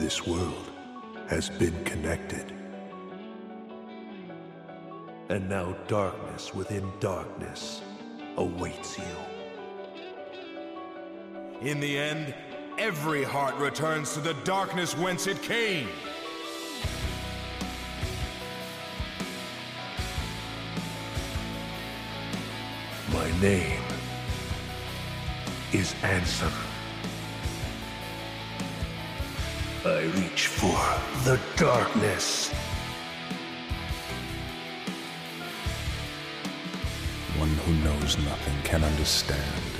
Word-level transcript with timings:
this 0.00 0.26
world 0.26 0.70
has 1.28 1.50
been 1.50 1.84
connected. 1.84 2.54
And 5.28 5.46
now 5.46 5.76
darkness 5.88 6.54
within 6.54 6.90
darkness 7.00 7.82
awaits 8.38 8.96
you. 8.96 9.04
In 11.60 11.80
the 11.80 11.98
end, 11.98 12.34
every 12.78 13.22
heart 13.22 13.54
returns 13.56 14.14
to 14.14 14.20
the 14.20 14.32
darkness 14.44 14.96
whence 14.96 15.26
it 15.26 15.42
came. 15.42 15.90
My 23.12 23.30
name 23.42 23.82
is 25.72 25.92
Ansem. 26.00 26.69
I 29.82 30.02
reach 30.02 30.48
for 30.48 30.76
the 31.24 31.40
darkness. 31.56 32.50
One 37.38 37.48
who 37.48 37.72
knows 37.84 38.18
nothing 38.18 38.62
can 38.62 38.84
understand 38.84 39.79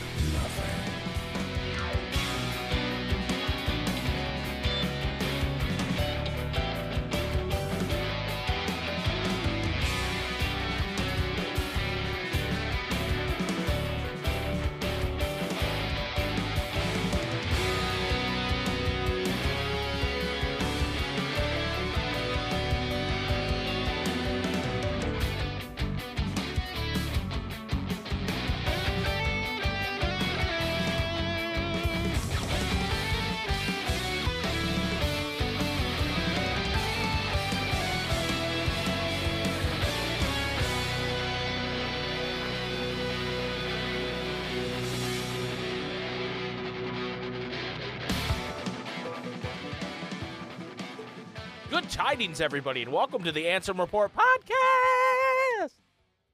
Good 52.31 52.37
tidings, 52.37 52.41
everybody, 52.43 52.83
and 52.83 52.93
welcome 52.93 53.25
to 53.25 53.33
the 53.33 53.47
Ansem 53.47 53.77
Report 53.77 54.13
podcast. 54.15 55.73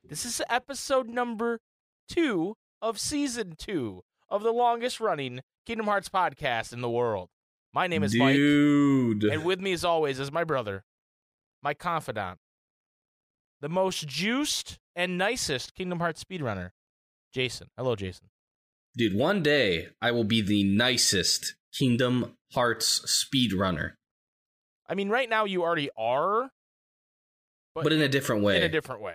This 0.06 0.26
is 0.26 0.42
episode 0.50 1.08
number 1.08 1.60
two 2.06 2.58
of 2.82 3.00
season 3.00 3.54
two 3.56 4.02
of 4.28 4.42
the 4.42 4.52
longest 4.52 5.00
running 5.00 5.40
Kingdom 5.64 5.86
Hearts 5.86 6.10
podcast 6.10 6.74
in 6.74 6.82
the 6.82 6.90
world. 6.90 7.30
My 7.72 7.86
name 7.86 8.02
is 8.02 8.12
Dude. 8.12 9.22
Mike, 9.22 9.32
and 9.32 9.42
with 9.42 9.58
me, 9.58 9.72
as 9.72 9.86
always, 9.86 10.20
is 10.20 10.30
my 10.30 10.44
brother, 10.44 10.84
my 11.62 11.72
confidant, 11.72 12.40
the 13.62 13.70
most 13.70 14.06
juiced 14.06 14.78
and 14.94 15.16
nicest 15.16 15.74
Kingdom 15.74 16.00
Hearts 16.00 16.22
speedrunner, 16.22 16.72
Jason. 17.32 17.68
Hello, 17.74 17.96
Jason. 17.96 18.26
Dude, 18.98 19.16
one 19.16 19.42
day 19.42 19.88
I 20.02 20.10
will 20.10 20.24
be 20.24 20.42
the 20.42 20.62
nicest 20.62 21.54
Kingdom 21.72 22.36
Hearts 22.52 23.00
speedrunner, 23.24 23.92
I 24.88 24.94
mean, 24.94 25.08
right 25.08 25.28
now 25.28 25.44
you 25.44 25.62
already 25.62 25.90
are, 25.96 26.50
but, 27.74 27.92
in 27.92 28.00
a 28.00 28.08
different 28.08 28.42
way. 28.42 28.56
in 28.56 28.62
a 28.62 28.68
different 28.68 29.02
way. 29.02 29.14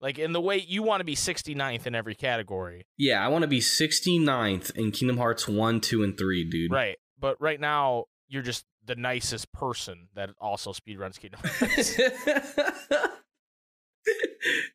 Like 0.00 0.18
in 0.18 0.32
the 0.32 0.40
way 0.40 0.58
you 0.58 0.82
want 0.82 1.00
to 1.00 1.04
be 1.04 1.16
69th 1.16 1.86
in 1.86 1.94
every 1.94 2.14
category. 2.14 2.86
yeah, 2.96 3.24
I 3.24 3.28
want 3.28 3.42
to 3.42 3.48
be 3.48 3.60
69th 3.60 4.70
in 4.76 4.92
Kingdom 4.92 5.16
Hearts 5.18 5.48
1, 5.48 5.80
2, 5.80 6.04
and 6.04 6.16
3, 6.16 6.44
dude. 6.48 6.72
Right. 6.72 6.96
But 7.18 7.40
right 7.40 7.58
now, 7.60 8.04
you're 8.28 8.42
just 8.42 8.64
the 8.84 8.94
nicest 8.94 9.52
person 9.52 10.08
that 10.14 10.30
also 10.40 10.72
speedruns 10.72 11.18
Kingdom 11.18 11.40
Hearts. 11.42 11.98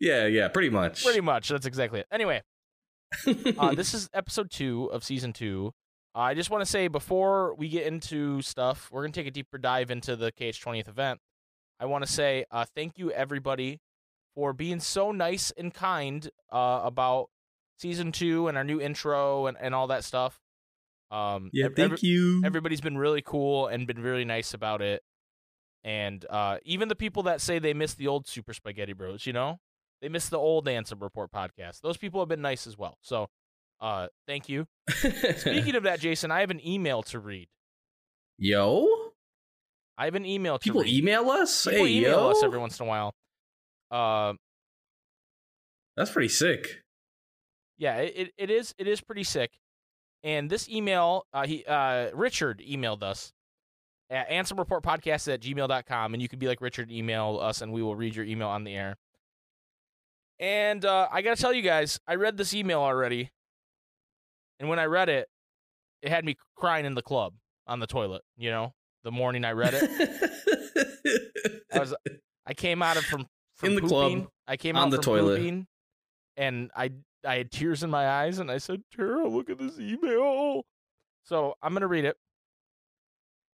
yeah, 0.01 0.25
yeah, 0.25 0.49
pretty 0.49 0.69
much. 0.69 1.03
Pretty 1.03 1.21
much. 1.21 1.47
That's 1.49 1.65
exactly 1.65 2.01
it. 2.01 2.07
Anyway, 2.11 2.41
uh, 3.57 3.73
this 3.75 3.93
is 3.93 4.09
episode 4.13 4.51
two 4.51 4.89
of 4.91 5.03
season 5.03 5.33
two. 5.33 5.73
Uh, 6.15 6.19
I 6.19 6.33
just 6.33 6.49
want 6.49 6.61
to 6.61 6.69
say 6.69 6.87
before 6.87 7.55
we 7.55 7.69
get 7.69 7.87
into 7.87 8.41
stuff, 8.41 8.89
we're 8.91 9.01
going 9.01 9.11
to 9.11 9.19
take 9.19 9.27
a 9.27 9.31
deeper 9.31 9.57
dive 9.57 9.89
into 9.89 10.15
the 10.15 10.31
KH20th 10.31 10.87
event. 10.87 11.19
I 11.79 11.85
want 11.85 12.05
to 12.05 12.11
say 12.11 12.45
uh, 12.51 12.65
thank 12.75 12.97
you, 12.97 13.11
everybody, 13.11 13.81
for 14.35 14.53
being 14.53 14.79
so 14.79 15.11
nice 15.11 15.51
and 15.57 15.73
kind 15.73 16.29
uh, 16.51 16.81
about 16.83 17.29
season 17.79 18.11
two 18.11 18.47
and 18.47 18.57
our 18.57 18.63
new 18.63 18.79
intro 18.79 19.47
and, 19.47 19.57
and 19.59 19.73
all 19.73 19.87
that 19.87 20.03
stuff. 20.03 20.39
Um, 21.11 21.49
yeah, 21.53 21.65
ev- 21.65 21.75
thank 21.75 22.03
you. 22.03 22.41
everybody's 22.43 22.81
been 22.81 22.97
really 22.97 23.21
cool 23.21 23.67
and 23.67 23.85
been 23.85 24.01
really 24.01 24.25
nice 24.25 24.53
about 24.53 24.81
it. 24.81 25.03
And 25.83 26.25
uh, 26.29 26.57
even 26.63 26.87
the 26.87 26.95
people 26.95 27.23
that 27.23 27.41
say 27.41 27.59
they 27.59 27.73
miss 27.73 27.93
the 27.93 28.07
old 28.07 28.27
Super 28.27 28.53
Spikeghetti 28.53 28.93
Bros, 28.93 29.27
you 29.27 29.33
know, 29.33 29.59
they 30.01 30.09
miss 30.09 30.29
the 30.29 30.37
old 30.37 30.65
Ansem 30.65 31.01
Report 31.01 31.31
podcast. 31.31 31.81
Those 31.81 31.97
people 31.97 32.21
have 32.21 32.29
been 32.29 32.41
nice 32.41 32.65
as 32.65 32.77
well. 32.77 32.97
So, 33.01 33.27
uh, 33.83 34.07
thank 34.27 34.47
you. 34.47 34.65
Speaking 34.89 35.75
of 35.75 35.83
that, 35.83 35.99
Jason, 35.99 36.31
I 36.31 36.39
have 36.39 36.51
an 36.51 36.65
email 36.65 37.03
to 37.03 37.19
read. 37.19 37.49
Yo, 38.37 38.87
I 39.97 40.05
have 40.05 40.15
an 40.15 40.25
email 40.25 40.57
to 40.57 40.63
people 40.63 40.81
read. 40.81 40.93
email 40.93 41.29
us. 41.29 41.65
People 41.65 41.85
hey, 41.85 41.97
email 41.97 42.11
yo, 42.11 42.29
us 42.29 42.41
every 42.43 42.57
once 42.57 42.79
in 42.79 42.85
a 42.85 42.89
while. 42.89 43.13
Uh, 43.91 44.33
that's 45.97 46.11
pretty 46.11 46.29
sick. 46.29 46.81
yeah, 47.77 47.97
it, 47.97 48.31
it, 48.37 48.49
is 48.49 48.73
it 48.77 48.87
is 48.87 49.01
pretty 49.01 49.23
sick. 49.23 49.51
And 50.23 50.49
this 50.49 50.69
email, 50.69 51.25
uh, 51.33 51.45
he 51.45 51.65
uh, 51.65 52.09
Richard 52.13 52.63
emailed 52.65 53.03
us 53.03 53.33
at 54.09 54.29
ansemreportpodcast 54.29 55.31
at 55.31 55.41
gmail.com, 55.41 56.13
and 56.13 56.21
you 56.21 56.29
could 56.29 56.39
be 56.39 56.47
like 56.47 56.61
Richard, 56.61 56.89
email 56.89 57.37
us, 57.41 57.61
and 57.61 57.73
we 57.73 57.83
will 57.83 57.97
read 57.97 58.15
your 58.15 58.25
email 58.25 58.47
on 58.47 58.63
the 58.63 58.73
air. 58.73 58.95
And 60.39 60.85
uh, 60.85 61.09
I 61.11 61.21
gotta 61.21 61.39
tell 61.39 61.53
you 61.53 61.61
guys, 61.61 61.99
I 62.07 62.15
read 62.15 62.37
this 62.37 62.53
email 62.53 62.79
already, 62.79 63.29
and 64.63 64.69
when 64.69 64.79
I 64.79 64.85
read 64.85 65.09
it, 65.09 65.27
it 66.01 66.07
had 66.09 66.23
me 66.23 66.37
crying 66.55 66.85
in 66.85 66.95
the 66.95 67.01
club 67.01 67.33
on 67.67 67.81
the 67.81 67.85
toilet. 67.85 68.21
You 68.37 68.49
know, 68.49 68.73
the 69.03 69.11
morning 69.11 69.43
I 69.43 69.51
read 69.51 69.73
it, 69.73 71.65
I 71.73 71.79
was 71.79 71.93
I 72.47 72.53
came 72.53 72.81
out 72.81 72.95
of 72.95 73.03
from, 73.03 73.27
from 73.57 73.69
In 73.69 73.75
the 73.75 73.81
club. 73.81 74.27
I 74.47 74.55
came 74.55 74.77
on 74.77 74.87
out 74.87 74.91
the 74.91 74.99
toilet. 74.99 75.39
pooping, 75.39 75.67
and 76.37 76.71
I 76.77 76.91
I 77.25 77.35
had 77.35 77.51
tears 77.51 77.83
in 77.83 77.89
my 77.89 78.07
eyes, 78.07 78.39
and 78.39 78.49
I 78.49 78.57
said, 78.57 78.83
"Tara, 78.95 79.27
look 79.27 79.49
at 79.49 79.57
this 79.57 79.77
email." 79.77 80.63
So 81.25 81.55
I'm 81.61 81.73
gonna 81.73 81.87
read 81.87 82.05
it. 82.05 82.15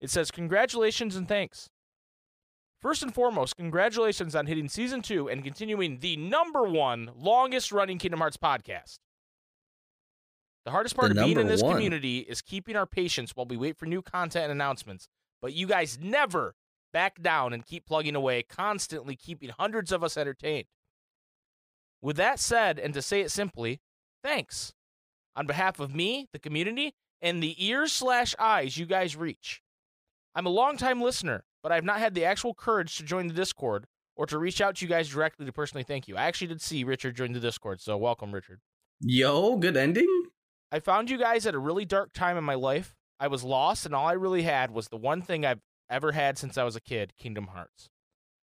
It 0.02 0.12
says, 0.12 0.30
"Congratulations 0.30 1.16
and 1.16 1.28
thanks. 1.28 1.72
First 2.84 3.02
and 3.02 3.12
foremost, 3.16 3.58
congratulations 3.58 4.36
on 4.36 4.46
hitting 4.46 4.70
season 4.70 5.02
two 5.02 5.28
and 5.28 5.44
continuing 5.44 6.02
the 6.02 6.18
number 6.18 6.66
one 6.66 7.10
longest 7.16 7.72
running 7.72 7.98
Kingdom 7.98 8.20
Hearts 8.20 8.38
podcast." 8.38 9.00
The 10.70 10.74
hardest 10.74 10.96
part 10.96 11.12
The 11.16 11.20
of 11.20 11.26
being 11.26 11.40
in 11.40 11.48
this 11.48 11.64
one. 11.64 11.74
community 11.74 12.20
is 12.20 12.44
keeping 12.44 12.76
our 12.76 12.86
patience 12.86 13.32
while 13.36 13.48
we 13.48 13.58
wait 13.58 13.76
for 13.76 13.88
new 13.88 14.04
content 14.04 14.44
and 14.44 14.52
announcements. 14.52 15.08
But 15.42 15.54
you 15.54 15.66
guys 15.66 15.98
never 16.00 16.54
back 16.94 17.24
down 17.24 17.54
and 17.54 17.66
keep 17.66 17.88
plugging 17.88 18.16
away, 18.16 18.44
constantly 18.44 19.16
keeping 19.16 19.50
hundreds 19.50 19.92
of 19.92 20.04
us 20.04 20.16
entertained. 20.16 20.68
With 22.04 22.18
that 22.18 22.40
said, 22.40 22.78
and 22.78 22.94
to 22.94 23.02
say 23.02 23.22
it 23.22 23.32
simply, 23.32 23.82
thanks. 24.24 24.74
On 25.36 25.48
behalf 25.48 25.80
of 25.80 25.96
me, 25.96 26.28
the 26.34 26.40
community, 26.40 26.94
and 27.20 27.42
the 27.42 27.56
ears 27.66 27.92
slash 27.92 28.36
eyes 28.38 28.78
you 28.78 28.86
guys 28.86 29.16
reach. 29.16 29.64
I'm 30.36 30.46
a 30.46 30.50
longtime 30.50 31.02
listener, 31.02 31.46
but 31.64 31.72
I've 31.72 31.84
not 31.84 31.98
had 31.98 32.14
the 32.14 32.26
actual 32.26 32.54
courage 32.54 32.96
to 32.98 33.04
join 33.04 33.28
the 33.28 33.34
Discord 33.34 33.88
or 34.16 34.28
to 34.28 34.38
reach 34.38 34.62
out 34.62 34.76
to 34.76 34.86
you 34.86 34.90
guys 34.90 35.10
directly 35.10 35.48
to 35.48 35.52
personally 35.52 35.84
thank 35.84 36.08
you. 36.08 36.16
I 36.16 36.26
actually 36.26 36.50
did 36.50 36.62
see 36.62 36.84
Richard 36.84 37.16
join 37.16 37.32
the 37.32 37.40
Discord, 37.40 37.82
so 37.82 37.98
welcome, 37.98 38.32
Richard. 38.32 38.60
Yo, 39.02 39.56
good 39.56 39.76
ending. 39.76 40.26
I 40.72 40.80
found 40.80 41.10
you 41.10 41.18
guys 41.18 41.48
at 41.48 41.56
a 41.56 41.60
really 41.60 41.86
dark 41.86 42.14
time 42.14 42.38
in 42.38 42.44
my 42.44 42.54
life. 42.54 42.96
I 43.20 43.28
was 43.28 43.44
lost, 43.44 43.86
and 43.86 43.96
all 43.96 44.08
I 44.08 44.14
really 44.14 44.44
had 44.44 44.72
was 44.72 44.88
the 44.88 44.98
one 44.98 45.22
thing 45.22 45.46
I've 45.46 45.62
ever 45.90 46.12
had 46.12 46.38
since 46.38 46.58
I 46.58 46.64
was 46.64 46.76
a 46.76 46.82
kid 46.82 47.14
Kingdom 47.18 47.48
Hearts. 47.48 47.90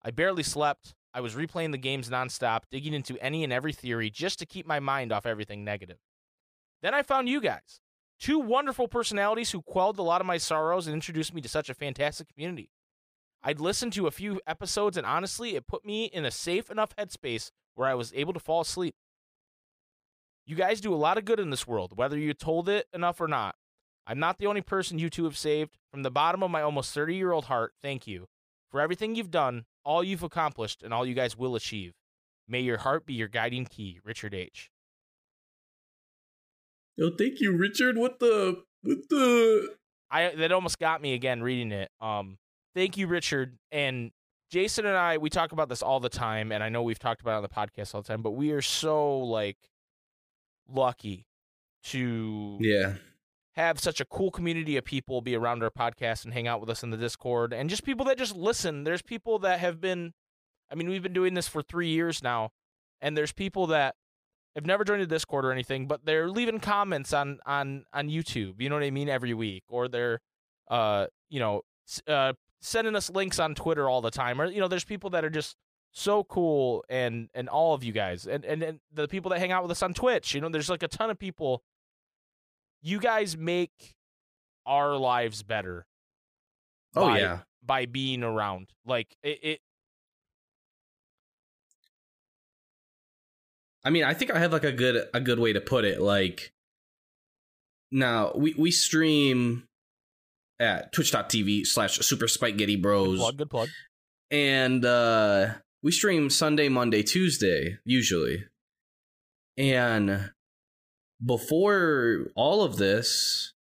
I 0.03 0.11
barely 0.11 0.43
slept. 0.43 0.95
I 1.13 1.21
was 1.21 1.35
replaying 1.35 1.73
the 1.73 1.79
games 1.79 2.11
nonstop, 2.11 2.63
digging 2.71 2.95
into 2.95 3.19
any 3.19 3.45
and 3.45 3.53
every 3.53 3.73
theory 3.73 4.11
just 4.11 4.39
to 4.39 4.47
keep 4.47 4.67
my 4.67 4.81
mind 4.81 5.13
off 5.13 5.27
everything 5.27 5.65
negative. 5.65 5.99
Then 6.83 6.95
I 6.95 7.03
found 7.03 7.29
you 7.29 7.41
guys, 7.41 7.81
two 8.19 8.39
wonderful 8.39 8.89
personalities 8.89 9.53
who 9.53 9.63
quelled 9.63 9.99
a 9.99 10.03
lot 10.03 10.21
of 10.21 10.27
my 10.27 10.39
sorrows 10.39 10.87
and 10.87 10.95
introduced 10.95 11.35
me 11.35 11.41
to 11.43 11.49
such 11.49 11.69
a 11.69 11.75
fantastic 11.75 12.29
community. 12.29 12.71
I'd 13.43 13.61
listened 13.61 13.93
to 13.93 14.07
a 14.07 14.11
few 14.11 14.41
episodes, 14.47 14.97
and 14.97 15.07
honestly, 15.07 15.55
it 15.55 15.67
put 15.69 15.85
me 15.85 16.07
in 16.07 16.25
a 16.25 16.31
safe 16.31 16.71
enough 16.71 16.97
headspace 16.97 17.51
where 17.75 17.87
I 17.87 17.95
was 17.95 18.13
able 18.15 18.33
to 18.33 18.41
fall 18.41 18.63
asleep. 18.63 18.95
You 20.47 20.57
guys 20.57 20.81
do 20.81 20.93
a 20.93 20.97
lot 20.97 21.19
of 21.19 21.25
good 21.25 21.41
in 21.41 21.51
this 21.51 21.67
world, 21.67 21.97
whether 21.97 22.19
you 22.19 22.35
told 22.35 22.69
it 22.69 22.87
enough 22.93 23.21
or 23.21 23.29
not. 23.29 23.57
I'm 24.07 24.19
not 24.19 24.39
the 24.39 24.47
only 24.47 24.61
person 24.61 24.99
you 24.99 25.09
two 25.09 25.25
have 25.25 25.37
saved. 25.37 25.79
From 25.91 26.03
the 26.03 26.11
bottom 26.11 26.43
of 26.43 26.51
my 26.51 26.61
almost 26.61 26.93
30 26.93 27.15
year 27.15 27.33
old 27.33 27.47
heart, 27.47 27.73
thank 27.83 28.07
you 28.07 28.27
for 28.71 28.81
everything 28.81 29.15
you've 29.15 29.31
done, 29.31 29.65
all 29.85 30.05
you've 30.05 30.23
accomplished, 30.23 30.83
and 30.83 30.93
all 30.93 31.07
you 31.07 31.15
guys 31.15 31.39
will 31.39 31.55
achieve. 31.55 31.95
May 32.47 32.61
your 32.61 32.79
heart 32.79 33.07
be 33.07 33.15
your 33.15 33.29
guiding 33.29 33.65
key, 33.65 34.01
Richard 34.05 34.35
H. 34.35 34.71
Oh, 37.01 37.11
thank 37.17 37.41
you, 37.41 37.57
Richard. 37.57 37.97
What 37.97 38.19
the 38.19 38.63
what 38.83 38.99
the 39.09 39.75
I 40.11 40.35
that 40.35 40.53
almost 40.53 40.79
got 40.79 41.01
me 41.01 41.15
again 41.15 41.43
reading 41.43 41.73
it. 41.73 41.91
Um, 42.01 42.39
thank 42.75 42.97
you, 42.97 43.07
Richard. 43.07 43.57
And 43.73 44.13
Jason 44.51 44.85
and 44.87 44.97
I, 44.97 45.19
we 45.19 45.31
talk 45.31 45.53
about 45.53 45.69
this 45.69 45.83
all 45.83 46.01
the 46.01 46.11
time, 46.11 46.53
and 46.53 46.63
I 46.63 46.69
know 46.69 46.83
we've 46.83 46.99
talked 46.99 47.23
about 47.23 47.33
it 47.33 47.37
on 47.37 47.43
the 47.43 47.49
podcast 47.49 47.95
all 47.95 48.03
the 48.03 48.09
time, 48.09 48.23
but 48.23 48.33
we 48.33 48.53
are 48.53 48.63
so 48.63 49.19
like 49.19 49.57
lucky 50.69 51.27
to 51.85 52.59
Yeah. 52.61 52.95
have 53.57 53.79
such 53.79 54.01
a 54.01 54.05
cool 54.05 54.31
community 54.31 54.77
of 54.77 54.85
people 54.85 55.21
be 55.21 55.35
around 55.37 55.63
our 55.63 55.71
podcast 55.71 56.25
and 56.25 56.33
hang 56.33 56.49
out 56.49 56.61
with 56.61 56.71
us 56.71 56.83
in 56.83 56.91
the 56.91 56.97
Discord, 56.97 57.53
and 57.53 57.71
just 57.71 57.85
people 57.85 58.05
that 58.07 58.19
just 58.19 58.35
listen. 58.35 58.85
There's 58.85 59.03
people 59.03 59.39
that 59.41 59.61
have 59.61 59.81
been, 59.81 60.13
I 60.71 60.75
mean, 60.75 60.89
we've 60.89 61.03
been 61.03 61.13
doing 61.13 61.35
this 61.35 61.47
for 61.49 61.63
three 61.63 61.89
years 61.89 62.23
now, 62.23 62.51
and 63.01 63.17
there's 63.17 63.33
people 63.33 63.67
that 63.69 63.95
have 64.55 64.65
never 64.67 64.85
joined 64.85 65.03
the 65.03 65.07
Discord 65.07 65.45
or 65.45 65.53
anything, 65.53 65.87
but 65.87 66.05
they're 66.05 66.31
leaving 66.31 66.61
comments 66.61 67.13
on 67.13 67.41
on 67.45 67.85
on 67.93 68.09
YouTube. 68.09 68.61
You 68.61 68.69
know 68.71 68.77
what 68.77 68.85
I 68.85 68.91
mean? 68.91 69.09
Every 69.09 69.35
week, 69.35 69.65
or 69.69 69.89
they're, 69.89 70.21
uh, 70.69 71.07
you 71.29 71.41
know, 71.41 71.63
uh, 72.07 72.33
sending 72.61 72.97
us 72.97 73.11
links 73.11 73.39
on 73.39 73.55
Twitter 73.55 73.89
all 73.89 74.01
the 74.01 74.11
time, 74.13 74.41
or 74.41 74.47
you 74.47 74.61
know, 74.61 74.69
there's 74.69 74.85
people 74.85 75.11
that 75.11 75.25
are 75.25 75.31
just 75.31 75.57
so 75.95 76.25
cool, 76.25 76.85
and 76.89 77.29
and 77.35 77.49
all 77.49 77.73
of 77.75 77.83
you 77.85 77.93
guys, 77.93 78.27
and 78.27 78.45
and, 78.45 78.63
and 78.63 78.81
the 78.93 79.09
people 79.09 79.31
that 79.31 79.39
hang 79.39 79.53
out 79.53 79.63
with 79.63 79.71
us 79.71 79.83
on 79.83 79.95
Twitch. 79.95 80.35
You 80.35 80.41
know, 80.41 80.49
there's 80.49 80.69
like 80.69 80.83
a 80.83 80.89
ton 80.89 81.09
of 81.11 81.19
people. 81.19 81.63
You 82.83 82.99
guys 83.01 83.37
make 83.37 83.95
our 84.67 84.97
lives 84.97 85.43
better. 85.43 85.87
Oh 86.95 87.09
by- 87.09 87.19
yeah. 87.21 87.39
by 87.65 87.87
being 87.87 88.23
around. 88.23 88.69
Like 88.85 89.17
it, 89.23 89.39
it 89.43 89.61
I 93.85 93.91
mean, 93.91 94.05
I 94.05 94.15
think 94.15 94.31
I 94.33 94.39
have 94.39 94.53
like 94.53 94.65
a 94.65 94.73
good 94.73 95.09
a 95.13 95.21
good 95.21 95.39
way 95.39 95.53
to 95.53 95.61
put 95.61 95.85
it. 95.85 96.01
Like 96.01 96.53
now 97.91 98.33
we 98.35 98.55
we 98.57 98.71
stream 98.71 99.65
at 100.59 100.93
twitch.tv 100.93 101.67
slash 101.67 101.99
super 101.99 102.27
spikeghetti 102.29 102.77
bros 102.77 103.19
plug, 103.19 103.37
good 103.37 103.51
plug. 103.51 103.69
and 104.31 104.85
uh 104.85 105.53
we 105.85 105.93
stream 105.93 106.31
Sunday, 106.31 106.71
Monday, 106.71 107.03
Tuesday, 107.03 107.79
usually. 107.85 108.45
And 109.59 110.31
before 111.25 112.31
all 112.35 112.65
of 112.65 112.79
this, 112.79 113.53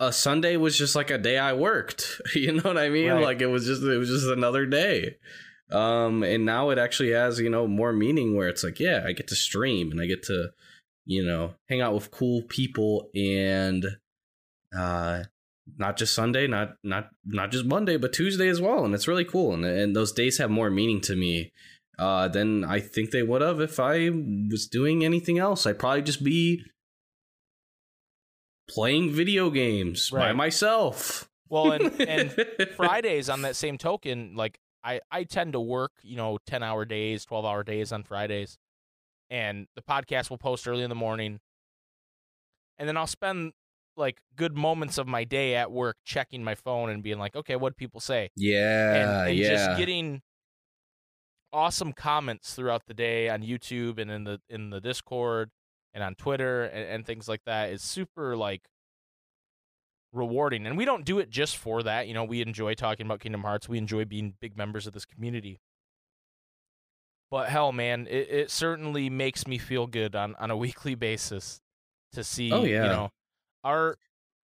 a 0.00 0.10
Sunday 0.10 0.56
was 0.56 0.76
just 0.76 0.96
like 0.96 1.10
a 1.10 1.18
day 1.18 1.38
I 1.38 1.52
worked. 1.52 2.20
You 2.34 2.52
know 2.52 2.62
what 2.62 2.78
I 2.78 2.88
mean? 2.88 3.10
Right. 3.10 3.22
Like 3.22 3.42
it 3.42 3.46
was 3.46 3.66
just 3.66 3.82
it 3.82 3.98
was 3.98 4.08
just 4.08 4.26
another 4.26 4.64
day. 4.64 5.18
Um 5.70 6.22
and 6.22 6.46
now 6.46 6.70
it 6.70 6.78
actually 6.78 7.12
has, 7.12 7.38
you 7.38 7.50
know, 7.50 7.68
more 7.68 7.92
meaning 7.92 8.34
where 8.34 8.48
it's 8.48 8.64
like, 8.64 8.80
yeah, 8.80 9.04
I 9.06 9.12
get 9.12 9.28
to 9.28 9.36
stream 9.36 9.92
and 9.92 10.00
I 10.00 10.06
get 10.06 10.22
to, 10.24 10.48
you 11.04 11.24
know, 11.24 11.54
hang 11.68 11.82
out 11.82 11.94
with 11.94 12.10
cool 12.10 12.42
people 12.42 13.10
and 13.14 13.84
uh 14.76 15.24
not 15.76 15.96
just 15.96 16.14
Sunday, 16.14 16.46
not 16.46 16.74
not 16.82 17.08
not 17.24 17.50
just 17.50 17.64
Monday, 17.64 17.96
but 17.96 18.12
Tuesday 18.12 18.48
as 18.48 18.60
well, 18.60 18.84
and 18.84 18.94
it's 18.94 19.08
really 19.08 19.24
cool. 19.24 19.54
And 19.54 19.64
and 19.64 19.96
those 19.96 20.12
days 20.12 20.38
have 20.38 20.50
more 20.50 20.70
meaning 20.70 21.00
to 21.02 21.16
me 21.16 21.52
uh, 21.98 22.28
than 22.28 22.64
I 22.64 22.80
think 22.80 23.10
they 23.10 23.22
would 23.22 23.42
have 23.42 23.60
if 23.60 23.80
I 23.80 24.10
was 24.50 24.66
doing 24.66 25.04
anything 25.04 25.38
else. 25.38 25.66
I'd 25.66 25.78
probably 25.78 26.02
just 26.02 26.24
be 26.24 26.62
playing 28.68 29.10
video 29.10 29.50
games 29.50 30.10
by 30.10 30.32
myself. 30.32 31.28
Well, 31.48 31.72
and 31.72 32.00
and 32.08 32.32
Fridays 32.76 33.28
on 33.28 33.42
that 33.42 33.56
same 33.56 33.78
token, 33.78 34.34
like 34.36 34.58
I 34.82 35.00
I 35.10 35.24
tend 35.24 35.52
to 35.54 35.60
work, 35.60 35.92
you 36.02 36.16
know, 36.16 36.38
ten 36.46 36.62
hour 36.62 36.84
days, 36.84 37.24
twelve 37.24 37.44
hour 37.44 37.62
days 37.62 37.92
on 37.92 38.04
Fridays, 38.04 38.58
and 39.30 39.66
the 39.76 39.82
podcast 39.82 40.30
will 40.30 40.38
post 40.38 40.66
early 40.68 40.82
in 40.82 40.90
the 40.90 40.94
morning, 40.94 41.40
and 42.78 42.88
then 42.88 42.96
I'll 42.96 43.06
spend 43.06 43.52
like 43.96 44.18
good 44.36 44.56
moments 44.56 44.98
of 44.98 45.06
my 45.06 45.24
day 45.24 45.54
at 45.54 45.70
work 45.70 45.96
checking 46.04 46.42
my 46.42 46.54
phone 46.54 46.90
and 46.90 47.02
being 47.02 47.18
like, 47.18 47.36
okay, 47.36 47.56
what 47.56 47.76
people 47.76 48.00
say, 48.00 48.30
yeah, 48.36 48.94
and, 48.94 49.28
and 49.30 49.38
yeah, 49.38 49.48
just 49.48 49.78
getting 49.78 50.22
awesome 51.52 51.92
comments 51.92 52.54
throughout 52.54 52.82
the 52.86 52.94
day 52.94 53.28
on 53.28 53.42
YouTube 53.42 53.98
and 53.98 54.10
in 54.10 54.24
the 54.24 54.40
in 54.48 54.70
the 54.70 54.80
Discord 54.80 55.50
and 55.94 56.02
on 56.02 56.14
Twitter 56.16 56.64
and, 56.64 56.88
and 56.88 57.06
things 57.06 57.28
like 57.28 57.42
that 57.46 57.70
is 57.70 57.82
super 57.82 58.36
like 58.36 58.62
rewarding. 60.12 60.66
And 60.66 60.76
we 60.76 60.84
don't 60.84 61.04
do 61.04 61.18
it 61.18 61.30
just 61.30 61.56
for 61.56 61.82
that. 61.82 62.08
You 62.08 62.14
know, 62.14 62.24
we 62.24 62.40
enjoy 62.40 62.74
talking 62.74 63.06
about 63.06 63.20
Kingdom 63.20 63.42
Hearts. 63.42 63.68
We 63.68 63.78
enjoy 63.78 64.04
being 64.04 64.34
big 64.40 64.56
members 64.56 64.86
of 64.86 64.92
this 64.92 65.04
community. 65.04 65.60
But 67.30 67.48
hell, 67.48 67.72
man, 67.72 68.06
it, 68.08 68.28
it 68.30 68.50
certainly 68.50 69.10
makes 69.10 69.46
me 69.46 69.58
feel 69.58 69.86
good 69.86 70.14
on, 70.14 70.34
on 70.36 70.50
a 70.50 70.56
weekly 70.64 70.94
basis 70.94 71.60
to 72.12 72.20
oh, 72.20 72.22
see. 72.22 72.52
Oh, 72.52 72.64
yeah. 72.64 72.84
you 72.84 72.88
know, 72.88 73.10
our 73.64 73.96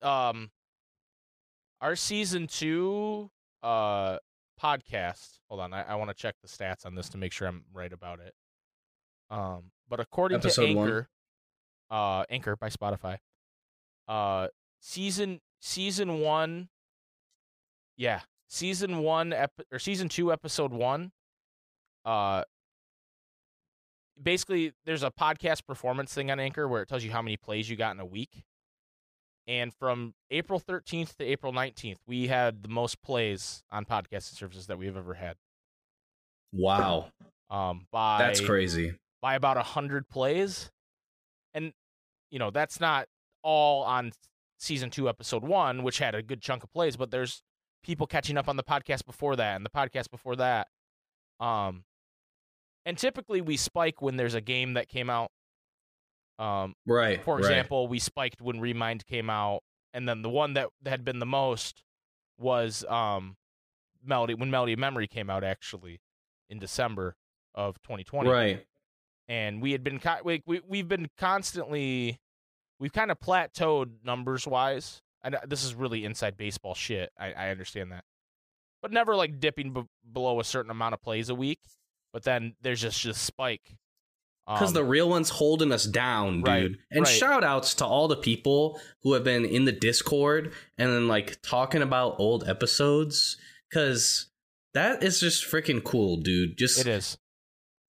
um 0.03 0.51
our 1.81 1.95
season 1.95 2.47
two 2.47 3.31
uh 3.63 4.17
podcast. 4.61 5.39
Hold 5.49 5.61
on, 5.61 5.73
I, 5.73 5.83
I 5.83 5.95
want 5.95 6.11
to 6.11 6.15
check 6.15 6.35
the 6.43 6.49
stats 6.49 6.85
on 6.85 6.95
this 6.95 7.09
to 7.11 7.19
make 7.19 7.33
sure 7.33 7.49
I'm 7.49 7.65
right 7.73 7.93
about 7.93 8.21
it. 8.21 8.35
Um, 9.31 9.71
but 9.89 10.01
according 10.01 10.39
Episode 10.39 10.67
to 10.67 10.75
one. 10.75 10.89
Anchor, 10.89 11.09
uh, 11.91 12.25
Anchor 12.29 12.57
by 12.57 12.69
Spotify, 12.69 13.19
uh, 14.09 14.49
season 14.81 15.41
season 15.61 16.21
one, 16.21 16.69
yeah, 17.97 18.21
season 18.49 18.99
one 18.99 19.33
ep- 19.33 19.61
or 19.73 19.79
season 19.79 20.09
two, 20.09 20.33
episode 20.33 20.73
one, 20.73 21.13
uh, 22.05 22.43
basically 24.21 24.73
there's 24.85 25.03
a 25.03 25.11
podcast 25.11 25.67
performance 25.67 26.13
thing 26.13 26.31
on 26.31 26.41
Anchor 26.41 26.69
where 26.69 26.83
it 26.83 26.89
tells 26.89 27.05
you 27.05 27.11
how 27.11 27.23
many 27.23 27.37
plays 27.37 27.71
you 27.71 27.77
got 27.77 27.95
in 27.95 28.01
a 28.01 28.07
week. 28.07 28.45
And 29.51 29.75
from 29.75 30.15
April 30.31 30.61
13th 30.61 31.17
to 31.17 31.25
April 31.25 31.53
19th, 31.53 31.97
we 32.07 32.29
had 32.29 32.63
the 32.63 32.69
most 32.69 33.03
plays 33.03 33.65
on 33.73 33.85
podcasting 33.85 34.37
services 34.37 34.69
that 34.69 34.79
we've 34.79 34.97
ever 34.97 35.15
had. 35.15 35.35
wow, 36.53 37.09
Um, 37.51 37.89
by 37.91 38.19
that's 38.19 38.41
crazy. 38.41 38.95
by 39.21 39.35
about 39.35 39.57
a 39.57 39.65
hundred 39.65 40.09
plays, 40.09 40.71
and 41.53 41.73
you 42.31 42.39
know 42.39 42.51
that's 42.51 42.79
not 42.79 43.09
all 43.43 43.83
on 43.83 44.13
season 44.61 44.89
two, 44.89 45.09
episode 45.09 45.43
one, 45.43 45.83
which 45.83 45.99
had 45.99 46.15
a 46.15 46.23
good 46.23 46.41
chunk 46.41 46.63
of 46.63 46.73
plays. 46.73 46.97
But 46.97 47.11
there's 47.11 47.43
people 47.83 48.07
catching 48.07 48.39
up 48.39 48.49
on 48.49 48.57
the 48.57 48.63
podcast 48.63 49.05
before 49.05 49.35
that 49.35 49.57
and 49.57 49.67
the 49.67 49.71
podcast 49.71 50.13
before 50.13 50.37
that. 50.37 50.69
Um, 51.41 51.83
and 52.87 52.97
typically 52.97 53.41
we 53.41 53.57
spike 53.57 54.01
when 54.01 54.17
there's 54.17 54.35
a 54.35 54.41
game 54.41 54.75
that 54.75 54.87
came 54.87 55.11
out. 55.11 55.33
Um, 56.41 56.75
Right. 56.87 57.23
for 57.23 57.37
right. 57.37 57.41
example, 57.41 57.87
we 57.87 57.99
spiked 57.99 58.41
when 58.41 58.61
Remind 58.61 59.07
came 59.07 59.29
out, 59.29 59.63
and 59.93 60.09
then 60.09 60.23
the 60.23 60.31
one 60.31 60.55
that 60.55 60.69
had 60.87 61.05
been 61.05 61.19
the 61.19 61.27
most 61.27 61.85
was 62.39 62.85
um, 62.87 63.37
Melody 64.03 64.35
when 64.35 64.51
Melody 64.51 64.73
of 64.73 64.79
Memory 64.79 65.07
came 65.07 65.29
out 65.29 65.45
actually 65.45 66.01
in 66.49 66.59
December 66.59 67.15
of 67.55 67.81
2020 67.83 68.31
right? 68.31 68.67
and 69.29 69.61
we 69.61 69.73
had 69.73 69.85
been 69.85 70.01
we, 70.25 70.43
we 70.47 70.61
we've 70.67 70.89
been 70.89 71.09
constantly 71.19 72.19
we've 72.79 72.93
kind 72.93 73.11
of 73.11 73.21
plateaued 73.21 73.91
numbers 74.05 74.47
wise. 74.47 75.03
And 75.23 75.37
this 75.47 75.65
is 75.65 75.75
really 75.75 76.07
inside 76.07 76.39
baseball 76.39 76.75
shit. 76.75 77.11
I, 77.19 77.33
I 77.33 77.51
understand 77.51 77.93
that, 77.93 78.05
but 78.81 78.91
never 78.91 79.15
like 79.15 79.39
dipping 79.39 79.75
b- 79.75 79.83
below 80.11 80.41
a 80.41 80.45
certain 80.45 80.71
amount 80.71 80.95
of 80.95 81.03
plays 81.03 81.29
a 81.29 81.35
week. 81.35 81.61
But 82.15 82.23
then 82.23 82.55
there's 82.63 82.81
just 82.81 83.05
this 83.05 83.19
spike 83.19 83.77
Because 84.53 84.69
Um, 84.71 84.75
the 84.75 84.85
real 84.85 85.09
one's 85.09 85.31
holding 85.31 85.71
us 85.71 85.85
down, 85.85 86.39
dude. 86.39 86.47
right, 86.49 86.71
and 86.91 87.05
right. 87.05 87.09
shout 87.09 87.45
outs 87.45 87.75
to 87.77 87.85
all 87.87 88.09
the 88.09 88.17
people 88.17 88.81
who 89.03 89.13
have 89.13 89.23
been 89.23 89.45
in 89.45 89.65
the 89.65 89.73
Discord 89.73 90.53
and 90.77 90.91
then 90.91 91.07
like 91.09 91.41
talking 91.43 91.83
about 91.83 92.17
old 92.19 92.49
episodes. 92.49 93.37
Cause 93.73 94.27
that 94.75 95.03
is 95.05 95.21
just 95.21 95.45
freaking 95.45 95.85
cool, 95.85 96.17
dude. 96.17 96.59
Just 96.59 96.81
it 96.81 96.87
is 96.89 97.17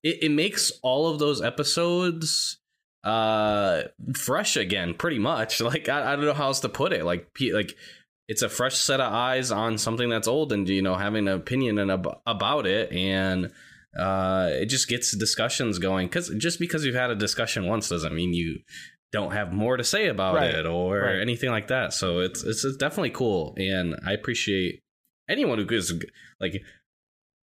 it, 0.03 0.23
it 0.23 0.31
makes 0.31 0.71
all 0.83 1.07
of 1.09 1.19
those 1.19 1.41
episodes 1.41 2.57
uh 3.03 3.81
fresh 4.15 4.55
again 4.55 4.93
pretty 4.93 5.17
much 5.17 5.59
like 5.71 5.89
I, 5.89 6.13
I 6.13 6.15
don't 6.15 6.25
know 6.25 6.33
how 6.33 6.45
else 6.45 6.59
to 6.59 6.69
put 6.69 6.93
it 6.93 7.03
like 7.03 7.27
like 7.51 7.75
it's 8.27 8.43
a 8.43 8.49
fresh 8.49 8.77
set 8.77 8.99
of 8.99 9.11
eyes 9.11 9.51
on 9.51 9.79
something 9.79 10.07
that's 10.07 10.27
old 10.27 10.53
and 10.53 10.69
you 10.69 10.83
know 10.83 10.95
having 10.95 11.27
an 11.27 11.33
opinion 11.33 11.79
and 11.79 11.89
ab- 11.91 12.19
about 12.27 12.67
it 12.67 12.91
and 12.91 13.51
uh 13.97 14.49
it 14.53 14.67
just 14.67 14.87
gets 14.87 15.15
discussions 15.15 15.77
going 15.79 16.07
because 16.07 16.29
just 16.37 16.59
because 16.59 16.85
you've 16.85 16.95
had 16.95 17.11
a 17.11 17.15
discussion 17.15 17.67
once 17.67 17.89
doesn't 17.89 18.15
mean 18.15 18.33
you 18.33 18.59
don't 19.11 19.31
have 19.33 19.51
more 19.51 19.75
to 19.75 19.83
say 19.83 20.07
about 20.07 20.35
Right, 20.35 20.55
it 20.55 20.65
or 20.65 20.99
right. 20.99 21.19
anything 21.19 21.49
like 21.49 21.67
that 21.67 21.93
so 21.93 22.19
it's 22.19 22.43
it's 22.43 22.65
definitely 22.77 23.09
cool 23.09 23.53
and 23.57 23.95
i 24.05 24.13
appreciate 24.13 24.79
anyone 25.29 25.57
who 25.59 25.67
is 25.75 25.93
like 26.39 26.61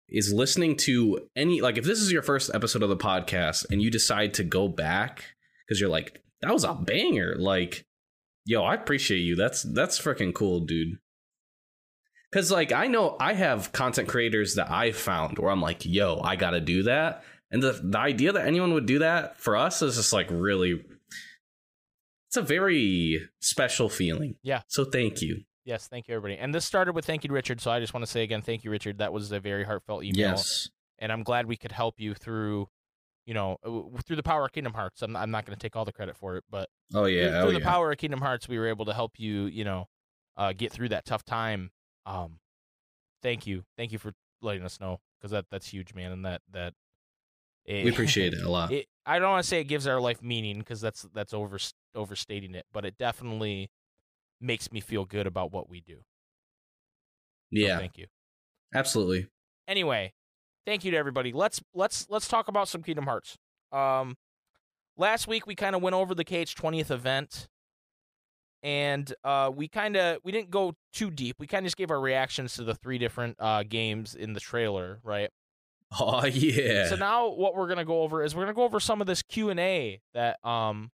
is 0.09 0.33
listening 0.33 0.75
to 0.77 1.27
any 1.35 1.61
like 1.61 1.77
if 1.77 1.85
this 1.85 1.99
is 1.99 2.11
your 2.11 2.21
first 2.21 2.51
episode 2.53 2.83
of 2.83 2.89
the 2.89 2.97
podcast 2.97 3.65
and 3.69 3.81
you 3.81 3.89
decide 3.89 4.33
to 4.33 4.43
go 4.43 4.67
back 4.67 5.23
because 5.65 5.79
you're 5.79 5.89
like 5.89 6.21
that 6.41 6.51
was 6.51 6.65
a 6.65 6.73
banger 6.73 7.35
like 7.37 7.85
Yo, 8.45 8.61
I 8.61 8.73
appreciate 8.73 9.19
you. 9.19 9.37
That's 9.37 9.63
that's 9.63 9.97
freaking 9.97 10.33
cool, 10.33 10.59
dude. 10.59 10.97
Cause 12.33 12.51
like 12.51 12.71
I 12.71 12.87
know 12.87 13.15
I 13.19 13.33
have 13.33 13.71
content 13.71 14.07
creators 14.09 14.55
that 14.55 14.71
I 14.71 14.91
found 14.91 15.37
where 15.37 15.51
I'm 15.51 15.61
like, 15.61 15.85
yo, 15.85 16.19
I 16.23 16.35
gotta 16.35 16.59
do 16.59 16.83
that. 16.83 17.23
And 17.51 17.61
the 17.61 17.79
the 17.83 17.99
idea 17.99 18.31
that 18.31 18.47
anyone 18.47 18.73
would 18.73 18.87
do 18.87 18.99
that 18.99 19.39
for 19.39 19.55
us 19.55 19.81
is 19.83 19.95
just 19.97 20.11
like 20.13 20.27
really 20.31 20.83
it's 22.27 22.37
a 22.37 22.41
very 22.41 23.29
special 23.39 23.89
feeling. 23.89 24.35
Yeah. 24.41 24.61
So 24.67 24.83
thank 24.85 25.21
you. 25.21 25.43
Yes, 25.65 25.87
thank 25.87 26.07
you, 26.07 26.15
everybody. 26.15 26.39
And 26.41 26.53
this 26.53 26.65
started 26.65 26.93
with 26.93 27.05
thank 27.05 27.23
you, 27.23 27.31
Richard. 27.31 27.61
So 27.61 27.69
I 27.71 27.79
just 27.79 27.93
want 27.93 28.03
to 28.05 28.11
say 28.11 28.23
again, 28.23 28.41
thank 28.41 28.63
you, 28.63 28.71
Richard. 28.71 28.97
That 28.97 29.13
was 29.13 29.31
a 29.31 29.39
very 29.39 29.63
heartfelt 29.63 30.03
email. 30.03 30.31
Yes. 30.31 30.69
and 30.99 31.11
I'm 31.11 31.23
glad 31.23 31.45
we 31.45 31.55
could 31.55 31.71
help 31.71 31.99
you 31.99 32.13
through, 32.15 32.67
you 33.25 33.33
know, 33.33 33.57
through 34.03 34.15
the 34.17 34.23
power 34.23 34.45
of 34.45 34.51
Kingdom 34.51 34.73
Hearts. 34.73 35.01
I'm, 35.03 35.15
I'm 35.15 35.31
not 35.31 35.45
going 35.45 35.55
to 35.55 35.61
take 35.61 35.75
all 35.75 35.85
the 35.85 35.93
credit 35.93 36.17
for 36.17 36.35
it, 36.37 36.43
but 36.49 36.67
Oh 36.93 37.05
yeah. 37.05 37.29
through, 37.41 37.49
oh, 37.49 37.51
the 37.53 37.59
yeah. 37.59 37.65
power 37.65 37.91
of 37.91 37.97
Kingdom 37.99 38.19
Hearts, 38.19 38.49
we 38.49 38.57
were 38.57 38.67
able 38.67 38.85
to 38.85 38.93
help 38.93 39.13
you, 39.17 39.45
you 39.45 39.63
know, 39.63 39.85
uh, 40.35 40.51
get 40.51 40.71
through 40.71 40.89
that 40.89 41.05
tough 41.05 41.23
time. 41.23 41.69
Um, 42.05 42.39
thank 43.21 43.47
you, 43.47 43.63
thank 43.77 43.91
you 43.91 43.97
for 43.99 44.13
letting 44.41 44.63
us 44.63 44.79
know 44.79 44.99
because 45.19 45.31
that 45.31 45.45
that's 45.49 45.67
huge, 45.67 45.93
man, 45.93 46.11
and 46.11 46.25
that 46.25 46.41
that 46.51 46.73
it, 47.65 47.85
we 47.85 47.91
appreciate 47.91 48.33
it 48.33 48.43
a 48.43 48.49
lot. 48.51 48.71
it. 48.71 48.87
I 49.05 49.19
don't 49.19 49.31
want 49.31 49.43
to 49.43 49.47
say 49.47 49.59
it 49.59 49.65
gives 49.65 49.87
our 49.87 49.99
life 49.99 50.21
meaning 50.21 50.59
because 50.59 50.81
that's 50.81 51.03
that's 51.13 51.33
over 51.33 51.57
overstating 51.95 52.55
it, 52.55 52.65
but 52.71 52.85
it 52.85 52.97
definitely 52.97 53.69
makes 54.41 54.71
me 54.71 54.81
feel 54.81 55.05
good 55.05 55.27
about 55.27 55.51
what 55.51 55.69
we 55.69 55.81
do. 55.81 55.95
So 57.53 57.59
yeah. 57.59 57.77
thank 57.77 57.97
you. 57.97 58.07
Absolutely. 58.75 59.27
anyway, 59.67 60.13
thank 60.65 60.83
you 60.83 60.91
to 60.91 60.97
everybody. 60.97 61.31
Let's 61.31 61.61
let's 61.73 62.07
let's 62.09 62.27
talk 62.27 62.47
about 62.47 62.67
some 62.67 62.81
Kingdom 62.83 63.05
Hearts. 63.05 63.37
Um, 63.71 64.15
last 64.97 65.27
week 65.27 65.47
we 65.47 65.55
kind 65.55 65.75
of 65.75 65.81
went 65.81 65.95
over 65.95 66.15
the 66.15 66.23
KH 66.23 66.55
twentieth 66.55 66.91
event, 66.91 67.47
and 68.63 69.13
uh, 69.23 69.51
we 69.53 69.67
kind 69.67 69.95
of 69.97 70.17
we 70.23 70.31
didn't 70.31 70.49
go 70.49 70.73
too 70.93 71.11
deep. 71.11 71.35
We 71.39 71.45
kind 71.47 71.63
of 71.63 71.67
just 71.67 71.77
gave 71.77 71.91
our 71.91 71.99
reactions 71.99 72.55
to 72.55 72.63
the 72.63 72.73
three 72.73 72.97
different 72.97 73.35
uh, 73.39 73.63
games 73.63 74.15
in 74.15 74.33
the 74.33 74.39
trailer, 74.39 74.99
right? 75.03 75.29
Oh 75.99 76.25
yeah. 76.25 76.87
So 76.89 76.95
now 76.95 77.29
what 77.29 77.55
we're 77.55 77.67
gonna 77.67 77.85
go 77.85 78.01
over 78.01 78.23
is 78.23 78.33
we're 78.35 78.41
gonna 78.41 78.55
go 78.55 78.63
over 78.63 78.79
some 78.79 78.99
of 78.99 79.05
this 79.05 79.21
Q 79.21 79.51
and 79.51 79.59
A 79.59 80.01
that 80.15 80.43
um 80.43 80.89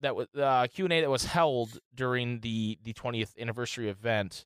that 0.00 0.14
was 0.14 0.28
uh, 0.38 0.66
Q 0.72 0.84
and 0.86 0.92
A 0.92 1.00
that 1.00 1.10
was 1.10 1.24
held 1.24 1.78
during 1.94 2.40
the 2.40 2.78
the 2.84 2.92
20th 2.92 3.36
anniversary 3.38 3.88
event. 3.88 4.44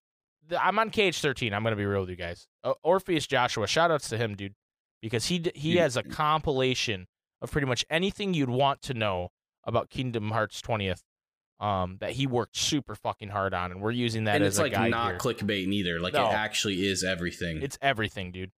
The- 0.48 0.64
I'm 0.64 0.78
on 0.78 0.90
KH 0.90 1.16
13. 1.20 1.52
I'm 1.52 1.62
gonna 1.62 1.76
be 1.76 1.84
real 1.84 2.00
with 2.00 2.10
you 2.10 2.16
guys. 2.16 2.46
Uh, 2.64 2.72
Orpheus 2.82 3.26
Joshua, 3.26 3.66
shout 3.66 3.90
outs 3.90 4.08
to 4.08 4.16
him, 4.16 4.34
dude, 4.34 4.54
because 5.02 5.26
he 5.26 5.44
he 5.54 5.76
has 5.76 5.96
a 5.98 6.02
compilation 6.02 7.06
of 7.42 7.50
pretty 7.50 7.66
much 7.66 7.84
anything 7.90 8.32
you'd 8.34 8.48
want 8.48 8.80
to 8.82 8.94
know 8.94 9.28
about 9.64 9.90
Kingdom 9.90 10.30
Hearts 10.30 10.62
20th. 10.62 11.02
Um, 11.60 11.96
that 12.00 12.12
he 12.12 12.28
worked 12.28 12.56
super 12.56 12.94
fucking 12.94 13.30
hard 13.30 13.52
on, 13.52 13.72
and 13.72 13.80
we're 13.80 13.90
using 13.90 14.24
that 14.24 14.36
and 14.36 14.44
as 14.44 14.54
it's 14.54 14.58
a 14.60 14.62
like 14.78 14.90
not 14.90 15.08
here. 15.10 15.18
clickbait 15.18 15.66
neither. 15.66 15.98
Like 15.98 16.12
No. 16.14 16.28
it 16.28 16.32
actually 16.32 16.86
is 16.86 17.02
everything. 17.02 17.62
It's 17.62 17.76
everything, 17.82 18.30
dude. 18.30 18.52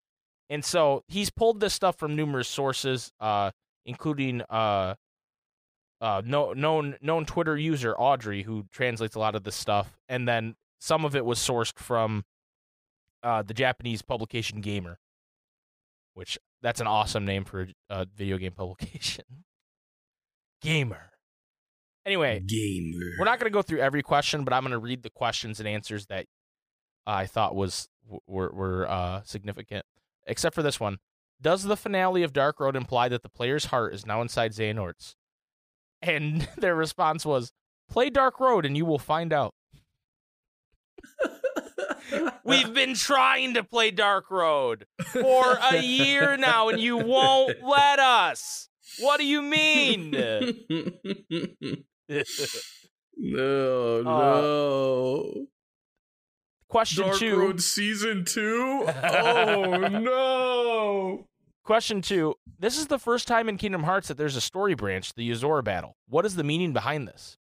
And 0.51 0.65
so 0.65 1.05
he's 1.07 1.31
pulled 1.31 1.61
this 1.61 1.73
stuff 1.75 1.97
from 1.97 2.17
numerous 2.17 2.49
sources, 2.49 3.13
uh, 3.21 3.53
including 3.87 4.43
uh, 4.51 4.97
uh, 6.01 6.23
no, 6.25 6.53
known 6.55 6.97
known 7.01 7.25
Twitter 7.25 7.57
user 7.57 7.95
Audrey, 7.97 8.43
who 8.43 8.65
translates 8.73 9.15
a 9.15 9.21
lot 9.21 9.37
of 9.37 9.45
this 9.45 9.55
stuff, 9.55 9.97
and 10.09 10.27
then 10.27 10.57
some 10.81 11.05
of 11.05 11.15
it 11.15 11.25
was 11.25 11.39
sourced 11.39 11.79
from 11.79 12.25
uh, 13.23 13.43
the 13.43 13.55
Japanese 13.55 14.03
publication 14.03 14.61
Gamer, 14.61 14.99
which 16.15 16.37
that's 16.63 16.81
an 16.81 16.87
awesome 16.89 17.25
name 17.25 17.45
for 17.45 17.69
a 17.91 17.93
uh, 17.95 18.05
video 18.13 18.39
game 18.39 18.53
publication. 18.53 19.25
Gamer. 20.63 21.11
Anyway, 22.09 22.41
gamer. 22.41 23.17
we're 23.19 23.27
not 23.27 23.39
going 23.39 23.51
to 23.51 23.55
go 23.55 23.61
through 23.61 23.81
every 23.81 24.03
question, 24.03 24.43
but 24.43 24.55
I'm 24.55 24.63
going 24.63 24.73
to 24.73 24.79
read 24.79 25.03
the 25.03 25.11
questions 25.11 25.61
and 25.61 25.69
answers 25.69 26.07
that 26.07 26.25
I 27.07 27.27
thought 27.27 27.55
was 27.55 27.91
were 28.27 28.51
were 28.51 28.89
uh, 28.89 29.21
significant. 29.25 29.85
Except 30.27 30.55
for 30.55 30.63
this 30.63 30.81
one: 30.81 31.01
Does 31.39 31.65
the 31.65 31.77
finale 31.77 32.23
of 32.23 32.33
Dark 32.33 32.61
Road 32.61 32.77
imply 32.77 33.11
that 33.11 33.23
the 33.23 33.29
player's 33.29 33.67
heart 33.67 33.93
is 33.93 34.07
now 34.07 34.23
inside 34.23 34.53
Xehanort's? 34.53 35.17
And 36.01 36.49
their 36.57 36.75
response 36.75 37.27
was, 37.27 37.53
"Play 37.91 38.09
Dark 38.09 38.41
Road, 38.41 38.65
and 38.65 38.75
you 38.75 38.87
will 38.87 38.99
find 38.99 39.31
out." 39.31 39.53
We've 42.43 42.73
been 42.73 42.95
trying 42.95 43.53
to 43.53 43.63
play 43.63 43.91
Dark 43.91 44.31
Road 44.31 44.87
for 45.09 45.59
a 45.71 45.83
year 45.83 46.39
now, 46.39 46.71
and 46.71 46.81
you 46.81 46.97
won't 46.97 47.63
let 47.63 47.99
us. 47.99 48.71
What 48.99 49.21
do 49.21 49.27
you 49.27 49.43
mean? 49.43 50.15
no, 53.17 53.99
Uh, 54.01 54.03
no. 54.03 55.47
Question 56.69 57.05
Dark 57.07 57.19
two. 57.19 57.37
Road 57.39 57.63
season 57.63 58.25
two. 58.25 58.85
Oh 58.87 59.77
no. 59.91 61.27
Question 61.65 62.03
two. 62.03 62.35
This 62.59 62.79
is 62.79 62.87
the 62.89 62.99
first 62.99 63.27
time 63.29 63.49
in 63.49 63.57
Kingdom 63.57 63.85
Hearts 63.85 64.09
that 64.09 64.17
there's 64.19 64.37
a 64.37 64.41
story 64.41 64.75
branch, 64.75 65.15
the 65.15 65.29
Yozora 65.29 65.65
battle. 65.65 65.97
What 66.09 66.27
is 66.27 66.37
the 66.37 66.45
meaning 66.45 66.73
behind 66.73 67.09
this? 67.09 67.37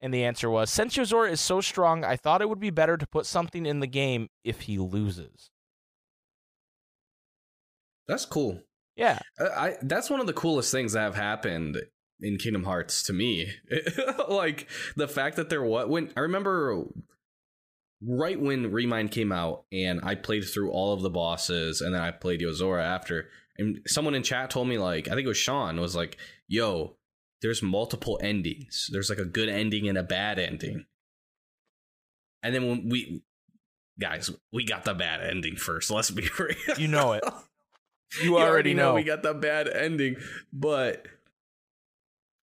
And 0.00 0.12
the 0.12 0.24
answer 0.24 0.50
was 0.50 0.70
Since 0.70 0.96
Yozora 0.96 1.30
is 1.30 1.40
so 1.40 1.60
strong, 1.60 2.04
I 2.04 2.16
thought 2.16 2.42
it 2.42 2.48
would 2.48 2.60
be 2.60 2.70
better 2.70 2.96
to 2.96 3.06
put 3.06 3.26
something 3.26 3.66
in 3.66 3.80
the 3.80 3.86
game 3.86 4.28
if 4.44 4.62
he 4.62 4.78
loses. 4.78 5.50
That's 8.06 8.26
cool. 8.26 8.60
Yeah. 8.96 9.18
I, 9.40 9.44
I 9.44 9.76
that's 9.82 10.10
one 10.10 10.20
of 10.20 10.26
the 10.26 10.32
coolest 10.32 10.70
things 10.70 10.92
that 10.92 11.00
have 11.00 11.16
happened 11.16 11.78
in 12.24 12.38
Kingdom 12.38 12.64
Hearts 12.64 13.02
to 13.04 13.12
me. 13.12 13.52
like 14.28 14.68
the 14.96 15.06
fact 15.08 15.36
that 15.36 15.50
there 15.50 15.62
what 15.62 15.88
when 15.88 16.10
I 16.16 16.20
remember 16.20 16.84
right 18.02 18.40
when 18.40 18.70
Remind 18.72 19.10
came 19.10 19.32
out 19.32 19.64
and 19.72 20.00
I 20.02 20.14
played 20.14 20.44
through 20.44 20.70
all 20.70 20.92
of 20.92 21.02
the 21.02 21.10
bosses 21.10 21.80
and 21.80 21.94
then 21.94 22.02
I 22.02 22.10
played 22.10 22.40
Yozora 22.40 22.82
after 22.84 23.28
and 23.56 23.80
someone 23.86 24.14
in 24.14 24.22
chat 24.22 24.50
told 24.50 24.68
me 24.68 24.78
like 24.78 25.06
I 25.08 25.12
think 25.12 25.24
it 25.24 25.28
was 25.28 25.36
Sean 25.36 25.80
was 25.80 25.94
like, 25.94 26.16
"Yo, 26.48 26.96
there's 27.40 27.62
multiple 27.62 28.18
endings. 28.22 28.90
There's 28.92 29.08
like 29.10 29.18
a 29.20 29.24
good 29.24 29.48
ending 29.48 29.88
and 29.88 29.96
a 29.96 30.02
bad 30.02 30.38
ending." 30.38 30.86
And 32.42 32.54
then 32.54 32.66
when 32.68 32.88
we 32.88 33.22
guys, 34.00 34.30
we 34.52 34.64
got 34.64 34.84
the 34.84 34.92
bad 34.94 35.20
ending 35.22 35.56
first. 35.56 35.90
Let's 35.90 36.10
be 36.10 36.28
real. 36.38 36.78
You 36.78 36.88
know 36.88 37.12
it. 37.12 37.24
You 38.22 38.32
You 38.32 38.38
already, 38.38 38.74
know. 38.74 38.94
we 38.94 39.02
got 39.02 39.24
the 39.24 39.34
bad 39.34 39.66
ending, 39.66 40.16
but 40.52 41.04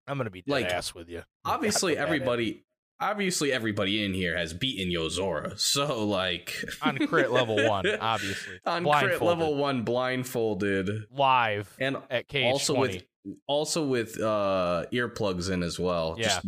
I'm 0.07 0.17
going 0.17 0.25
to 0.25 0.31
be 0.31 0.41
dead 0.41 0.51
like, 0.51 0.65
ass 0.67 0.93
with 0.93 1.09
you. 1.09 1.23
obviously 1.43 1.93
Got 1.93 1.99
the 1.99 2.05
bad 2.05 2.07
everybody 2.07 2.65
obviously 2.99 3.51
everybody 3.51 4.03
in 4.03 4.13
here 4.13 4.37
has 4.37 4.53
beaten 4.53 4.91
Yozora. 4.91 5.59
So 5.59 6.05
like 6.05 6.53
On 6.81 6.97
crit 6.97 7.31
level 7.31 7.55
one, 7.55 7.85
obviously. 7.99 8.59
on 8.65 8.85
crit 8.85 9.21
level 9.21 9.55
1 9.55 9.83
blindfolded 9.83 10.89
Live 11.11 11.75
and 11.79 11.97
at 12.09 12.27
KH 12.27 12.43
also 12.43 12.75
20. 12.75 12.93
with 12.93 13.03
also 13.47 13.85
with 13.85 14.19
uh 14.21 14.85
earplugs 14.93 15.49
in 15.49 15.63
as 15.63 15.79
well. 15.79 16.15
Yeah. 16.17 16.25
Just 16.25 16.45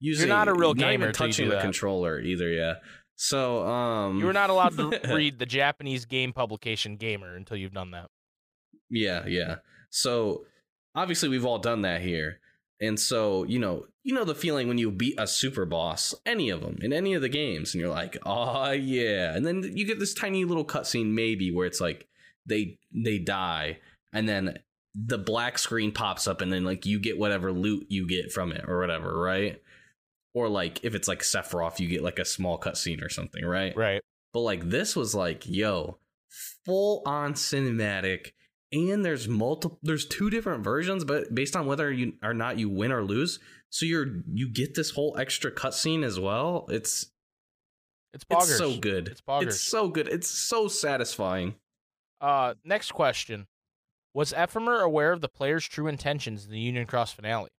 using 0.00 0.28
not 0.28 0.48
a 0.48 0.54
real 0.54 0.74
gamer 0.74 1.12
touching 1.12 1.48
the 1.48 1.56
that. 1.56 1.62
controller 1.62 2.20
either, 2.20 2.48
yeah. 2.48 2.74
So 3.16 3.66
um 3.66 4.18
you 4.18 4.26
were 4.26 4.32
not 4.32 4.50
allowed 4.50 4.76
to 4.76 5.00
read 5.14 5.38
the 5.38 5.46
Japanese 5.46 6.04
game 6.04 6.32
publication 6.32 6.96
Gamer 6.96 7.36
until 7.36 7.56
you've 7.56 7.74
done 7.74 7.92
that. 7.92 8.08
Yeah, 8.88 9.26
yeah. 9.26 9.56
So 9.90 10.46
obviously 10.94 11.28
we've 11.28 11.44
all 11.44 11.58
done 11.58 11.82
that 11.82 12.00
here. 12.00 12.39
And 12.80 12.98
so, 12.98 13.44
you 13.44 13.58
know, 13.58 13.86
you 14.02 14.14
know 14.14 14.24
the 14.24 14.34
feeling 14.34 14.66
when 14.66 14.78
you 14.78 14.90
beat 14.90 15.16
a 15.18 15.26
super 15.26 15.66
boss, 15.66 16.14
any 16.24 16.48
of 16.48 16.62
them, 16.62 16.78
in 16.80 16.92
any 16.92 17.12
of 17.12 17.20
the 17.20 17.28
games, 17.28 17.74
and 17.74 17.80
you're 17.80 17.90
like, 17.90 18.16
oh 18.24 18.70
yeah. 18.70 19.34
And 19.34 19.44
then 19.44 19.62
you 19.76 19.86
get 19.86 19.98
this 19.98 20.14
tiny 20.14 20.44
little 20.44 20.64
cutscene 20.64 21.12
maybe 21.12 21.50
where 21.50 21.66
it's 21.66 21.80
like 21.80 22.08
they 22.46 22.78
they 22.92 23.18
die, 23.18 23.78
and 24.12 24.28
then 24.28 24.58
the 24.94 25.18
black 25.18 25.58
screen 25.58 25.92
pops 25.92 26.26
up, 26.26 26.40
and 26.40 26.52
then 26.52 26.64
like 26.64 26.86
you 26.86 26.98
get 26.98 27.18
whatever 27.18 27.52
loot 27.52 27.86
you 27.90 28.06
get 28.06 28.32
from 28.32 28.52
it 28.52 28.64
or 28.66 28.80
whatever, 28.80 29.20
right? 29.20 29.60
Or 30.32 30.48
like 30.48 30.82
if 30.82 30.94
it's 30.94 31.08
like 31.08 31.20
Sephiroth, 31.20 31.80
you 31.80 31.88
get 31.88 32.02
like 32.02 32.18
a 32.18 32.24
small 32.24 32.58
cutscene 32.58 33.04
or 33.04 33.10
something, 33.10 33.44
right? 33.44 33.76
Right. 33.76 34.00
But 34.32 34.40
like 34.40 34.70
this 34.70 34.96
was 34.96 35.14
like, 35.14 35.46
yo, 35.46 35.98
full 36.64 37.02
on 37.04 37.34
cinematic. 37.34 38.32
And 38.72 39.04
there's 39.04 39.26
multiple 39.26 39.78
there's 39.82 40.06
two 40.06 40.30
different 40.30 40.62
versions, 40.62 41.04
but 41.04 41.34
based 41.34 41.56
on 41.56 41.66
whether 41.66 41.90
you 41.90 42.14
or 42.22 42.32
not 42.34 42.58
you 42.58 42.68
win 42.68 42.92
or 42.92 43.02
lose. 43.02 43.40
So 43.68 43.84
you're 43.84 44.06
you 44.32 44.48
get 44.48 44.74
this 44.74 44.90
whole 44.90 45.16
extra 45.18 45.50
cutscene 45.50 46.04
as 46.04 46.20
well. 46.20 46.66
It's 46.68 47.10
It's 48.14 48.24
boggers. 48.24 48.42
it's 48.42 48.58
so 48.58 48.76
good. 48.76 49.08
It's 49.08 49.20
boggers. 49.20 49.42
It's 49.48 49.60
so 49.60 49.88
good. 49.88 50.06
It's 50.08 50.28
so 50.28 50.68
satisfying. 50.68 51.56
Uh, 52.20 52.54
next 52.64 52.92
question. 52.92 53.46
Was 54.14 54.32
Ephemer 54.32 54.82
aware 54.82 55.12
of 55.12 55.20
the 55.20 55.28
player's 55.28 55.66
true 55.66 55.86
intentions 55.86 56.44
in 56.44 56.50
the 56.50 56.58
Union 56.60 56.86
Cross 56.86 57.12
finale? 57.12 57.50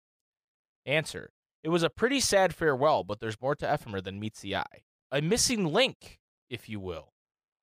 Answer. 0.87 1.31
It 1.63 1.69
was 1.69 1.83
a 1.83 1.91
pretty 1.91 2.21
sad 2.21 2.55
farewell, 2.55 3.05
but 3.05 3.21
there's 3.21 3.41
more 3.41 3.55
to 3.57 3.67
Ephemer 3.67 4.03
than 4.03 4.19
meets 4.19 4.41
the 4.41 4.57
eye. 4.57 4.83
A 5.13 5.21
missing 5.21 5.67
link, 5.73 6.19
if 6.49 6.69
you 6.69 6.81
will. 6.81 7.13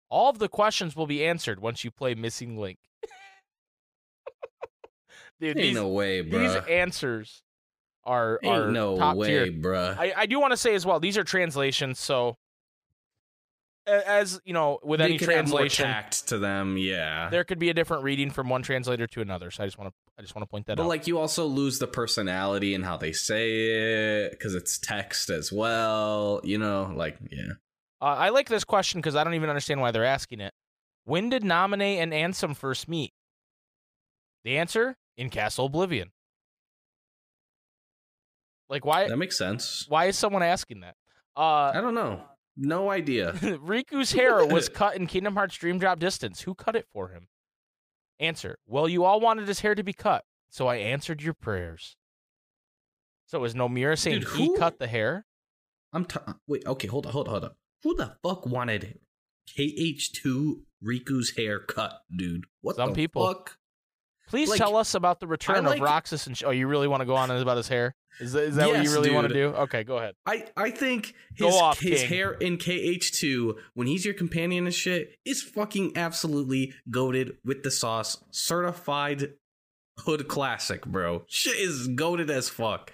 All 0.10 0.30
of 0.30 0.40
the 0.40 0.48
questions 0.50 0.96
will 0.96 1.08
be 1.08 1.26
answered 1.26 1.60
once 1.60 1.84
you 1.84 1.92
play 1.92 2.16
Missing 2.16 2.58
Link. 2.58 2.78
Dude, 5.40 5.50
Ain't 5.58 5.58
these, 5.58 5.76
no 5.76 5.88
way, 5.90 6.22
bro. 6.22 6.40
these 6.40 6.56
answers 6.70 7.44
are 8.04 8.40
Ain't 8.44 8.56
are 8.56 8.72
no 8.72 8.98
top 8.98 9.18
way, 9.18 9.28
tier. 9.28 9.48
bruh. 9.48 9.98
I, 9.98 10.14
I 10.18 10.26
do 10.26 10.40
want 10.40 10.52
to 10.52 10.58
say 10.58 10.74
as 10.76 10.86
well, 10.86 11.00
these 11.00 11.18
are 11.18 11.24
translations, 11.24 12.00
so 12.00 12.38
as 13.88 14.42
you 14.44 14.54
know, 14.54 14.80
with 14.84 15.00
They 15.00 15.06
any 15.06 15.18
could 15.18 15.30
have 15.30 15.48
more 15.48 15.60
translation, 15.60 15.86
tact 15.86 16.28
to 16.28 16.38
them, 16.38 16.78
yeah. 16.78 17.30
there 17.30 17.44
could 17.44 17.60
be 17.60 17.70
a 17.70 17.74
different 17.74 18.04
reading 18.04 18.30
from 18.30 18.50
one 18.50 18.62
translator 18.62 19.08
to 19.08 19.22
another. 19.22 19.50
So 19.52 19.64
I 19.64 19.68
just 19.68 19.78
want 19.78 19.94
to 19.94 19.96
I 20.20 20.22
just 20.22 20.36
want 20.36 20.44
to 20.44 20.48
point 20.50 20.66
that 20.66 20.76
But 20.78 20.82
out. 20.84 20.86
But 20.86 20.90
like 20.90 21.08
you 21.08 21.20
also 21.20 21.46
lose 21.46 21.80
the 21.80 21.88
personality 21.88 22.74
and 22.76 22.84
how 22.84 22.98
they 22.98 23.14
say 23.14 24.26
it 24.26 24.32
because 24.32 24.56
it's 24.56 24.78
text 24.78 25.30
as 25.30 25.52
well. 25.52 26.42
You 26.44 26.58
know, 26.58 26.92
like 26.96 27.18
yeah. 27.32 27.54
Uh, 28.02 28.06
I 28.06 28.30
like 28.30 28.50
this 28.50 28.64
question 28.64 29.00
because 29.00 29.16
I 29.16 29.24
don't 29.24 29.34
even 29.36 29.50
understand 29.50 29.80
why 29.82 29.92
they're 29.92 30.04
asking 30.06 30.42
it. 30.42 30.54
When 31.06 31.30
did 31.30 31.44
Naminé 31.44 31.96
and 31.98 32.12
Ansem 32.12 32.56
first 32.56 32.88
meet? 32.90 33.14
The 34.44 34.58
answer 34.58 34.98
in 35.18 35.30
Castle 35.30 35.66
Oblivion. 35.66 36.12
Like 38.70 38.86
why? 38.86 39.08
That 39.08 39.18
makes 39.18 39.38
sense. 39.38 39.86
Why 39.88 40.06
is 40.06 40.18
someone 40.18 40.44
asking 40.44 40.82
that? 40.82 40.96
Uh, 41.36 41.72
I 41.74 41.82
don't 41.82 41.94
know. 41.96 42.22
No 42.58 42.90
idea. 42.90 43.34
Riku's 43.42 44.12
hair 44.12 44.46
was 44.46 44.68
cut 44.74 44.96
in 44.96 45.08
Kingdom 45.08 45.36
Hearts 45.36 45.56
Dream 45.56 45.78
Drop 45.80 46.00
Distance. 46.00 46.42
Who 46.42 46.56
cut 46.56 46.76
it 46.76 46.88
for 46.92 47.10
him? 47.10 47.28
Answer. 48.20 48.58
Well, 48.66 48.90
you 48.90 49.04
all 49.04 49.20
wanted 49.20 49.48
his 49.48 49.60
hair 49.60 49.76
to 49.76 49.84
be 49.84 49.94
cut, 49.94 50.26
so 50.50 50.68
I 50.68 50.78
answered 50.78 51.22
your 51.22 51.36
prayers. 51.36 51.96
So 53.28 53.44
is 53.44 53.54
Nomura 53.54 53.98
saying 53.98 54.22
Dude, 54.22 54.30
he 54.30 54.58
cut 54.58 54.80
the 54.80 54.88
hair? 54.88 55.26
I'm 55.94 56.06
t- 56.06 56.20
wait. 56.48 56.64
Okay, 56.66 56.88
hold 56.88 57.06
on, 57.06 57.12
hold 57.12 57.28
on, 57.28 57.32
hold 57.32 57.44
on. 57.46 57.52
Who 57.84 57.96
the 57.96 58.16
fuck 58.24 58.46
wanted 58.48 59.00
KH2 59.58 60.62
Riku's 60.84 61.34
haircut, 61.38 62.02
dude? 62.16 62.46
What 62.62 62.76
Some 62.76 62.90
the 62.90 62.96
people. 62.96 63.26
fuck? 63.28 63.58
Please 64.28 64.50
Like, 64.50 64.58
tell 64.58 64.76
us 64.76 64.94
about 64.94 65.20
the 65.20 65.28
return 65.28 65.64
like- 65.66 65.78
of 65.78 65.82
Roxas 65.84 66.28
and. 66.28 66.38
Sh- 66.38 66.44
oh, 66.46 66.52
you 66.52 66.68
really 66.68 66.88
want 66.88 67.02
to 67.02 67.06
go 67.06 67.16
on 67.16 67.32
about 67.32 67.58
his 67.58 67.68
hair? 67.68 67.96
Is 68.20 68.34
that, 68.34 68.44
is 68.44 68.56
that 68.56 68.68
what 68.68 68.78
you 68.78 68.84
Yes, 68.84 68.94
really 68.94 69.12
want 69.12 69.28
to 69.28 69.34
do? 69.34 69.46
Okay, 69.50 69.84
go 69.84 69.98
ahead. 69.98 70.16
I 70.26 70.46
I 70.58 70.72
think 70.72 71.14
his 71.36 71.54
off, 71.54 71.80
his 71.80 72.02
King. 72.02 72.10
hair 72.10 72.32
in 72.34 72.58
KH2 72.58 73.54
when 73.76 73.86
he's 73.88 74.06
your 74.06 74.16
companion 74.16 74.66
and 74.66 74.74
shit 74.74 75.16
is 75.24 75.44
fucking 75.44 75.96
absolutely 75.96 76.74
goaded 76.90 77.38
with 77.46 77.62
the 77.64 77.70
sauce. 77.72 78.24
Certified 78.32 79.34
hood 80.00 80.28
classic, 80.28 80.86
bro. 80.86 81.26
Shit 81.28 81.58
is 81.58 81.88
goaded 81.90 82.30
as 82.32 82.50
fuck. 82.50 82.92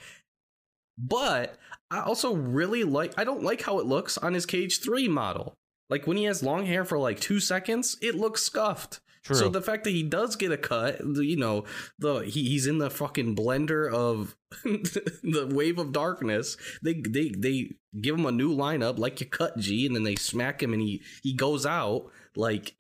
But 0.98 1.58
I 1.90 2.02
also 2.02 2.36
really 2.36 2.84
like 2.84 3.14
I 3.18 3.24
don't 3.24 3.44
like 3.44 3.62
how 3.62 3.80
it 3.80 3.86
looks 3.86 4.18
on 4.18 4.34
his 4.34 4.46
KH3 4.46 5.08
model. 5.10 5.54
Like 5.90 6.06
when 6.06 6.18
he 6.18 6.26
has 6.26 6.44
long 6.44 6.66
hair 6.66 6.84
for 6.86 6.98
like 7.00 7.20
2 7.20 7.40
seconds, 7.40 7.98
it 8.02 8.16
looks 8.16 8.44
scuffed. 8.44 9.00
True. 9.24 9.36
So 9.38 9.50
the 9.50 9.62
fact 9.62 9.86
that 9.86 9.92
he 9.92 10.04
does 10.04 10.36
get 10.36 10.52
a 10.52 10.58
cut, 10.58 11.00
you 11.00 11.38
know, 11.38 11.64
the 11.98 12.20
he, 12.20 12.50
he's 12.50 12.68
in 12.68 12.78
the 12.78 12.90
fucking 12.90 13.38
blender 13.38 13.92
of 13.92 14.36
the 14.64 15.50
wave 15.50 15.80
of 15.80 15.94
darkness. 15.94 16.58
They 16.82 16.96
they 16.96 17.30
they 17.30 17.72
give 18.02 18.16
him 18.16 18.26
a 18.26 18.34
new 18.34 18.54
lineup 18.54 19.00
like 19.00 19.22
you 19.22 19.28
cut 19.28 19.58
G, 19.58 19.86
and 19.86 19.96
then 19.96 20.04
they 20.04 20.16
smack 20.16 20.62
him, 20.62 20.74
and 20.74 20.82
he 20.82 21.02
he 21.22 21.34
goes 21.34 21.66
out 21.66 22.12
like 22.36 22.76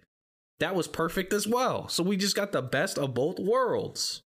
that 0.59 0.75
was 0.75 0.89
perfect 0.89 1.31
as 1.31 1.47
well. 1.47 1.87
So 1.87 2.03
we 2.03 2.17
just 2.17 2.35
got 2.35 2.51
the 2.51 2.61
best 2.61 2.97
of 2.97 3.13
both 3.13 3.39
worlds. 3.39 4.21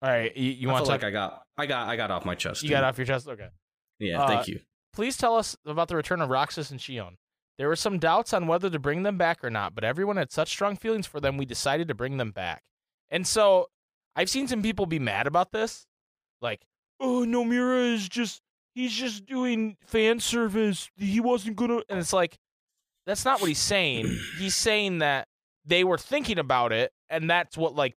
All 0.00 0.10
right, 0.10 0.34
you, 0.34 0.50
you 0.50 0.70
I 0.70 0.72
want 0.72 0.86
to 0.86 0.90
talk? 0.92 1.02
like 1.02 1.08
I 1.08 1.10
got 1.10 1.42
I 1.58 1.66
got 1.66 1.88
I 1.88 1.96
got 1.96 2.10
off 2.10 2.24
my 2.24 2.34
chest. 2.34 2.62
you 2.62 2.68
dude. 2.70 2.76
got 2.76 2.84
off 2.84 2.96
your 2.96 3.06
chest. 3.06 3.28
Okay. 3.28 3.48
Yeah, 3.98 4.22
uh, 4.22 4.28
thank 4.28 4.48
you. 4.48 4.60
Please 4.94 5.18
tell 5.18 5.36
us 5.36 5.58
about 5.66 5.88
the 5.88 5.96
return 5.96 6.22
of 6.22 6.30
Roxas 6.30 6.70
and 6.70 6.80
Xion. 6.80 7.16
There 7.58 7.68
were 7.68 7.76
some 7.76 7.98
doubts 7.98 8.32
on 8.32 8.46
whether 8.46 8.68
to 8.68 8.78
bring 8.78 9.02
them 9.02 9.16
back 9.16 9.42
or 9.42 9.50
not, 9.50 9.74
but 9.74 9.82
everyone 9.84 10.16
had 10.16 10.30
such 10.30 10.48
strong 10.48 10.76
feelings 10.76 11.06
for 11.06 11.20
them, 11.20 11.36
we 11.36 11.46
decided 11.46 11.88
to 11.88 11.94
bring 11.94 12.18
them 12.18 12.30
back. 12.30 12.62
And 13.10 13.26
so 13.26 13.68
I've 14.14 14.28
seen 14.28 14.46
some 14.48 14.62
people 14.62 14.84
be 14.86 14.98
mad 14.98 15.26
about 15.26 15.52
this. 15.52 15.86
Like, 16.42 16.66
oh, 17.00 17.24
Nomura 17.26 17.94
is 17.94 18.08
just, 18.08 18.42
he's 18.74 18.92
just 18.92 19.24
doing 19.26 19.76
fan 19.80 20.20
service. 20.20 20.90
He 20.96 21.20
wasn't 21.20 21.56
going 21.56 21.70
to. 21.70 21.84
And 21.88 21.98
it's 21.98 22.12
like, 22.12 22.36
that's 23.06 23.24
not 23.24 23.40
what 23.40 23.48
he's 23.48 23.58
saying. 23.58 24.06
he's 24.38 24.54
saying 24.56 24.98
that 24.98 25.28
they 25.64 25.82
were 25.82 25.98
thinking 25.98 26.38
about 26.38 26.72
it, 26.72 26.92
and 27.08 27.30
that's 27.30 27.56
what, 27.56 27.74
like, 27.74 27.96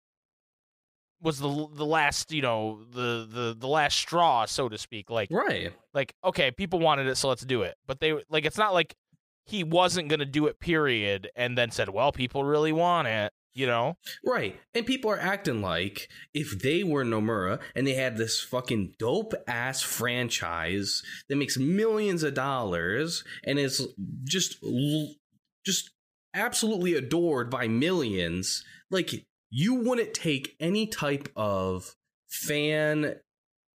was 1.20 1.40
the 1.40 1.68
the 1.74 1.86
last 1.86 2.32
you 2.32 2.44
know 2.44 2.80
the 2.92 3.28
the 3.28 3.56
the 3.58 3.68
last 3.68 3.98
straw 3.98 4.46
so 4.46 4.70
to 4.70 4.78
speak 4.78 5.10
like 5.10 5.30
Right. 5.32 5.74
like 5.92 6.14
okay 6.24 6.52
people 6.52 6.78
wanted 6.78 7.08
it 7.08 7.16
so 7.16 7.28
let's 7.28 7.42
do 7.44 7.64
it 7.64 7.76
but 7.88 8.00
they 8.00 8.14
like 8.30 8.46
it's 8.46 8.60
not 8.60 8.76
like 8.76 8.96
he 9.48 9.64
wasn't 9.64 10.08
going 10.08 10.20
to 10.20 10.26
do 10.26 10.48
it 10.48 10.60
period 10.60 11.30
and 11.36 11.58
then 11.58 11.72
said 11.72 11.90
well 11.90 12.12
people 12.12 12.44
really 12.44 12.72
want 12.72 13.08
it 13.08 13.32
you 13.54 13.66
know 13.66 13.98
Right. 14.26 14.60
And 14.74 14.86
people 14.86 15.10
are 15.12 15.20
acting 15.20 15.62
like 15.62 16.10
if 16.34 16.60
they 16.60 16.84
were 16.84 17.04
Nomura 17.04 17.60
and 17.76 17.88
they 17.88 17.94
had 17.94 18.18
this 18.18 18.40
fucking 18.40 18.96
dope 19.00 19.34
ass 19.48 19.82
franchise 19.82 21.02
that 21.30 21.38
makes 21.38 21.58
millions 21.58 22.24
of 22.24 22.34
dollars 22.34 23.24
and 23.44 23.58
is 23.58 23.88
just 24.24 24.58
just 25.66 25.92
absolutely 26.34 26.94
adored 26.94 27.50
by 27.50 27.68
millions, 27.68 28.64
like 28.92 29.26
you 29.50 29.76
wouldn't 29.76 30.14
take 30.14 30.56
any 30.60 30.88
type 30.88 31.30
of 31.36 31.96
fan 32.30 33.16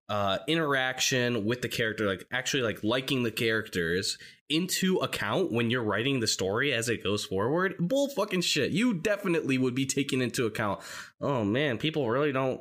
uh 0.09 0.39
interaction 0.49 1.45
with 1.45 1.63
the 1.63 1.69
character 1.69 2.07
like 2.07 2.25
actually 2.33 2.63
like 2.63 2.83
liking 2.83 3.23
the 3.23 3.31
characters 3.31 4.19
into 4.49 4.97
account 4.99 5.51
when 5.53 5.71
you're 5.71 5.83
writing 5.83 6.21
the 6.21 6.27
story 6.27 6.73
as 6.75 6.89
it 6.89 7.03
goes 7.03 7.25
forward 7.25 7.75
bull 7.79 8.09
fucking 8.09 8.41
shit. 8.43 8.73
You 8.73 8.95
definitely 8.95 9.57
would 9.59 9.75
be 9.75 9.87
taking 9.87 10.21
into 10.21 10.45
account. 10.47 10.81
Oh 11.21 11.45
man 11.45 11.79
people 11.79 12.09
really 12.11 12.33
don't 12.33 12.61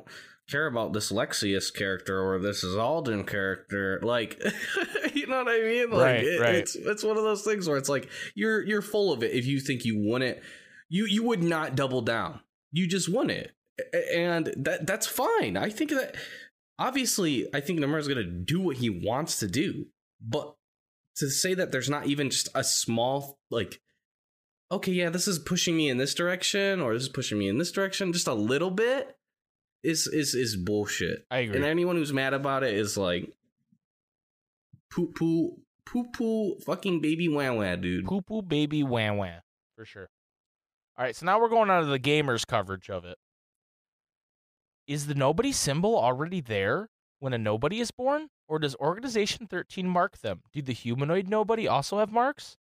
care 0.50 0.66
about 0.66 0.92
this 0.92 1.10
Lexaeus 1.12 1.70
character 1.74 2.20
or 2.20 2.38
this 2.38 2.62
is 2.64 2.76
alden 2.76 3.24
character. 3.24 4.00
Like 4.02 4.40
you 5.14 5.26
know 5.26 5.44
what 5.44 5.48
i 5.48 5.60
mean? 5.60 5.90
Like 5.90 6.00
Right, 6.00 6.24
it- 6.24 6.40
right. 6.40 6.54
it's 6.54 6.74
it's 6.76 7.02
one 7.04 7.16
of 7.16 7.24
those 7.24 7.42
things 7.42 7.68
where 7.68 7.76
it's 7.76 7.88
like 7.88 8.08
you're 8.34 8.62
you're 8.64 8.82
full 8.82 9.12
of 9.12 9.22
it 9.22 9.32
if 9.32 9.46
you 9.46 9.60
think 9.60 9.84
you 9.84 9.98
wouldn't 9.98 10.38
you 10.88 11.06
you 11.06 11.22
would 11.24 11.42
not 11.42 11.74
double 11.74 12.00
down. 12.02 12.40
You 12.70 12.86
just 12.86 13.08
won 13.08 13.28
it. 13.30 13.52
And 14.14 14.52
that 14.58 14.86
that's 14.86 15.06
fine. 15.06 15.56
I 15.56 15.68
think 15.70 15.90
that 15.90 16.14
obviously 16.82 17.48
i 17.54 17.60
think 17.60 17.78
Nomura's 17.78 18.08
going 18.08 18.18
to 18.18 18.24
do 18.24 18.60
what 18.60 18.76
he 18.76 18.90
wants 18.90 19.38
to 19.38 19.46
do 19.46 19.86
but 20.20 20.54
to 21.16 21.28
say 21.28 21.54
that 21.54 21.72
there's 21.72 21.90
not 21.90 22.06
even 22.06 22.30
just 22.30 22.48
a 22.54 22.64
small 22.64 23.38
like 23.50 23.80
okay 24.70 24.92
yeah 24.92 25.10
this 25.10 25.28
is 25.28 25.38
pushing 25.38 25.76
me 25.76 25.88
in 25.88 25.98
this 25.98 26.14
direction 26.14 26.80
or 26.80 26.94
this 26.94 27.04
is 27.04 27.08
pushing 27.08 27.38
me 27.38 27.48
in 27.48 27.58
this 27.58 27.72
direction 27.72 28.12
just 28.12 28.26
a 28.26 28.34
little 28.34 28.70
bit 28.70 29.16
is 29.82 30.06
is 30.06 30.34
is 30.34 30.56
bullshit. 30.56 31.26
I 31.30 31.38
agree. 31.38 31.56
And 31.56 31.64
anyone 31.64 31.96
who's 31.96 32.12
mad 32.12 32.34
about 32.34 32.62
it 32.62 32.74
is 32.74 32.96
like 32.96 33.32
poo 34.90 35.12
poo 35.12 35.58
poo 35.84 36.04
poo 36.12 36.58
fucking 36.60 37.00
baby 37.00 37.28
wah 37.28 37.52
wah 37.52 37.76
dude. 37.76 38.06
Poo 38.06 38.22
poo 38.22 38.42
baby 38.42 38.82
wham 38.82 39.16
wham 39.16 39.40
for 39.76 39.84
sure. 39.84 40.08
All 40.96 41.04
right 41.04 41.16
so 41.16 41.26
now 41.26 41.40
we're 41.40 41.48
going 41.48 41.70
on 41.70 41.82
to 41.84 41.88
the 41.88 41.98
gamers 41.98 42.46
coverage 42.46 42.90
of 42.90 43.04
it 43.04 43.16
is 44.86 45.06
the 45.06 45.14
nobody 45.14 45.52
symbol 45.52 45.96
already 45.96 46.40
there 46.40 46.88
when 47.20 47.32
a 47.32 47.38
nobody 47.38 47.80
is 47.80 47.90
born 47.90 48.28
or 48.48 48.58
does 48.58 48.74
organization 48.76 49.46
13 49.46 49.86
mark 49.88 50.18
them 50.18 50.42
do 50.52 50.60
the 50.62 50.72
humanoid 50.72 51.28
nobody 51.28 51.68
also 51.68 51.98
have 51.98 52.10
marks 52.12 52.56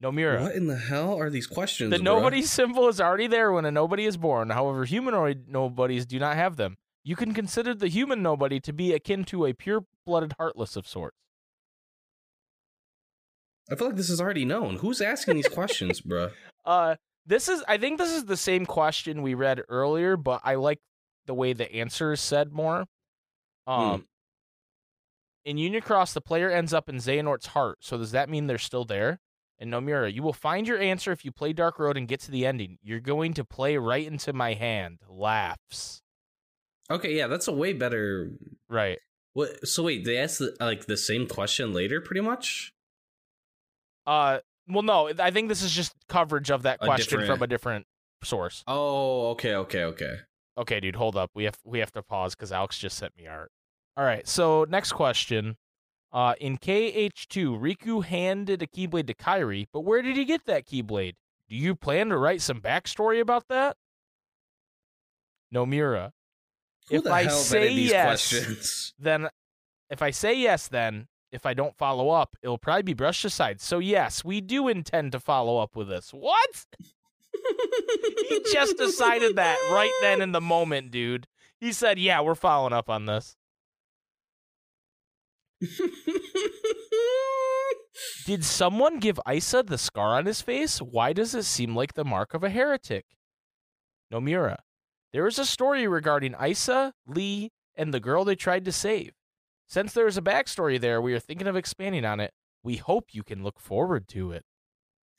No, 0.00 0.10
nomura 0.10 0.40
what 0.42 0.54
in 0.56 0.66
the 0.66 0.76
hell 0.76 1.16
are 1.18 1.30
these 1.30 1.46
questions 1.46 1.90
The 1.90 1.98
bruh? 1.98 2.02
nobody 2.02 2.42
symbol 2.58 2.88
is 2.88 3.00
already 3.00 3.26
there 3.28 3.52
when 3.52 3.64
a 3.64 3.70
nobody 3.70 4.04
is 4.04 4.16
born. 4.16 4.50
However, 4.50 4.84
humanoid 4.84 5.44
nobodies 5.48 6.04
do 6.06 6.18
not 6.18 6.34
have 6.36 6.56
them. 6.56 6.76
You 7.04 7.16
can 7.16 7.32
consider 7.34 7.74
the 7.74 7.88
human 7.88 8.22
nobody 8.22 8.58
to 8.60 8.72
be 8.72 8.92
akin 8.92 9.24
to 9.26 9.46
a 9.46 9.52
pure 9.52 9.84
blooded 10.06 10.34
heartless 10.38 10.74
of 10.76 10.86
sorts. 10.88 11.16
i 13.70 13.74
feel 13.74 13.86
like 13.88 13.96
this 13.96 14.10
is 14.10 14.20
already 14.20 14.44
known 14.44 14.76
who's 14.76 15.00
asking 15.00 15.36
these 15.36 15.48
questions 15.48 16.00
bruh 16.00 16.30
Uh 16.66 16.96
this 17.26 17.48
is 17.48 17.62
I 17.68 17.76
think 17.78 17.98
this 17.98 18.10
is 18.12 18.24
the 18.26 18.36
same 18.36 18.66
question 18.66 19.22
we 19.22 19.32
read 19.34 19.62
earlier, 19.68 20.16
but 20.16 20.40
I 20.44 20.56
like 20.56 20.80
the 21.26 21.34
way 21.34 21.52
the 21.52 21.70
answer 21.72 22.12
is 22.12 22.20
said 22.20 22.52
more. 22.52 22.86
Um 23.66 24.06
in 25.44 25.58
Unicross, 25.58 26.14
the 26.14 26.20
player 26.22 26.50
ends 26.50 26.72
up 26.72 26.88
in 26.88 26.96
Xehanort's 26.96 27.48
heart, 27.48 27.78
so 27.80 27.98
does 27.98 28.12
that 28.12 28.30
mean 28.30 28.46
they're 28.46 28.56
still 28.58 28.84
there? 28.86 29.20
And 29.58 29.70
Nomura, 29.72 30.12
you 30.12 30.22
will 30.22 30.32
find 30.32 30.66
your 30.66 30.78
answer 30.78 31.12
if 31.12 31.24
you 31.24 31.30
play 31.30 31.52
Dark 31.52 31.78
Road 31.78 31.96
and 31.96 32.08
get 32.08 32.20
to 32.20 32.30
the 32.30 32.44
ending. 32.46 32.78
You're 32.82 33.00
going 33.00 33.34
to 33.34 33.44
play 33.44 33.76
right 33.76 34.06
into 34.06 34.32
my 34.32 34.54
hand. 34.54 35.00
Laughs. 35.08 36.02
okay 36.90 37.14
yeah 37.16 37.26
that's 37.26 37.48
a 37.48 37.52
way 37.52 37.72
better 37.72 38.30
Right. 38.68 38.98
What? 39.34 39.66
So 39.66 39.82
wait, 39.82 40.04
they 40.04 40.16
asked 40.16 40.38
the, 40.38 40.56
like 40.60 40.86
the 40.86 40.96
same 40.96 41.26
question 41.26 41.72
later, 41.74 42.00
pretty 42.00 42.20
much. 42.20 42.72
Uh, 44.06 44.38
well, 44.68 44.82
no, 44.82 45.10
I 45.18 45.30
think 45.30 45.48
this 45.48 45.62
is 45.62 45.72
just 45.72 45.92
coverage 46.08 46.50
of 46.50 46.62
that 46.62 46.78
A 46.80 46.86
question 46.86 47.18
different- 47.20 47.38
from 47.38 47.42
a 47.42 47.46
different 47.48 47.86
source. 48.22 48.62
Oh, 48.66 49.30
okay, 49.30 49.54
okay, 49.56 49.82
okay. 49.84 50.16
Okay, 50.56 50.80
dude, 50.80 50.96
hold 50.96 51.16
up. 51.16 51.30
We 51.34 51.44
have 51.44 51.58
we 51.64 51.80
have 51.80 51.92
to 51.92 52.02
pause 52.02 52.34
because 52.34 52.52
Alex 52.52 52.78
just 52.78 52.96
sent 52.96 53.16
me 53.16 53.26
art. 53.26 53.50
All 53.96 54.04
right, 54.04 54.26
so 54.26 54.66
next 54.68 54.92
question. 54.92 55.56
Uh, 56.12 56.34
in 56.40 56.58
KH2, 56.58 57.58
Riku 57.58 58.04
handed 58.04 58.62
a 58.62 58.68
Keyblade 58.68 59.08
to 59.08 59.14
Kairi, 59.14 59.66
but 59.72 59.80
where 59.80 60.00
did 60.00 60.16
he 60.16 60.24
get 60.24 60.46
that 60.46 60.64
Keyblade? 60.64 61.14
Do 61.48 61.56
you 61.56 61.74
plan 61.74 62.08
to 62.10 62.16
write 62.16 62.40
some 62.40 62.60
backstory 62.60 63.20
about 63.20 63.48
that? 63.48 63.76
Nomura. 65.52 66.12
Who 66.88 66.96
if 66.96 67.06
I 67.06 67.26
say 67.26 67.74
these 67.74 67.90
yes, 67.90 68.06
questions? 68.06 68.94
then 68.98 69.28
if 69.90 70.02
I 70.02 70.10
say 70.10 70.34
yes, 70.34 70.68
then 70.68 71.08
if 71.32 71.46
I 71.46 71.54
don't 71.54 71.76
follow 71.76 72.10
up, 72.10 72.36
it'll 72.42 72.58
probably 72.58 72.82
be 72.82 72.94
brushed 72.94 73.24
aside. 73.24 73.60
So 73.60 73.80
yes, 73.80 74.24
we 74.24 74.40
do 74.40 74.68
intend 74.68 75.12
to 75.12 75.20
follow 75.20 75.58
up 75.58 75.74
with 75.74 75.88
this. 75.88 76.10
What? 76.10 76.66
He 78.28 78.40
just 78.52 78.76
decided 78.76 79.36
that 79.36 79.58
right 79.72 79.92
then 80.00 80.20
in 80.20 80.32
the 80.32 80.40
moment, 80.40 80.90
dude. 80.90 81.26
He 81.58 81.72
said, 81.72 81.98
"Yeah, 81.98 82.20
we're 82.20 82.34
following 82.34 82.72
up 82.72 82.90
on 82.90 83.06
this." 83.06 83.36
Did 88.26 88.44
someone 88.44 88.98
give 88.98 89.20
Isa 89.30 89.62
the 89.62 89.78
scar 89.78 90.16
on 90.16 90.26
his 90.26 90.40
face? 90.40 90.78
Why 90.78 91.12
does 91.12 91.34
it 91.34 91.44
seem 91.44 91.76
like 91.76 91.94
the 91.94 92.04
mark 92.04 92.34
of 92.34 92.42
a 92.42 92.50
heretic? 92.50 93.04
Nomura. 94.12 94.56
There 95.12 95.26
is 95.26 95.38
a 95.38 95.46
story 95.46 95.86
regarding 95.86 96.34
Isa, 96.42 96.94
Lea, 97.06 97.52
and 97.76 97.94
the 97.94 98.00
girl 98.00 98.24
they 98.24 98.34
tried 98.34 98.64
to 98.64 98.72
save. 98.72 99.12
Since 99.66 99.92
there 99.92 100.06
is 100.06 100.16
a 100.16 100.22
backstory 100.22 100.80
there, 100.80 101.00
we 101.00 101.14
are 101.14 101.20
thinking 101.20 101.46
of 101.46 101.56
expanding 101.56 102.04
on 102.04 102.20
it. 102.20 102.32
We 102.62 102.76
hope 102.76 103.12
you 103.12 103.22
can 103.22 103.42
look 103.42 103.60
forward 103.60 104.08
to 104.08 104.32
it. 104.32 104.44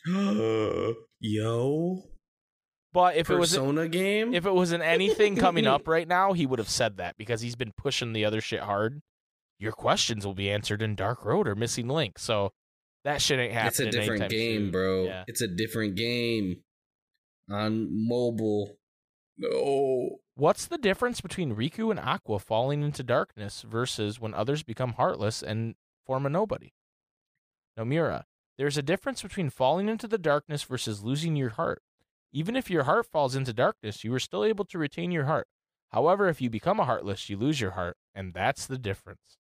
Yo, 1.19 2.03
But 2.93 3.15
if 3.15 3.29
it 3.29 3.35
was 3.35 3.51
Persona 3.51 3.87
game. 3.87 4.33
if 4.33 4.45
it 4.45 4.53
was 4.53 4.71
in 4.71 4.81
anything 4.81 5.35
coming 5.35 5.65
up 5.65 5.87
right 5.87 6.07
now, 6.07 6.33
he 6.33 6.45
would 6.45 6.59
have 6.59 6.69
said 6.69 6.97
that 6.97 7.17
because 7.17 7.41
he's 7.41 7.55
been 7.55 7.73
pushing 7.75 8.13
the 8.13 8.25
other 8.25 8.41
shit 8.41 8.59
hard. 8.61 9.01
Your 9.57 9.71
questions 9.71 10.25
will 10.25 10.33
be 10.35 10.49
answered 10.51 10.81
in 10.81 10.95
Dark 10.95 11.25
Road 11.25 11.47
or 11.47 11.55
Missing 11.55 11.87
Link. 11.87 12.19
So 12.19 12.51
that 13.03 13.21
shit 13.21 13.39
ain't 13.39 13.53
happening. 13.53 13.87
it's 13.87 13.95
a 13.95 13.99
different 13.99 14.29
game, 14.29 14.61
soon. 14.65 14.71
bro. 14.71 15.03
Yeah. 15.05 15.23
It's 15.27 15.41
a 15.41 15.47
different 15.47 15.95
game 15.95 16.57
on 17.49 17.87
mobile. 17.91 18.77
No. 19.37 20.17
What's 20.35 20.65
the 20.65 20.77
difference 20.77 21.21
between 21.21 21.55
Riku 21.55 21.89
and 21.91 21.99
Aqua 21.99 22.39
falling 22.39 22.83
into 22.83 23.03
darkness 23.03 23.63
versus 23.67 24.19
when 24.19 24.33
others 24.33 24.63
become 24.63 24.93
heartless 24.93 25.41
and 25.41 25.75
form 26.05 26.25
a 26.25 26.29
nobody? 26.29 26.73
Nomura, 27.79 28.23
there's 28.57 28.77
a 28.77 28.83
difference 28.83 29.21
between 29.21 29.49
falling 29.49 29.89
into 29.89 30.07
the 30.07 30.17
darkness 30.17 30.63
versus 30.63 31.03
losing 31.03 31.35
your 31.35 31.49
heart. 31.49 31.81
Even 32.31 32.55
if 32.55 32.69
your 32.69 32.83
heart 32.83 33.05
falls 33.05 33.35
into 33.35 33.53
darkness, 33.53 34.03
you 34.03 34.13
are 34.13 34.19
still 34.19 34.43
able 34.43 34.65
to 34.65 34.77
retain 34.77 35.11
your 35.11 35.25
heart. 35.25 35.47
However, 35.89 36.27
if 36.27 36.41
you 36.41 36.49
become 36.49 36.79
a 36.79 36.85
heartless, 36.85 37.29
you 37.29 37.37
lose 37.37 37.61
your 37.61 37.71
heart, 37.71 37.97
and 38.13 38.33
that's 38.33 38.65
the 38.65 38.77
difference. 38.77 39.37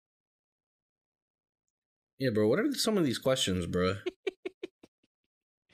Yeah, 2.17 2.31
bro. 2.33 2.47
What 2.47 2.59
are 2.59 2.71
some 2.73 2.97
of 2.97 3.05
these 3.05 3.17
questions, 3.17 3.65
bro? 3.65 3.95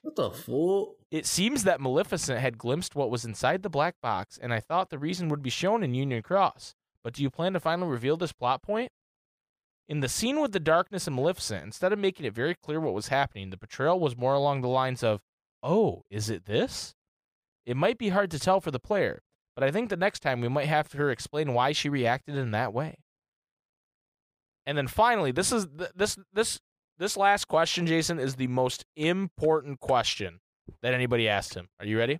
what 0.01 0.15
the 0.15 0.31
fuck? 0.31 0.95
It 1.09 1.25
seems 1.25 1.63
that 1.63 1.81
Maleficent 1.81 2.39
had 2.39 2.57
glimpsed 2.57 2.95
what 2.95 3.09
was 3.09 3.25
inside 3.25 3.63
the 3.63 3.69
black 3.69 3.95
box, 4.01 4.37
and 4.37 4.53
I 4.53 4.59
thought 4.59 4.89
the 4.89 4.99
reason 4.99 5.29
would 5.29 5.41
be 5.41 5.49
shown 5.49 5.83
in 5.83 5.93
Union 5.93 6.21
Cross. 6.21 6.75
But 7.03 7.13
do 7.13 7.23
you 7.23 7.29
plan 7.29 7.53
to 7.53 7.59
finally 7.59 7.89
reveal 7.89 8.17
this 8.17 8.33
plot 8.33 8.61
point? 8.61 8.91
In 9.87 9.99
the 9.99 10.09
scene 10.09 10.41
with 10.41 10.51
the 10.51 10.59
darkness 10.59 11.05
and 11.05 11.15
Maleficent, 11.15 11.63
instead 11.63 11.93
of 11.93 11.99
making 11.99 12.25
it 12.25 12.33
very 12.33 12.55
clear 12.55 12.79
what 12.79 12.93
was 12.93 13.09
happening, 13.09 13.49
the 13.49 13.57
portrayal 13.57 13.99
was 13.99 14.17
more 14.17 14.33
along 14.33 14.61
the 14.61 14.67
lines 14.67 15.03
of, 15.03 15.21
Oh, 15.61 16.03
is 16.09 16.29
it 16.29 16.45
this? 16.45 16.95
It 17.65 17.77
might 17.77 17.97
be 17.97 18.09
hard 18.09 18.31
to 18.31 18.39
tell 18.39 18.59
for 18.61 18.71
the 18.71 18.79
player, 18.79 19.21
but 19.55 19.63
I 19.63 19.71
think 19.71 19.89
the 19.89 19.97
next 19.97 20.19
time 20.19 20.41
we 20.41 20.47
might 20.47 20.67
have 20.67 20.91
her 20.93 21.09
explain 21.09 21.53
why 21.53 21.71
she 21.71 21.89
reacted 21.89 22.35
in 22.35 22.51
that 22.51 22.73
way. 22.73 22.97
And 24.65 24.77
then 24.77 24.87
finally, 24.87 25.31
this 25.31 25.51
is 25.51 25.67
th- 25.77 25.91
this 25.95 26.17
this 26.33 26.59
this 26.97 27.17
last 27.17 27.47
question, 27.47 27.85
Jason, 27.85 28.19
is 28.19 28.35
the 28.35 28.47
most 28.47 28.85
important 28.95 29.79
question 29.79 30.39
that 30.81 30.93
anybody 30.93 31.27
asked 31.27 31.53
him. 31.53 31.67
Are 31.79 31.85
you 31.85 31.97
ready? 31.97 32.19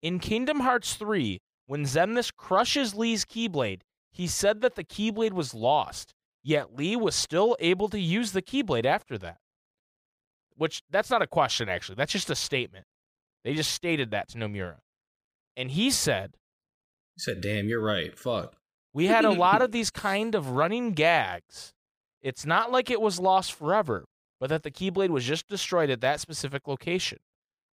In 0.00 0.18
Kingdom 0.18 0.60
Hearts 0.60 0.94
3, 0.94 1.38
when 1.66 1.84
Xemnas 1.84 2.34
crushes 2.34 2.94
Lea's 2.94 3.24
Keyblade, 3.24 3.82
he 4.12 4.26
said 4.26 4.60
that 4.60 4.74
the 4.74 4.84
Keyblade 4.84 5.32
was 5.32 5.54
lost, 5.54 6.14
yet 6.42 6.76
Lea 6.76 6.96
was 6.96 7.14
still 7.14 7.56
able 7.58 7.88
to 7.88 7.98
use 7.98 8.32
the 8.32 8.42
Keyblade 8.42 8.84
after 8.84 9.16
that. 9.18 9.38
Which, 10.54 10.82
that's 10.90 11.10
not 11.10 11.22
a 11.22 11.26
question, 11.26 11.68
actually. 11.68 11.94
That's 11.94 12.12
just 12.12 12.30
a 12.30 12.36
statement. 12.36 12.84
They 13.42 13.54
just 13.54 13.72
stated 13.72 14.10
that 14.10 14.28
to 14.28 14.38
Nomura. 14.38 14.76
And 15.56 15.70
he 15.70 15.90
said, 15.90 16.36
He 17.16 17.20
said, 17.20 17.40
"Damn, 17.40 17.68
you're 17.68 17.82
right. 17.82 18.16
Fuck." 18.16 18.56
we 18.94 19.06
had 19.06 19.24
a 19.24 19.30
lot 19.30 19.62
of 19.62 19.72
these 19.72 19.90
kind 19.90 20.34
of 20.34 20.50
running 20.50 20.92
gags. 20.92 21.72
It's 22.20 22.44
not 22.44 22.70
like 22.70 22.90
it 22.90 23.00
was 23.00 23.18
lost 23.18 23.52
forever, 23.52 24.04
but 24.38 24.50
that 24.50 24.62
the 24.62 24.70
Keyblade 24.70 25.08
was 25.08 25.24
just 25.24 25.48
destroyed 25.48 25.90
at 25.90 26.02
that 26.02 26.20
specific 26.20 26.68
location. 26.68 27.18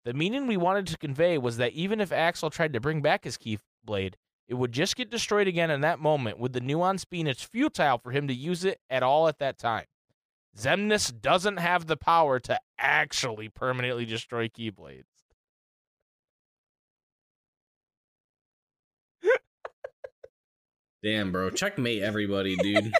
The 0.04 0.14
meaning 0.14 0.46
we 0.46 0.56
wanted 0.56 0.86
to 0.88 0.98
convey 0.98 1.38
was 1.38 1.56
that 1.56 1.72
even 1.72 2.00
if 2.00 2.12
Axel 2.12 2.50
tried 2.50 2.74
to 2.74 2.80
bring 2.80 3.00
back 3.00 3.24
his 3.24 3.38
Keyblade, 3.38 4.14
it 4.48 4.54
would 4.54 4.72
just 4.72 4.96
get 4.96 5.10
destroyed 5.10 5.48
again 5.48 5.70
in 5.70 5.80
that 5.80 5.98
moment, 5.98 6.38
with 6.38 6.52
the 6.52 6.60
nuance 6.60 7.04
being 7.04 7.26
it's 7.26 7.42
futile 7.42 7.98
for 7.98 8.12
him 8.12 8.28
to 8.28 8.34
use 8.34 8.64
it 8.64 8.80
at 8.88 9.02
all 9.02 9.28
at 9.28 9.38
that 9.38 9.58
time. 9.58 9.86
Xemnas 10.56 11.20
doesn't 11.20 11.58
have 11.58 11.86
the 11.86 11.96
power 11.96 12.38
to 12.40 12.58
actually 12.78 13.48
permanently 13.48 14.06
destroy 14.06 14.48
Keyblades. 14.48 15.04
Damn, 21.02 21.30
bro. 21.30 21.50
Checkmate, 21.50 22.02
everybody, 22.02 22.56
dude. 22.62 22.92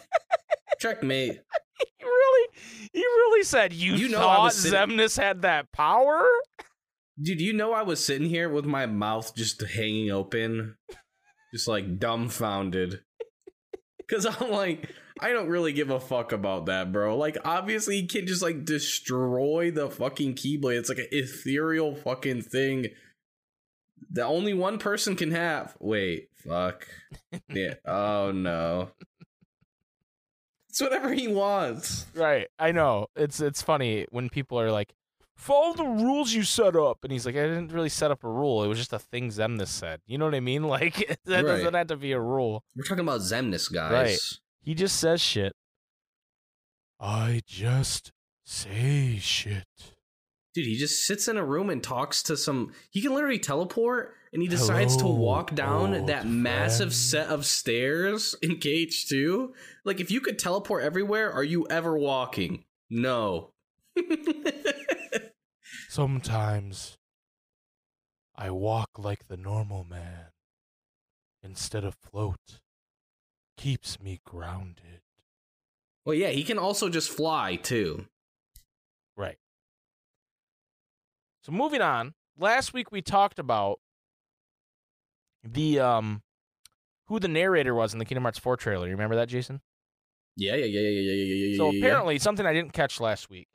Checkmate. 0.78 1.40
He 1.78 2.04
really, 2.04 2.48
he 2.92 3.00
really 3.00 3.42
said, 3.42 3.72
"You, 3.72 3.94
You 3.94 4.09
thought 4.11 4.52
Xemnas 4.52 5.20
had 5.20 5.42
that 5.42 5.72
power." 5.72 6.28
Dude, 7.20 7.40
you 7.40 7.52
know 7.52 7.72
I 7.72 7.82
was 7.82 8.04
sitting 8.04 8.28
here 8.28 8.48
with 8.48 8.66
my 8.66 8.87
mouth 8.87 9.35
just 9.35 9.61
hanging 9.62 10.11
open, 10.11 10.76
just 11.52 11.68
like 11.68 11.98
dumbfounded. 11.98 13.00
Cause 14.11 14.26
I'm 14.26 14.50
like, 14.50 14.92
I 15.20 15.32
don't 15.32 15.48
really 15.48 15.72
give 15.72 15.90
a 15.90 15.98
fuck 15.98 16.32
about 16.32 16.66
that, 16.66 16.92
bro. 16.92 17.16
Like, 17.16 17.38
obviously, 17.44 18.02
he 18.02 18.06
can 18.06 18.26
just 18.26 18.42
like 18.42 18.64
destroy 18.64 19.70
the 19.70 19.90
fucking 19.90 20.35
Keyblade. 20.35 20.78
It's 20.78 20.88
like 20.88 20.98
an 20.98 21.09
ethereal 21.11 21.94
fucking 21.94 22.42
thing 22.42 22.88
that 24.11 24.26
only 24.26 24.54
one 24.54 24.78
person 24.78 25.16
can 25.16 25.30
have. 25.30 25.74
Wait, 25.80 26.28
fuck. 26.35 26.87
Yeah. 27.52 27.74
Oh 27.87 28.32
no. 28.32 28.90
It's 30.68 30.80
whatever 30.82 31.12
he 31.12 31.26
wants. 31.26 32.04
Right. 32.14 32.48
I 32.59 32.72
know. 32.72 33.06
It's 33.16 33.40
it's 33.40 33.62
funny 33.62 34.06
when 34.11 34.28
people 34.28 34.61
are 34.61 34.70
like, 34.70 34.92
"Follow 35.37 35.75
the 35.75 35.85
rules 35.85 36.33
you 36.33 36.42
set 36.42 36.75
up," 36.75 36.99
and 37.05 37.12
he's 37.12 37.25
like, 37.27 37.37
"I 37.37 37.42
didn't 37.46 37.72
really 37.72 37.88
set 37.90 38.11
up 38.11 38.25
a 38.25 38.29
rule. 38.29 38.64
It 38.64 38.68
was 38.68 38.79
just 38.79 38.92
a 38.92 38.99
thing 38.99 39.29
Xemnas 39.29 39.68
said." 39.68 40.01
You 40.07 40.18
know 40.18 40.25
what 40.25 40.35
I 40.35 40.40
mean? 40.40 40.64
Like 40.68 41.18
that 41.27 41.44
Right. 41.44 41.57
doesn't 41.59 41.75
have 41.75 41.87
to 41.88 41.96
be 41.96 42.12
a 42.12 42.20
rule. 42.20 42.64
We're 42.75 42.85
talking 42.85 43.05
about 43.05 43.20
Xemnas, 43.20 43.72
guys. 43.72 43.92
Right. 43.92 44.18
He 44.62 44.75
just 44.75 44.99
says 44.99 45.20
shit. 45.20 45.53
I 46.99 47.42
just 47.46 48.11
say 48.44 49.18
shit. 49.20 49.66
Dude, 50.55 50.64
he 50.64 50.77
just 50.77 51.05
sits 51.05 51.29
in 51.29 51.37
a 51.37 51.44
room 51.44 51.68
and 51.68 51.83
talks 51.83 52.22
to 52.25 52.37
some. 52.37 52.72
He 52.90 53.03
can 53.03 53.12
literally 53.14 53.38
teleport, 53.38 54.14
and 54.33 54.40
he 54.40 54.49
decides 54.49 54.96
to 54.96 55.07
walk 55.07 55.55
down 55.55 56.07
that 56.07 56.27
massive 56.27 56.94
set 56.94 57.29
of 57.29 57.44
stairs 57.44 58.35
in 58.40 58.57
KH2. 58.57 59.53
Like, 59.85 60.01
if 60.01 60.11
you 60.11 60.22
could 60.22 60.38
teleport 60.38 60.83
everywhere, 60.83 61.31
are 61.31 61.44
you 61.44 61.66
ever 61.68 61.99
walking? 61.99 62.64
No. 62.88 63.51
Sometimes 65.88 66.96
I 68.36 68.50
walk 68.50 68.90
like 68.98 69.28
the 69.28 69.36
normal 69.36 69.84
man 69.84 70.26
instead 71.42 71.84
of 71.84 71.94
float. 71.94 72.60
Keeps 73.56 74.00
me 74.00 74.20
grounded. 74.24 75.00
well, 76.04 76.14
yeah, 76.14 76.28
he 76.28 76.44
can 76.44 76.58
also 76.58 76.88
just 76.88 77.10
fly 77.10 77.56
too. 77.56 78.06
Right. 79.16 79.38
So 81.42 81.52
moving 81.52 81.80
on. 81.80 82.14
Last 82.38 82.74
week 82.74 82.92
we 82.92 83.00
talked 83.00 83.38
about 83.38 83.80
the 85.42 85.80
um 85.80 86.22
who 87.06 87.18
the 87.18 87.28
narrator 87.28 87.74
was 87.74 87.92
in 87.92 87.98
the 87.98 88.04
Kingdom 88.04 88.24
Hearts 88.24 88.38
4 88.38 88.56
trailer. 88.56 88.86
You 88.86 88.92
remember 88.92 89.16
that, 89.16 89.28
Jason? 89.28 89.60
Yeah, 90.36 90.56
yeah, 90.56 90.66
yeah, 90.66 90.80
yeah, 90.80 91.00
yeah, 91.00 91.12
yeah, 91.12 91.46
yeah. 91.46 91.56
So 91.56 91.70
yeah, 91.70 91.78
apparently 91.78 92.18
something 92.18 92.44
I 92.44 92.52
didn't 92.52 92.72
catch 92.72 93.00
last 93.00 93.30
week. 93.30 93.48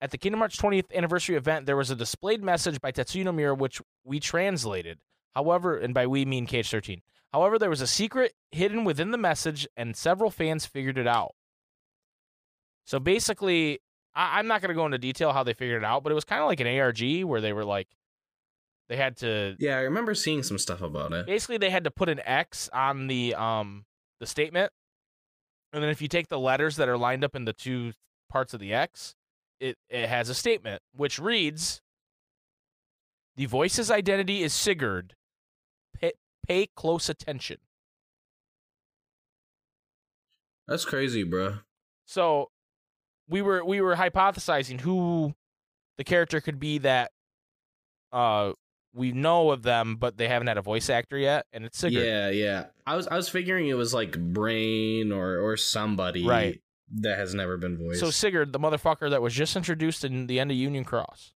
At 0.00 0.10
the 0.12 0.18
Kingdom 0.18 0.38
Hearts 0.40 0.56
20th 0.56 0.92
anniversary 0.94 1.34
event, 1.36 1.66
there 1.66 1.76
was 1.76 1.90
a 1.90 1.96
displayed 1.96 2.42
message 2.42 2.80
by 2.80 2.92
Tetsuya 2.92 3.24
Nomura 3.24 3.56
which 3.58 3.80
we 4.04 4.20
translated. 4.20 4.98
However, 5.34 5.76
and 5.76 5.92
by 5.92 6.06
we 6.06 6.24
mean 6.24 6.46
KH13. 6.46 7.00
However, 7.32 7.58
there 7.58 7.68
was 7.70 7.80
a 7.80 7.86
secret 7.86 8.32
hidden 8.52 8.84
within 8.84 9.10
the 9.10 9.18
message, 9.18 9.66
and 9.76 9.94
several 9.96 10.30
fans 10.30 10.64
figured 10.66 10.96
it 10.98 11.06
out. 11.06 11.32
So 12.84 12.98
basically, 12.98 13.80
I- 14.14 14.38
I'm 14.38 14.46
not 14.46 14.60
going 14.62 14.70
to 14.70 14.74
go 14.74 14.86
into 14.86 14.98
detail 14.98 15.32
how 15.32 15.42
they 15.44 15.52
figured 15.52 15.82
it 15.82 15.84
out, 15.86 16.02
but 16.02 16.10
it 16.12 16.14
was 16.14 16.24
kind 16.24 16.40
of 16.42 16.48
like 16.48 16.60
an 16.60 16.66
ARG 16.66 17.24
where 17.24 17.40
they 17.40 17.52
were 17.52 17.64
like, 17.64 17.88
they 18.88 18.96
had 18.96 19.18
to 19.18 19.54
yeah, 19.58 19.76
I 19.76 19.80
remember 19.82 20.14
seeing 20.14 20.42
some 20.42 20.56
stuff 20.58 20.80
about 20.80 21.12
it. 21.12 21.26
basically 21.26 21.58
they 21.58 21.68
had 21.68 21.84
to 21.84 21.90
put 21.90 22.08
an 22.08 22.20
X 22.24 22.70
on 22.72 23.06
the 23.06 23.34
um 23.34 23.84
the 24.18 24.26
statement, 24.26 24.72
and 25.74 25.82
then 25.82 25.90
if 25.90 26.00
you 26.00 26.08
take 26.08 26.28
the 26.28 26.38
letters 26.38 26.76
that 26.76 26.88
are 26.88 26.96
lined 26.96 27.22
up 27.22 27.36
in 27.36 27.44
the 27.44 27.52
two 27.52 27.92
parts 28.30 28.54
of 28.54 28.60
the 28.60 28.72
X, 28.72 29.14
it 29.60 29.76
it 29.88 30.08
has 30.08 30.28
a 30.28 30.34
statement 30.34 30.82
which 30.94 31.18
reads: 31.18 31.80
"The 33.36 33.46
voice's 33.46 33.90
identity 33.90 34.42
is 34.42 34.52
Sigurd, 34.52 35.14
pa- 36.00 36.10
Pay 36.46 36.68
close 36.76 37.08
attention. 37.08 37.58
That's 40.66 40.84
crazy, 40.84 41.22
bro. 41.22 41.58
So 42.06 42.50
we 43.28 43.42
were 43.42 43.64
we 43.64 43.80
were 43.80 43.96
hypothesizing 43.96 44.80
who 44.80 45.34
the 45.96 46.04
character 46.04 46.40
could 46.40 46.60
be 46.60 46.78
that 46.78 47.10
uh 48.12 48.52
we 48.94 49.12
know 49.12 49.50
of 49.50 49.62
them, 49.62 49.96
but 49.96 50.16
they 50.16 50.28
haven't 50.28 50.48
had 50.48 50.56
a 50.58 50.62
voice 50.62 50.88
actor 50.90 51.18
yet, 51.18 51.46
and 51.52 51.64
it's 51.64 51.78
Sigurd. 51.78 52.04
Yeah, 52.04 52.30
yeah. 52.30 52.66
I 52.86 52.96
was 52.96 53.06
I 53.06 53.16
was 53.16 53.28
figuring 53.28 53.68
it 53.68 53.74
was 53.74 53.92
like 53.94 54.18
Brain 54.18 55.12
or 55.12 55.38
or 55.38 55.56
somebody 55.56 56.26
Right. 56.26 56.60
That 56.90 57.18
has 57.18 57.34
never 57.34 57.56
been 57.56 57.76
voiced. 57.76 58.00
So 58.00 58.10
Sigurd, 58.10 58.52
the 58.52 58.58
motherfucker 58.58 59.10
that 59.10 59.20
was 59.20 59.34
just 59.34 59.56
introduced 59.56 60.04
in 60.04 60.26
the 60.26 60.40
end 60.40 60.50
of 60.50 60.56
Union 60.56 60.84
Cross, 60.84 61.32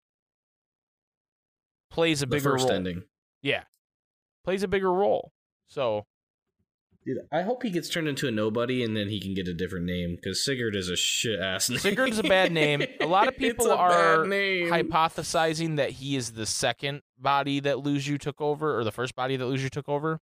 plays 1.91 2.21
a 2.21 2.25
the 2.25 2.31
bigger 2.37 2.51
first 2.51 2.65
role. 2.65 2.73
ending. 2.73 3.03
Yeah, 3.41 3.63
plays 4.43 4.63
a 4.63 4.67
bigger 4.67 4.91
role. 4.91 5.31
So 5.67 6.05
Dude, 7.05 7.17
I 7.31 7.41
hope 7.41 7.63
he 7.63 7.69
gets 7.69 7.89
turned 7.89 8.07
into 8.07 8.29
a 8.29 8.31
nobody 8.31 8.81
and 8.81 8.95
then 8.95 9.09
he 9.09 9.19
can 9.19 9.33
get 9.33 9.47
a 9.49 9.53
different 9.53 9.85
name 9.85 10.15
because 10.15 10.43
Sigurd 10.43 10.73
is 10.73 10.87
a 10.87 10.95
shit 10.95 11.39
ass 11.39 11.69
name. 11.69 11.79
Sigurd 11.79 12.09
is 12.09 12.19
a 12.19 12.23
bad 12.23 12.51
name. 12.51 12.81
A 13.01 13.05
lot 13.05 13.27
of 13.27 13.35
people 13.37 13.69
are 13.71 14.23
hypothesizing 14.25 15.75
that 15.75 15.91
he 15.91 16.15
is 16.15 16.31
the 16.31 16.45
second 16.45 17.01
body 17.19 17.59
that 17.59 17.77
Luxu 17.77 18.17
took 18.17 18.39
over, 18.39 18.77
or 18.77 18.85
the 18.85 18.91
first 18.91 19.15
body 19.15 19.35
that 19.35 19.43
Luxu 19.43 19.69
took 19.69 19.89
over. 19.89 20.21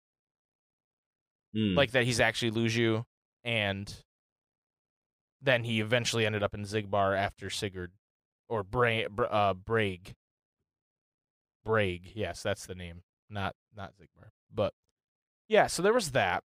Hmm. 1.54 1.74
Like 1.74 1.92
that 1.92 2.04
he's 2.04 2.18
actually 2.18 2.50
Luxu, 2.50 3.04
and 3.44 3.94
then 5.42 5.64
he 5.64 5.80
eventually 5.80 6.24
ended 6.24 6.42
up 6.42 6.54
in 6.54 6.62
Xigbar 6.62 7.16
after 7.18 7.50
Sigurd, 7.50 7.90
or 8.48 8.62
Bra- 8.62 9.08
Bra- 9.10 9.26
uh, 9.26 9.54
yes, 12.14 12.42
that's 12.42 12.66
the 12.66 12.74
name, 12.74 13.02
not 13.28 13.54
not 13.76 13.92
Xigbar, 14.00 14.30
but 14.52 14.74
yeah. 15.48 15.66
So 15.66 15.82
there 15.82 15.92
was 15.92 16.12
that. 16.12 16.44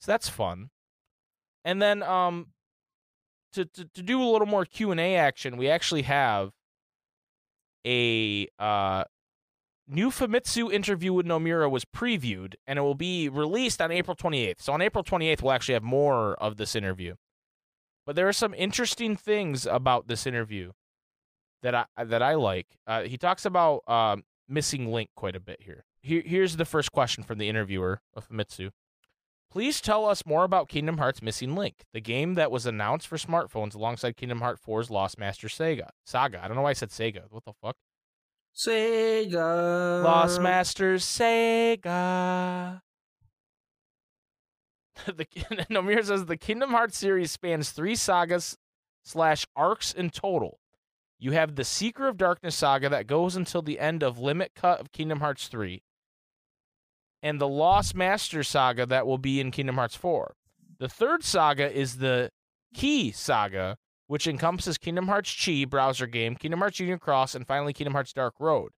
So 0.00 0.12
that's 0.12 0.28
fun, 0.28 0.70
and 1.64 1.82
then 1.82 2.02
um, 2.02 2.48
to 3.52 3.64
to, 3.64 3.84
to 3.84 4.02
do 4.02 4.22
a 4.22 4.30
little 4.30 4.46
more 4.46 4.64
Q 4.64 4.90
and 4.90 5.00
A 5.00 5.16
action, 5.16 5.56
we 5.56 5.68
actually 5.68 6.02
have 6.02 6.52
a 7.86 8.48
uh 8.58 9.04
new 9.88 10.10
Famitsu 10.10 10.70
interview 10.72 11.12
with 11.12 11.26
Nomura 11.26 11.70
was 11.70 11.84
previewed 11.84 12.54
and 12.66 12.78
it 12.78 12.82
will 12.82 12.94
be 12.94 13.28
released 13.28 13.80
on 13.80 13.90
April 13.90 14.14
28th. 14.14 14.60
So 14.60 14.72
on 14.74 14.82
April 14.82 15.02
28th, 15.02 15.42
we'll 15.42 15.52
actually 15.52 15.74
have 15.74 15.82
more 15.82 16.34
of 16.34 16.58
this 16.58 16.76
interview. 16.76 17.14
But 18.08 18.16
there 18.16 18.26
are 18.26 18.32
some 18.32 18.54
interesting 18.54 19.16
things 19.16 19.66
about 19.66 20.08
this 20.08 20.26
interview 20.26 20.72
that 21.60 21.74
I 21.74 21.84
that 22.02 22.22
I 22.22 22.36
like. 22.36 22.78
Uh, 22.86 23.02
he 23.02 23.18
talks 23.18 23.44
about 23.44 23.82
um, 23.86 24.24
missing 24.48 24.90
link 24.90 25.10
quite 25.14 25.36
a 25.36 25.40
bit 25.40 25.60
here. 25.60 25.84
here. 26.00 26.22
Here's 26.24 26.56
the 26.56 26.64
first 26.64 26.90
question 26.90 27.22
from 27.22 27.36
the 27.36 27.50
interviewer 27.50 28.00
of 28.14 28.26
Famitsu. 28.26 28.70
Please 29.50 29.82
tell 29.82 30.06
us 30.06 30.24
more 30.24 30.44
about 30.44 30.70
Kingdom 30.70 30.96
Hearts 30.96 31.20
Missing 31.20 31.54
Link, 31.54 31.84
the 31.92 32.00
game 32.00 32.32
that 32.32 32.50
was 32.50 32.64
announced 32.64 33.06
for 33.06 33.18
smartphones 33.18 33.74
alongside 33.74 34.16
Kingdom 34.16 34.40
Hearts 34.40 34.62
4's 34.66 34.88
Lost 34.88 35.18
Master 35.18 35.48
Sega. 35.48 35.90
Saga. 36.06 36.42
I 36.42 36.48
don't 36.48 36.56
know 36.56 36.62
why 36.62 36.70
I 36.70 36.72
said 36.72 36.88
Sega. 36.88 37.24
What 37.28 37.44
the 37.44 37.52
fuck? 37.60 37.76
Sega. 38.56 40.02
Lost 40.02 40.40
Master 40.40 40.94
Sega. 40.94 42.80
the 45.06 45.24
Nomura 45.70 46.04
says 46.04 46.26
the 46.26 46.36
Kingdom 46.36 46.70
Hearts 46.70 46.98
series 46.98 47.30
spans 47.30 47.70
three 47.70 47.94
sagas 47.94 48.56
slash 49.04 49.46
arcs 49.56 49.92
in 49.92 50.10
total. 50.10 50.58
You 51.18 51.32
have 51.32 51.56
the 51.56 51.64
Seeker 51.64 52.06
of 52.06 52.16
Darkness 52.16 52.54
saga 52.54 52.88
that 52.88 53.06
goes 53.06 53.34
until 53.34 53.62
the 53.62 53.80
end 53.80 54.02
of 54.02 54.18
Limit 54.18 54.52
Cut 54.54 54.80
of 54.80 54.92
Kingdom 54.92 55.20
Hearts 55.20 55.48
3, 55.48 55.82
and 57.22 57.40
the 57.40 57.48
Lost 57.48 57.94
Master 57.96 58.44
saga 58.44 58.86
that 58.86 59.06
will 59.06 59.18
be 59.18 59.40
in 59.40 59.50
Kingdom 59.50 59.76
Hearts 59.76 59.96
4. 59.96 60.34
The 60.78 60.88
third 60.88 61.24
saga 61.24 61.72
is 61.76 61.96
the 61.96 62.30
Key 62.72 63.10
saga, 63.10 63.78
which 64.06 64.28
encompasses 64.28 64.78
Kingdom 64.78 65.08
Hearts 65.08 65.34
Chi 65.44 65.64
browser 65.64 66.06
game, 66.06 66.36
Kingdom 66.36 66.60
Hearts 66.60 66.78
Union 66.78 66.98
Cross, 66.98 67.34
and 67.34 67.46
finally 67.46 67.72
Kingdom 67.72 67.94
Hearts 67.94 68.12
Dark 68.12 68.34
Road. 68.38 68.70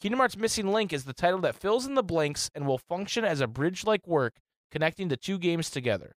Kingdom 0.00 0.18
Hearts 0.18 0.36
Missing 0.36 0.70
Link 0.70 0.92
is 0.92 1.04
the 1.04 1.12
title 1.12 1.40
that 1.40 1.56
fills 1.56 1.86
in 1.86 1.94
the 1.94 2.02
blanks 2.02 2.50
and 2.54 2.66
will 2.66 2.78
function 2.78 3.24
as 3.24 3.40
a 3.40 3.46
bridge 3.48 3.84
like 3.84 4.06
work 4.06 4.34
connecting 4.72 5.08
the 5.08 5.16
two 5.16 5.38
games 5.38 5.70
together. 5.70 6.16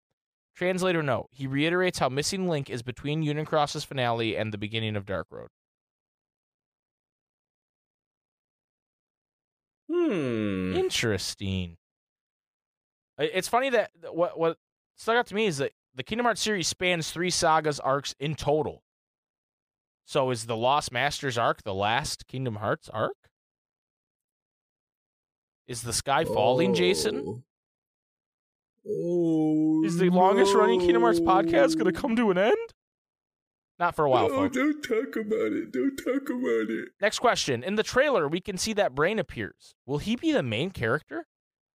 Translator 0.56 1.02
note 1.02 1.28
He 1.32 1.46
reiterates 1.46 1.98
how 1.98 2.08
Missing 2.08 2.48
Link 2.48 2.70
is 2.70 2.82
between 2.82 3.22
Unicross's 3.22 3.84
finale 3.84 4.36
and 4.36 4.52
the 4.52 4.58
beginning 4.58 4.96
of 4.96 5.04
Dark 5.04 5.26
Road. 5.30 5.48
Hmm. 9.90 10.74
Interesting. 10.76 11.76
It's 13.18 13.48
funny 13.48 13.70
that 13.70 13.90
what 14.10 14.38
what 14.38 14.56
stuck 14.96 15.16
out 15.16 15.26
to 15.26 15.34
me 15.34 15.46
is 15.46 15.58
that 15.58 15.72
the 15.94 16.02
Kingdom 16.02 16.24
Hearts 16.24 16.40
series 16.40 16.66
spans 16.66 17.10
three 17.10 17.30
sagas 17.30 17.78
arcs 17.80 18.14
in 18.18 18.34
total. 18.34 18.82
So 20.06 20.30
is 20.30 20.46
the 20.46 20.56
Lost 20.56 20.92
Masters 20.92 21.38
arc 21.38 21.62
the 21.62 21.74
last 21.74 22.26
Kingdom 22.26 22.56
Hearts 22.56 22.88
arc? 22.88 23.16
Is 25.66 25.82
the 25.82 25.92
sky 25.92 26.24
falling, 26.24 26.74
Jason? 26.74 27.44
Oh. 28.88 29.82
Is 29.84 29.98
the 29.98 30.10
longest 30.10 30.54
running 30.54 30.80
Kingdom 30.80 31.02
Hearts 31.02 31.20
podcast 31.20 31.78
going 31.78 31.92
to 31.92 31.98
come 31.98 32.16
to 32.16 32.30
an 32.30 32.38
end? 32.38 32.56
Not 33.78 33.96
for 33.96 34.04
a 34.04 34.10
while, 34.10 34.26
Oh, 34.26 34.28
folks. 34.28 34.56
don't 34.56 34.82
talk 34.82 35.16
about 35.16 35.52
it. 35.52 35.72
Don't 35.72 35.96
talk 35.96 36.28
about 36.28 36.70
it. 36.70 36.88
Next 37.00 37.18
question. 37.18 37.64
In 37.64 37.74
the 37.74 37.82
trailer, 37.82 38.28
we 38.28 38.40
can 38.40 38.56
see 38.56 38.72
that 38.74 38.94
Brain 38.94 39.18
appears. 39.18 39.74
Will 39.84 39.98
he 39.98 40.14
be 40.16 40.32
the 40.32 40.42
main 40.44 40.70
character? 40.70 41.26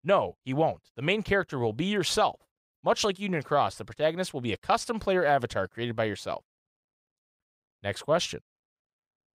No, 0.04 0.36
he 0.44 0.54
won't. 0.54 0.90
The 0.96 1.02
main 1.02 1.22
character 1.22 1.58
will 1.58 1.72
be 1.72 1.86
yourself. 1.86 2.40
Much 2.84 3.02
like 3.02 3.18
Union 3.18 3.42
Cross, 3.42 3.76
the 3.76 3.84
protagonist 3.84 4.32
will 4.32 4.40
be 4.40 4.52
a 4.52 4.56
custom 4.56 5.00
player 5.00 5.24
avatar 5.24 5.66
created 5.66 5.96
by 5.96 6.04
yourself. 6.04 6.44
Next 7.82 8.02
question. 8.02 8.40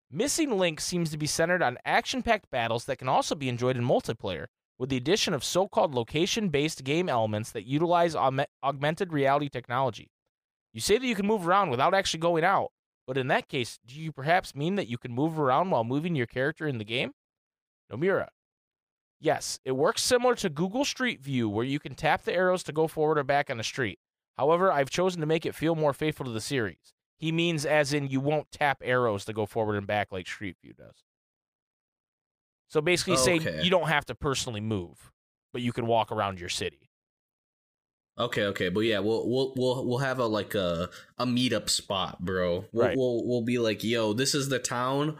Missing 0.09 0.57
Link 0.57 0.79
seems 0.79 1.09
to 1.11 1.17
be 1.17 1.25
centered 1.25 1.61
on 1.61 1.77
action 1.83 2.21
packed 2.23 2.49
battles 2.49 2.85
that 2.85 2.97
can 2.97 3.09
also 3.09 3.35
be 3.35 3.49
enjoyed 3.49 3.75
in 3.75 3.83
multiplayer, 3.83 4.45
with 4.77 4.89
the 4.89 4.97
addition 4.97 5.33
of 5.33 5.43
so 5.43 5.67
called 5.67 5.93
location 5.93 6.49
based 6.49 6.83
game 6.83 7.09
elements 7.09 7.51
that 7.51 7.65
utilize 7.65 8.15
augme- 8.15 8.45
augmented 8.63 9.13
reality 9.13 9.49
technology. 9.49 10.09
You 10.73 10.81
say 10.81 10.97
that 10.97 11.05
you 11.05 11.15
can 11.15 11.27
move 11.27 11.47
around 11.47 11.69
without 11.69 11.93
actually 11.93 12.19
going 12.19 12.43
out, 12.43 12.71
but 13.05 13.17
in 13.17 13.27
that 13.27 13.47
case, 13.47 13.79
do 13.85 13.95
you 13.95 14.11
perhaps 14.11 14.55
mean 14.55 14.75
that 14.75 14.87
you 14.87 14.97
can 14.97 15.13
move 15.13 15.39
around 15.39 15.69
while 15.69 15.83
moving 15.83 16.15
your 16.15 16.25
character 16.25 16.67
in 16.67 16.79
the 16.79 16.85
game? 16.85 17.11
Nomura. 17.91 18.29
Yes, 19.19 19.59
it 19.63 19.73
works 19.73 20.03
similar 20.03 20.35
to 20.35 20.49
Google 20.49 20.83
Street 20.83 21.21
View, 21.21 21.47
where 21.47 21.65
you 21.65 21.79
can 21.79 21.95
tap 21.95 22.23
the 22.23 22.33
arrows 22.33 22.63
to 22.63 22.73
go 22.73 22.87
forward 22.87 23.17
or 23.17 23.23
back 23.23 23.49
on 23.49 23.57
the 23.57 23.63
street. 23.63 23.99
However, 24.37 24.71
I've 24.71 24.89
chosen 24.89 25.21
to 25.21 25.27
make 25.27 25.45
it 25.45 25.55
feel 25.55 25.75
more 25.75 25.93
faithful 25.93 26.25
to 26.25 26.31
the 26.31 26.41
series. 26.41 26.93
He 27.17 27.31
means 27.31 27.65
as 27.65 27.93
in 27.93 28.07
you 28.07 28.19
won't 28.19 28.51
tap 28.51 28.81
arrows 28.83 29.23
to 29.25 29.33
go 29.33 29.45
forward 29.45 29.77
and 29.77 29.87
back 29.87 30.11
like 30.11 30.27
Street 30.27 30.57
View 30.61 30.73
does. 30.73 31.03
So 32.73 32.81
basically, 32.81 33.17
say 33.17 33.61
you 33.61 33.69
don't 33.69 33.87
have 33.87 34.03
to 34.05 34.15
personally 34.15 34.59
move, 34.59 35.11
but 35.53 35.61
you 35.61 35.71
can 35.71 35.85
walk 35.85 36.11
around 36.11 36.39
your 36.39 36.49
city. 36.49 36.89
Okay, 38.17 38.45
okay, 38.45 38.69
but 38.69 38.79
yeah, 38.79 38.97
we'll 38.97 39.29
we'll 39.29 39.53
we'll 39.55 39.87
we'll 39.87 39.97
have 39.99 40.17
a 40.17 40.25
like 40.25 40.55
a 40.55 40.89
a 41.19 41.25
meetup 41.27 41.69
spot, 41.69 42.25
bro. 42.25 42.65
We'll, 42.71 42.87
Right. 42.87 42.97
we'll 42.97 43.27
we'll 43.27 43.43
be 43.43 43.59
like, 43.59 43.83
yo, 43.83 44.13
this 44.13 44.33
is 44.33 44.49
the 44.49 44.57
town. 44.57 45.17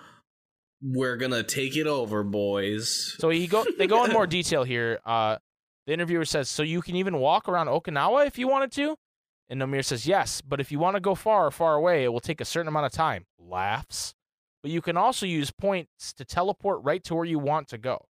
We're 0.82 1.16
gonna 1.16 1.44
take 1.44 1.78
it 1.78 1.86
over, 1.86 2.24
boys. 2.24 3.16
So 3.20 3.30
he 3.30 3.46
go 3.46 3.64
they 3.78 3.86
go 3.86 4.04
in 4.04 4.12
more 4.12 4.26
detail 4.42 4.64
here. 4.64 5.00
Uh, 5.06 5.38
the 5.86 5.94
interviewer 5.94 6.26
says, 6.26 6.50
"So 6.50 6.64
you 6.64 6.82
can 6.82 6.96
even 6.96 7.20
walk 7.20 7.48
around 7.48 7.68
Okinawa 7.68 8.26
if 8.26 8.40
you 8.40 8.48
wanted 8.48 8.72
to." 8.72 8.96
And 9.48 9.62
Nomura 9.62 9.86
says, 9.86 10.08
"Yes, 10.08 10.42
but 10.42 10.60
if 10.60 10.72
you 10.72 10.80
want 10.80 10.96
to 10.96 11.00
go 11.00 11.14
far 11.14 11.46
or 11.46 11.52
far 11.52 11.76
away, 11.76 12.04
it 12.04 12.12
will 12.12 12.20
take 12.20 12.42
a 12.42 12.46
certain 12.46 12.68
amount 12.68 12.88
of 12.88 12.94
time." 12.94 13.28
Laughs. 13.38 14.16
But 14.64 14.72
you 14.72 14.82
can 14.82 14.98
also 14.98 15.26
use 15.28 15.52
points 15.52 16.14
to 16.14 16.26
teleport 16.26 16.82
right 16.84 17.04
to 17.04 17.14
where 17.14 17.26
you 17.26 17.38
want 17.38 17.68
to 17.68 17.78
go. 17.78 18.08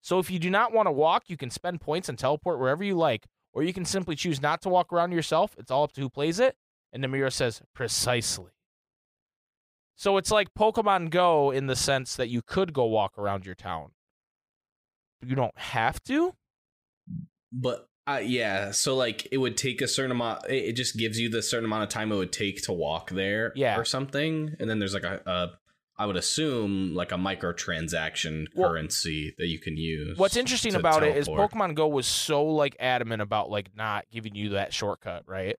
So 0.00 0.18
if 0.20 0.30
you 0.30 0.38
do 0.38 0.48
not 0.48 0.72
want 0.72 0.86
to 0.86 0.92
walk, 0.92 1.24
you 1.26 1.36
can 1.36 1.50
spend 1.50 1.80
points 1.80 2.08
and 2.08 2.16
teleport 2.16 2.58
wherever 2.60 2.82
you 2.84 2.94
like, 2.96 3.26
or 3.52 3.64
you 3.64 3.72
can 3.72 3.84
simply 3.84 4.14
choose 4.14 4.40
not 4.40 4.62
to 4.62 4.68
walk 4.68 4.92
around 4.92 5.10
yourself. 5.12 5.56
It's 5.58 5.70
all 5.72 5.82
up 5.82 5.92
to 5.94 6.00
who 6.00 6.08
plays 6.08 6.38
it. 6.38 6.56
And 6.92 7.04
Nomura 7.04 7.32
says, 7.32 7.60
"Precisely." 7.74 8.52
So 9.96 10.16
it's 10.16 10.30
like 10.30 10.54
Pokemon 10.54 11.10
Go 11.10 11.50
in 11.50 11.66
the 11.66 11.74
sense 11.76 12.14
that 12.14 12.28
you 12.28 12.40
could 12.40 12.72
go 12.72 12.84
walk 12.84 13.18
around 13.18 13.44
your 13.44 13.56
town. 13.56 13.90
You 15.20 15.34
don't 15.34 15.58
have 15.58 16.00
to? 16.04 16.34
But 17.52 17.88
uh, 18.06 18.20
yeah, 18.22 18.70
so 18.70 18.94
like 18.94 19.26
it 19.32 19.38
would 19.38 19.56
take 19.56 19.82
a 19.82 19.88
certain 19.88 20.12
amount. 20.12 20.46
It, 20.48 20.66
it 20.66 20.72
just 20.76 20.96
gives 20.96 21.18
you 21.18 21.28
the 21.28 21.42
certain 21.42 21.64
amount 21.64 21.82
of 21.82 21.88
time 21.88 22.12
it 22.12 22.16
would 22.16 22.32
take 22.32 22.62
to 22.62 22.72
walk 22.72 23.10
there, 23.10 23.52
Yeah. 23.56 23.76
or 23.76 23.84
something. 23.84 24.54
And 24.60 24.70
then 24.70 24.78
there's 24.78 24.94
like 24.94 25.02
a, 25.04 25.20
a 25.26 25.48
I 25.98 26.06
would 26.06 26.16
assume 26.16 26.94
like 26.94 27.10
a 27.12 27.16
microtransaction 27.16 28.46
Well- 28.54 28.70
currency 28.70 29.34
that 29.38 29.46
you 29.46 29.58
can 29.58 29.76
use. 29.76 30.16
What's 30.16 30.36
interesting 30.36 30.74
about 30.74 31.02
it 31.02 31.16
is. 31.16 31.28
Pokemon 31.28 31.74
Go 31.74 31.88
was 31.88 32.06
so 32.06 32.44
like 32.44 32.76
adamant 32.78 33.22
about 33.22 33.50
like 33.50 33.70
not 33.76 34.06
giving 34.10 34.34
you 34.34 34.50
that 34.50 34.72
shortcut, 34.72 35.24
right? 35.26 35.56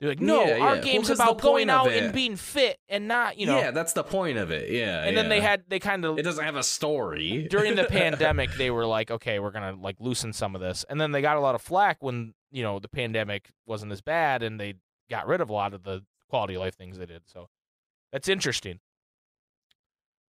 They're 0.00 0.08
like, 0.08 0.20
no, 0.20 0.46
Yeah, 0.46 0.58
our 0.64 0.76
yeah. 0.76 0.80
game's 0.82 1.10
Well, 1.10 1.16
about 1.20 1.42
going 1.42 1.68
out 1.68 1.92
and 1.92 2.14
being 2.14 2.36
fit 2.36 2.78
and 2.88 3.06
not, 3.06 3.36
you 3.36 3.44
know. 3.44 3.58
yeah, 3.58 3.70
that's 3.70 3.92
the 3.92 4.02
point 4.02 4.38
of 4.38 4.50
it. 4.50 4.70
Yeah, 4.70 5.04
and 5.04 5.14
then 5.14 5.28
they 5.28 5.42
had 5.42 5.64
they 5.68 5.78
kind 5.78 6.06
of 6.06 6.18
it 6.18 6.22
doesn't 6.22 6.42
have 6.44 6.56
a 6.56 6.62
story 6.62 7.46
during 7.50 7.74
the 7.74 7.84
pandemic 7.90 8.50
they 8.54 8.70
were 8.70 8.86
like, 8.86 9.10
okay, 9.10 9.38
we're 9.40 9.50
gonna 9.50 9.76
like 9.78 9.96
loosen 10.00 10.32
some 10.32 10.54
of 10.54 10.62
this, 10.62 10.86
and 10.88 10.98
then 10.98 11.12
they 11.12 11.20
got 11.20 11.36
a 11.36 11.40
lot 11.40 11.54
of 11.54 11.60
flack 11.60 11.98
when 12.02 12.32
you 12.50 12.62
know 12.62 12.78
the 12.78 12.88
pandemic 12.88 13.50
wasn't 13.66 13.92
as 13.92 14.00
bad 14.00 14.42
and 14.42 14.58
they 14.58 14.72
got 15.10 15.26
rid 15.26 15.42
of 15.42 15.50
a 15.50 15.52
lot 15.52 15.74
of 15.74 15.82
the 15.82 16.02
quality 16.30 16.54
of 16.54 16.60
life 16.60 16.76
things 16.76 16.96
they 16.96 17.04
did. 17.04 17.20
So 17.26 17.48
that's 18.10 18.26
interesting. 18.28 18.80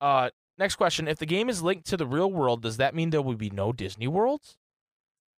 Uh, 0.01 0.31
next 0.57 0.75
question: 0.75 1.07
If 1.07 1.19
the 1.19 1.25
game 1.25 1.47
is 1.47 1.61
linked 1.61 1.85
to 1.87 1.97
the 1.97 2.07
real 2.07 2.31
world, 2.31 2.61
does 2.61 2.77
that 2.77 2.95
mean 2.95 3.11
there 3.11 3.21
will 3.21 3.35
be 3.35 3.51
no 3.51 3.71
Disney 3.71 4.07
worlds? 4.07 4.57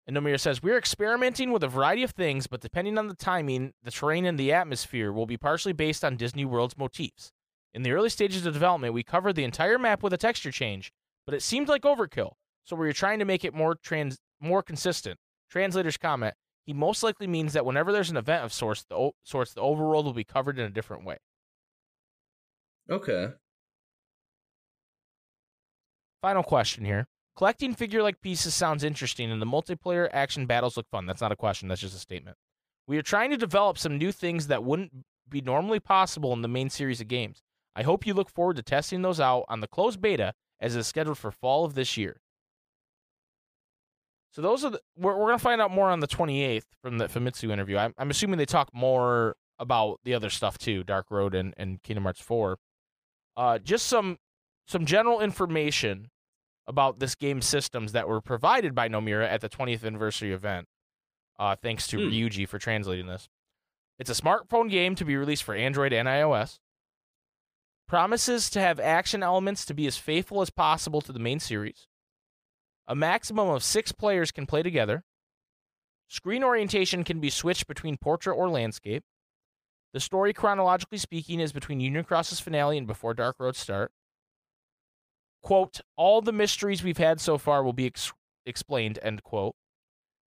And 0.07 0.15
Nomura 0.15 0.39
says, 0.39 0.63
We're 0.63 0.77
experimenting 0.77 1.51
with 1.51 1.63
a 1.63 1.67
variety 1.67 2.03
of 2.03 2.11
things, 2.11 2.47
but 2.47 2.61
depending 2.61 2.97
on 2.97 3.07
the 3.07 3.15
timing, 3.15 3.73
the 3.83 3.91
terrain, 3.91 4.25
and 4.25 4.37
the 4.37 4.51
atmosphere 4.51 5.11
will 5.11 5.25
be 5.25 5.37
partially 5.37 5.73
based 5.73 6.03
on 6.03 6.17
Disney 6.17 6.45
World's 6.45 6.77
motifs. 6.77 7.31
In 7.73 7.83
the 7.83 7.91
early 7.91 8.09
stages 8.09 8.45
of 8.45 8.53
development, 8.53 8.93
we 8.93 9.03
covered 9.03 9.35
the 9.35 9.43
entire 9.43 9.79
map 9.79 10.03
with 10.03 10.13
a 10.13 10.17
texture 10.17 10.51
change, 10.51 10.91
but 11.25 11.35
it 11.35 11.41
seemed 11.41 11.69
like 11.69 11.83
overkill, 11.83 12.33
so 12.65 12.75
we 12.75 12.85
were 12.85 12.93
trying 12.93 13.19
to 13.19 13.25
make 13.25 13.45
it 13.45 13.53
more 13.53 13.75
trans- 13.75 14.19
more 14.39 14.63
consistent. 14.63 15.17
Translator's 15.49 15.97
comment, 15.97 16.35
he 16.65 16.73
most 16.73 17.03
likely 17.03 17.27
means 17.27 17.53
that 17.53 17.65
whenever 17.65 17.91
there's 17.91 18.09
an 18.09 18.17
event 18.17 18.43
of 18.43 18.51
sorts, 18.51 18.83
the, 18.83 18.95
o- 18.95 19.15
sorts, 19.23 19.53
the 19.53 19.61
overworld 19.61 20.03
will 20.03 20.13
be 20.13 20.23
covered 20.23 20.59
in 20.59 20.65
a 20.65 20.69
different 20.69 21.05
way. 21.05 21.17
okay 22.89 23.29
Final 26.21 26.43
question 26.43 26.85
here. 26.85 27.07
Collecting 27.35 27.73
figure 27.73 28.03
like 28.03 28.21
pieces 28.21 28.53
sounds 28.53 28.83
interesting, 28.83 29.31
and 29.31 29.41
the 29.41 29.45
multiplayer 29.45 30.09
action 30.11 30.45
battles 30.45 30.77
look 30.77 30.87
fun. 30.89 31.05
That's 31.05 31.21
not 31.21 31.31
a 31.31 31.35
question, 31.35 31.67
that's 31.67 31.81
just 31.81 31.95
a 31.95 31.99
statement. 31.99 32.37
We 32.87 32.97
are 32.97 33.03
trying 33.03 33.31
to 33.31 33.37
develop 33.37 33.77
some 33.77 33.97
new 33.97 34.11
things 34.11 34.47
that 34.47 34.63
wouldn't 34.63 34.91
be 35.29 35.41
normally 35.41 35.79
possible 35.79 36.33
in 36.33 36.41
the 36.41 36.47
main 36.47 36.69
series 36.69 37.01
of 37.01 37.07
games. 37.07 37.41
I 37.75 37.83
hope 37.83 38.05
you 38.05 38.13
look 38.13 38.29
forward 38.29 38.57
to 38.57 38.63
testing 38.63 39.01
those 39.01 39.19
out 39.19 39.45
on 39.47 39.61
the 39.61 39.67
closed 39.67 40.01
beta 40.01 40.33
as 40.59 40.75
it's 40.75 40.87
scheduled 40.87 41.17
for 41.17 41.31
fall 41.31 41.63
of 41.65 41.73
this 41.73 41.95
year. 41.97 42.17
So 44.31 44.41
those 44.41 44.63
are 44.63 44.71
the, 44.71 44.81
we're, 44.97 45.17
we're 45.17 45.27
going 45.27 45.37
to 45.37 45.43
find 45.43 45.61
out 45.61 45.71
more 45.71 45.89
on 45.89 45.99
the 45.99 46.07
28th 46.07 46.63
from 46.81 46.97
the 46.97 47.07
Famitsu 47.07 47.51
interview. 47.51 47.77
I'm, 47.77 47.93
I'm 47.97 48.09
assuming 48.09 48.37
they 48.37 48.45
talk 48.45 48.69
more 48.73 49.35
about 49.57 49.99
the 50.03 50.13
other 50.13 50.29
stuff 50.29 50.57
too, 50.57 50.83
Dark 50.83 51.11
Road 51.11 51.33
and, 51.33 51.53
and 51.57 51.81
Kingdom 51.83 52.03
Hearts 52.03 52.21
4. 52.21 52.57
Uh, 53.37 53.59
just 53.59 53.87
some 53.87 54.17
some 54.71 54.85
general 54.85 55.19
information 55.19 56.09
about 56.65 56.99
this 56.99 57.15
game's 57.15 57.45
systems 57.45 57.91
that 57.91 58.07
were 58.07 58.21
provided 58.21 58.73
by 58.73 58.87
Nomura 58.87 59.27
at 59.27 59.41
the 59.41 59.49
20th 59.49 59.83
anniversary 59.83 60.31
event. 60.31 60.67
Uh, 61.37 61.55
thanks 61.55 61.87
to 61.87 61.97
Hmm. 61.97 62.13
Ryuji 62.13 62.47
for 62.47 62.57
translating 62.59 63.07
this. 63.07 63.27
It's 63.99 64.09
a 64.09 64.13
smartphone 64.13 64.69
game 64.69 64.95
to 64.95 65.05
be 65.05 65.17
released 65.17 65.43
for 65.43 65.53
Android 65.53 65.91
and 65.91 66.07
iOS. 66.07 66.59
Promises 67.87 68.49
to 68.51 68.61
have 68.61 68.79
action 68.79 69.21
elements 69.21 69.65
to 69.65 69.73
be 69.73 69.85
as 69.85 69.97
faithful 69.97 70.41
as 70.41 70.49
possible 70.49 71.01
to 71.01 71.11
the 71.11 71.19
main 71.19 71.39
series. 71.39 71.87
A 72.87 72.95
maximum 72.95 73.49
of 73.49 73.63
six 73.63 73.91
players 73.91 74.31
can 74.31 74.45
play 74.45 74.63
together. 74.63 75.03
Screen 76.07 76.43
orientation 76.43 77.03
can 77.03 77.19
be 77.19 77.29
switched 77.29 77.67
between 77.67 77.97
portrait 77.97 78.35
or 78.35 78.49
landscape. 78.49 79.03
The 79.93 79.99
story, 79.99 80.31
chronologically 80.33 80.97
speaking, 80.97 81.39
is 81.41 81.51
between 81.51 81.81
Union 81.81 82.05
Cross's 82.05 82.39
finale 82.39 82.77
and 82.77 82.87
before 82.87 83.13
Dark 83.13 83.35
Road's 83.39 83.59
start. 83.59 83.91
Quote, 85.41 85.81
all 85.97 86.21
the 86.21 86.31
mysteries 86.31 86.83
we've 86.83 86.97
had 86.97 87.19
so 87.19 87.37
far 87.37 87.63
will 87.63 87.73
be 87.73 87.87
ex- 87.87 88.13
explained, 88.45 88.99
end 89.01 89.23
quote. 89.23 89.55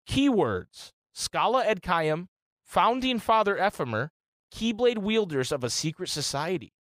Keywords 0.07 0.91
Scala 1.13 1.63
ad 1.63 1.69
ad 1.69 1.81
Caelum, 1.81 2.27
Founding 2.63 3.19
Father 3.19 3.57
Ephemer, 3.57 4.09
Keyblade 4.53 4.99
Wielders 4.99 5.51
of 5.51 5.63
a 5.63 5.69
Secret 5.69 6.09
Society. 6.09 6.73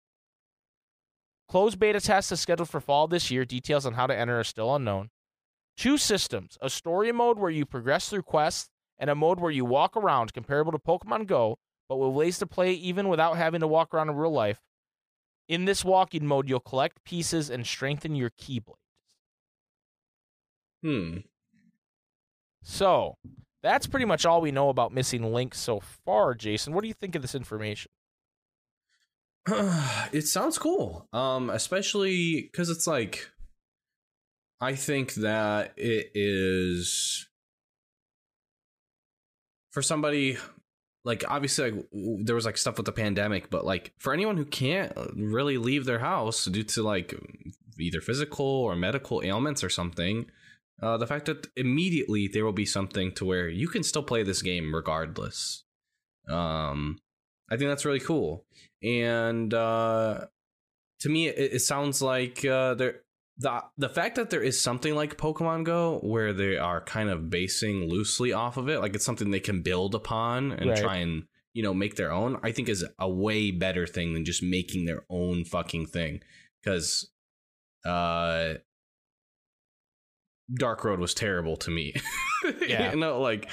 Closed 1.49 1.79
beta 1.79 2.01
test 2.01 2.33
is 2.33 2.41
scheduled 2.41 2.69
for 2.69 2.81
fall 2.81 3.07
this 3.07 3.31
year. 3.31 3.45
Details 3.45 3.87
on 3.87 3.95
how 3.95 4.07
to 4.07 4.17
enter 4.17 4.41
are 4.41 4.45
still 4.45 4.75
unknown. 4.75 5.11
Two 5.77 5.97
systems 5.97 6.59
a 6.61 6.69
story 6.69 7.13
mode 7.13 7.39
where 7.39 7.51
you 7.51 7.65
progress 7.65 8.09
through 8.09 8.23
quests, 8.23 8.69
and 8.99 9.11
a 9.11 9.15
mode 9.15 9.41
where 9.41 9.51
you 9.51 9.65
walk 9.65 9.97
around, 9.97 10.33
comparable 10.33 10.73
to 10.73 10.79
Pokemon 10.79 11.27
Go, 11.27 11.59
but 11.89 11.97
with 11.97 12.15
ways 12.15 12.39
to 12.39 12.47
play 12.47 12.73
even 12.73 13.09
without 13.09 13.37
having 13.37 13.61
to 13.61 13.69
walk 13.69 13.95
around 13.95 14.09
in 14.09 14.17
real 14.17 14.33
life. 14.33 14.61
In 15.49 15.65
this 15.65 15.85
walking 15.85 16.27
mode, 16.27 16.49
you'll 16.49 16.61
collect 16.61 17.05
pieces 17.05 17.51
and 17.51 17.67
strengthen 17.67 18.15
your 18.15 18.31
Keyblades. 18.31 18.75
hmm 20.83 21.19
So, 22.63 23.17
that's 23.63 23.87
pretty 23.87 24.07
much 24.07 24.27
all 24.27 24.41
we 24.41 24.51
know 24.51 24.69
about 24.69 24.93
Missing 24.93 25.33
Link 25.33 25.55
so 25.55 25.81
far, 25.81 26.35
Jason. 26.35 26.73
What 26.73 26.83
do 26.83 26.89
you 26.89 26.95
think 26.95 27.15
of 27.15 27.23
this 27.23 27.35
information? 27.35 27.91
it 30.13 30.27
sounds 30.27 30.59
cool 30.59 31.07
um 31.13 31.51
especially 31.51 32.43
because 32.51 32.69
it's 32.69 32.87
like 32.87 33.31
i 34.61 34.75
think 34.75 35.15
that 35.15 35.73
it 35.77 36.11
is 36.15 37.29
for 39.71 39.83
somebody 39.83 40.37
like 41.07 41.25
obviously 41.29 41.71
like 41.71 41.91
w- 41.93 42.25
there 42.25 42.35
was 42.35 42.45
like 42.45 42.59
stuff 42.59 42.77
with 42.77 42.85
the 42.85 42.93
pandemic 42.93 43.49
but 43.49 43.65
like 43.65 43.93
for 43.99 44.13
anyone 44.13 44.37
who 44.37 44.45
can't 44.45 44.93
really 45.15 45.57
leave 45.57 45.87
their 45.87 46.01
house 46.01 46.45
due 46.47 46.65
to 46.65 46.83
like 46.83 47.15
either 47.79 48.01
physical 48.01 48.45
or 48.45 48.75
medical 48.75 49.23
ailments 49.25 49.63
or 49.63 49.71
something 49.71 50.27
uh 50.83 50.97
the 50.99 51.07
fact 51.07 51.27
that 51.27 51.47
immediately 51.57 52.29
there 52.29 52.45
will 52.45 52.53
be 52.53 52.67
something 52.67 53.13
to 53.13 53.25
where 53.25 53.49
you 53.49 53.69
can 53.69 53.83
still 53.83 54.03
play 54.03 54.23
this 54.23 54.43
game 54.43 54.75
regardless. 54.75 55.65
Um 56.29 56.99
i 57.49 57.57
think 57.57 57.71
that's 57.71 57.85
really 57.87 58.01
cool. 58.01 58.45
And 58.83 59.55
uh 59.55 60.27
to 61.01 61.09
me 61.09 61.29
it, 61.29 61.55
it 61.55 61.61
sounds 61.61 62.03
like 62.03 62.45
uh 62.45 62.75
there 62.75 63.03
the 63.39 63.63
the 63.77 63.89
fact 63.89 64.17
that 64.17 64.31
there 64.31 64.43
is 64.43 64.61
something 64.61 64.95
like 64.95 65.17
Pokemon 65.19 65.65
Go 65.65 65.99
where 66.03 66.33
they 66.33 66.57
are 66.57 66.81
kind 66.81 67.11
of 67.11 67.29
basing 67.31 67.89
loosely 67.89 68.33
off 68.33 68.57
of 68.57 68.69
it, 68.69 68.81
like 68.81 68.95
it's 68.95 69.05
something 69.05 69.31
they 69.31 69.41
can 69.41 69.63
build 69.63 69.95
upon 69.95 70.53
and 70.53 70.71
Right. 70.71 70.79
try 70.79 70.97
and 70.97 71.25
you 71.53 71.63
know 71.63 71.75
make 71.75 71.97
their 71.97 72.13
own, 72.13 72.39
I 72.43 72.53
think 72.53 72.69
is 72.69 72.85
a 72.99 73.09
way 73.11 73.51
better 73.51 73.87
thing 73.87 74.15
than 74.15 74.25
just 74.25 74.43
making 74.43 74.85
their 74.87 75.05
own 75.11 75.45
fucking 75.45 75.87
thing. 75.87 76.23
Because 76.63 77.11
uh 77.85 78.55
Dark 80.55 80.85
Road 80.85 81.01
was 81.01 81.15
terrible 81.15 81.57
to 81.59 81.71
me. 81.71 81.95
Yeah. 82.69 82.93
you 82.93 82.97
know, 82.99 83.21
like 83.21 83.51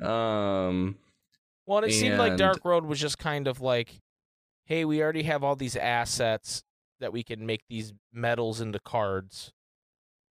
um 0.00 0.96
Well, 1.66 1.78
and 1.78 1.86
it 1.90 1.94
seemed 1.94 2.16
like 2.18 2.36
Dark 2.36 2.64
Road 2.64 2.84
was 2.84 3.00
just 3.00 3.18
kind 3.18 3.48
of 3.48 3.60
like, 3.60 4.00
hey, 4.66 4.84
we 4.84 5.02
already 5.02 5.24
have 5.24 5.42
all 5.42 5.56
these 5.56 5.74
assets 5.74 6.62
that 7.00 7.12
we 7.12 7.22
can 7.22 7.44
make 7.46 7.62
these 7.68 7.92
metals 8.12 8.60
into 8.60 8.78
cards. 8.80 9.52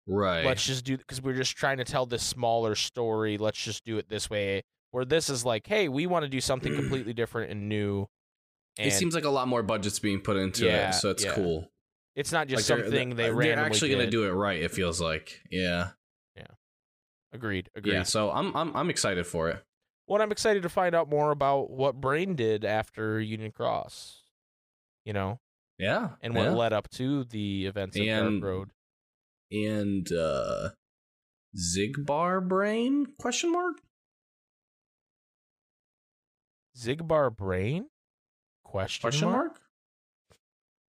right. 0.08 0.46
Let's 0.46 0.66
just 0.66 0.86
do 0.86 0.98
because 0.98 1.22
we're 1.22 1.36
just 1.36 1.56
trying 1.56 1.78
to 1.78 1.84
tell 1.84 2.06
this 2.06 2.24
smaller 2.24 2.76
story. 2.76 3.38
Let's 3.38 3.62
just 3.62 3.84
do 3.86 3.98
it 3.98 4.10
this 4.10 4.30
way. 4.30 4.64
Where 4.92 5.06
this 5.06 5.30
is 5.30 5.46
like, 5.46 5.68
hey, 5.68 5.88
we 5.88 6.06
want 6.08 6.24
to 6.24 6.30
do 6.30 6.42
something 6.42 6.76
completely 6.82 7.14
different 7.14 7.52
and 7.52 7.70
new. 7.70 8.08
And 8.78 8.88
it 8.88 8.92
seems 8.94 9.16
like 9.16 9.26
a 9.26 9.30
lot 9.30 9.48
more 9.48 9.64
budgets 9.64 10.00
being 10.00 10.22
put 10.22 10.38
into 10.38 10.66
Yeah, 10.66 10.90
it, 10.90 10.94
so 10.94 11.10
it's 11.10 11.24
yeah. 11.26 11.34
cool. 11.34 11.68
it's 12.16 12.32
not 12.32 12.48
just 12.48 12.70
Like, 12.70 12.78
they're- 12.78 12.86
something 12.88 13.16
they 13.16 13.30
uh, 13.30 13.36
they're, 13.36 13.58
actually 13.60 13.90
going 13.90 14.06
to 14.06 14.10
do 14.12 14.26
it 14.26 14.32
right. 14.32 14.62
It 14.62 14.72
feels 14.72 15.00
like, 15.02 15.42
yeah, 15.50 15.90
yeah, 16.36 16.48
Agreed. 17.34 17.70
Agreed. 17.76 17.94
yeah. 17.94 18.04
So 18.04 18.32
I'm 18.32 18.56
I'm 18.56 18.76
I'm 18.76 18.90
excited 18.90 19.26
for 19.28 19.50
it. 19.50 19.64
Well, 20.08 20.22
I'm 20.22 20.32
excited 20.32 20.64
to 20.64 20.70
find 20.70 20.94
out 20.94 21.10
more 21.10 21.32
about 21.32 21.70
what 21.70 22.02
Brain 22.02 22.36
did 22.36 22.66
after 22.66 23.20
Union 23.22 23.52
Cross. 23.52 24.24
You 25.06 25.14
know, 25.14 25.40
Yeah, 25.82 26.10
and 26.22 26.34
what 26.36 26.44
yeah. 26.44 26.52
led 26.52 26.74
up 26.74 26.90
to 26.92 27.24
the 27.26 27.66
events 27.66 27.98
of 27.98 28.06
And- 28.08 28.40
Dark 28.42 28.50
Road. 28.54 28.70
and 29.52 30.10
uh 30.14 30.70
Xigbar 31.58 32.48
brain 32.48 33.08
question 33.20 33.52
mark 33.52 33.82
Xigbar 36.78 37.36
Brain? 37.36 37.88
Question, 38.64 39.02
question 39.02 39.30
mark? 39.30 39.46
mark. 39.48 39.62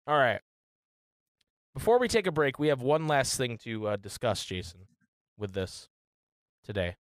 All 0.07 0.17
right. 0.17 0.41
Before 1.73 1.99
we 1.99 2.07
take 2.07 2.27
a 2.27 2.31
break, 2.31 2.59
we 2.59 2.67
have 2.67 2.81
one 2.81 3.07
last 3.07 3.37
thing 3.37 3.57
to 3.59 3.87
uh, 3.87 3.95
discuss, 3.95 4.43
Jason, 4.43 4.81
with 5.37 5.53
this 5.53 5.87
today. 6.65 6.95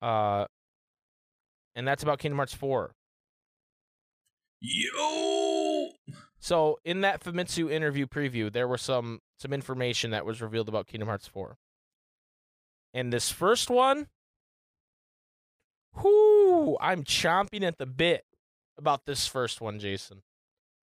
Uh, 0.00 0.44
and 1.74 1.88
that's 1.88 2.02
about 2.04 2.18
Kingdom 2.20 2.36
Hearts 2.38 2.54
4. 2.54 2.92
Yo, 4.60 5.35
So, 6.46 6.78
in 6.84 7.00
that 7.00 7.24
Famitsu 7.24 7.72
interview 7.72 8.06
preview, 8.06 8.52
there 8.52 8.68
were 8.68 8.78
some 8.78 9.18
some 9.36 9.52
information 9.52 10.12
that 10.12 10.24
was 10.24 10.40
revealed 10.40 10.68
about 10.68 10.86
Kingdom 10.86 11.08
Hearts 11.08 11.26
4. 11.26 11.58
And 12.94 13.12
this 13.12 13.32
first 13.32 13.68
one, 13.68 14.06
whoo, 16.00 16.76
I'm 16.80 17.02
chomping 17.02 17.64
at 17.64 17.78
the 17.78 17.86
bit 17.86 18.26
about 18.78 19.06
this 19.06 19.26
first 19.26 19.60
one, 19.60 19.80
Jason. 19.80 20.22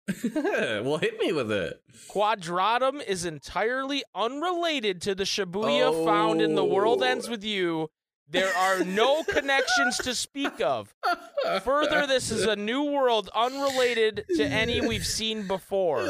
well, 0.34 0.96
hit 0.98 1.20
me 1.20 1.32
with 1.32 1.52
it. 1.52 1.80
Quadratum 2.08 3.00
is 3.00 3.24
entirely 3.24 4.02
unrelated 4.16 5.00
to 5.02 5.14
the 5.14 5.22
Shibuya 5.22 6.04
found 6.04 6.42
in 6.42 6.56
The 6.56 6.64
World 6.64 7.02
Oh. 7.02 7.06
Ends 7.06 7.28
With 7.28 7.44
You. 7.44 7.88
There 8.32 8.52
are 8.56 8.82
no 8.84 9.22
connections 9.24 9.98
to 9.98 10.14
speak 10.14 10.60
of. 10.60 10.94
Further, 11.64 12.06
this 12.06 12.30
is 12.30 12.44
a 12.46 12.56
new 12.56 12.82
world 12.82 13.28
unrelated 13.34 14.24
to 14.36 14.44
any 14.44 14.80
we've 14.80 15.06
seen 15.06 15.46
before. 15.46 16.00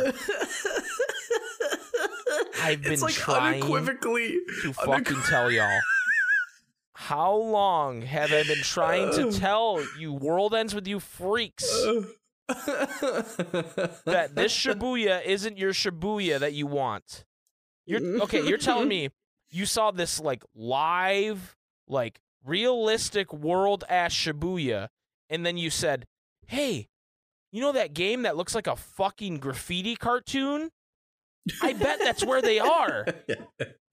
I've 2.62 2.82
been 2.82 2.92
it's 2.92 3.02
like 3.02 3.14
trying 3.14 3.62
unequivocally 3.62 4.38
to 4.62 4.72
fucking 4.72 5.22
tell 5.26 5.50
y'all. 5.50 5.80
How 6.94 7.34
long 7.34 8.02
have 8.02 8.32
I 8.32 8.44
been 8.44 8.62
trying 8.62 9.12
to 9.14 9.32
tell 9.32 9.84
you 9.98 10.12
world 10.12 10.54
ends 10.54 10.72
with 10.74 10.86
you 10.86 11.00
freaks 11.00 11.68
that 14.06 14.30
this 14.34 14.56
Shibuya 14.56 15.24
isn't 15.24 15.58
your 15.58 15.72
Shibuya 15.72 16.38
that 16.38 16.52
you 16.52 16.68
want? 16.68 17.24
You're 17.84 18.22
okay, 18.22 18.46
you're 18.46 18.58
telling 18.58 18.86
me 18.86 19.10
you 19.50 19.66
saw 19.66 19.90
this 19.90 20.20
like 20.20 20.44
live, 20.54 21.56
like 21.92 22.20
realistic 22.44 23.32
world 23.32 23.84
ass 23.88 24.12
Shibuya, 24.14 24.88
and 25.30 25.46
then 25.46 25.56
you 25.56 25.70
said, 25.70 26.06
Hey, 26.46 26.88
you 27.52 27.60
know 27.60 27.72
that 27.72 27.94
game 27.94 28.22
that 28.22 28.36
looks 28.36 28.54
like 28.54 28.66
a 28.66 28.74
fucking 28.76 29.38
graffiti 29.38 29.94
cartoon? 29.94 30.70
I 31.62 31.72
bet 31.72 31.98
that's 32.00 32.24
where 32.24 32.42
they 32.42 32.58
are. 32.58 33.06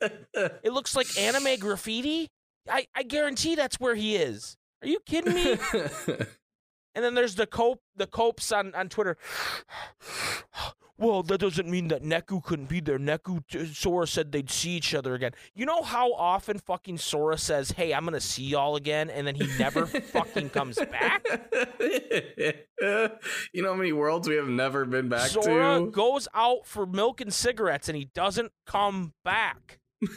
It 0.01 0.71
looks 0.71 0.95
like 0.95 1.07
anime 1.19 1.59
graffiti. 1.59 2.29
I, 2.69 2.87
I 2.95 3.03
guarantee 3.03 3.55
that's 3.55 3.81
where 3.81 3.95
he 3.95 4.15
is. 4.15 4.55
Are 4.81 4.87
you 4.87 4.99
kidding 5.05 5.33
me? 5.33 5.57
And 6.95 7.03
then 7.03 7.13
there's 7.13 7.35
the 7.35 7.47
cope 7.47 7.81
the 7.95 8.07
copes 8.07 8.51
on, 8.51 8.73
on 8.75 8.89
Twitter. 8.89 9.17
Well, 10.99 11.23
that 11.23 11.37
doesn't 11.37 11.69
mean 11.69 11.87
that 11.87 12.03
Neku 12.03 12.43
couldn't 12.43 12.67
be 12.67 12.81
there. 12.81 12.99
Neku 12.99 13.41
uh, 13.55 13.65
Sora 13.73 14.05
said 14.05 14.33
they'd 14.33 14.49
see 14.49 14.71
each 14.71 14.93
other 14.93 15.15
again. 15.15 15.31
You 15.55 15.65
know 15.65 15.81
how 15.81 16.11
often 16.11 16.59
fucking 16.59 16.97
Sora 16.97 17.37
says, 17.37 17.71
"Hey, 17.71 17.93
I'm 17.93 18.03
gonna 18.03 18.19
see 18.19 18.43
y'all 18.43 18.75
again," 18.75 19.09
and 19.09 19.25
then 19.25 19.35
he 19.35 19.47
never 19.57 19.85
fucking 20.11 20.49
comes 20.49 20.77
back. 20.77 21.25
you 21.79 22.53
know 23.61 23.69
how 23.69 23.75
many 23.75 23.93
worlds 23.93 24.27
we 24.27 24.35
have 24.35 24.49
never 24.49 24.83
been 24.83 25.07
back 25.07 25.29
to? 25.29 25.41
Sora 25.41 25.79
to? 25.79 25.89
goes 25.89 26.27
out 26.33 26.65
for 26.65 26.85
milk 26.85 27.21
and 27.21 27.33
cigarettes, 27.33 27.87
and 27.87 27.95
he 27.95 28.09
doesn't 28.13 28.51
come 28.65 29.13
back. 29.23 29.79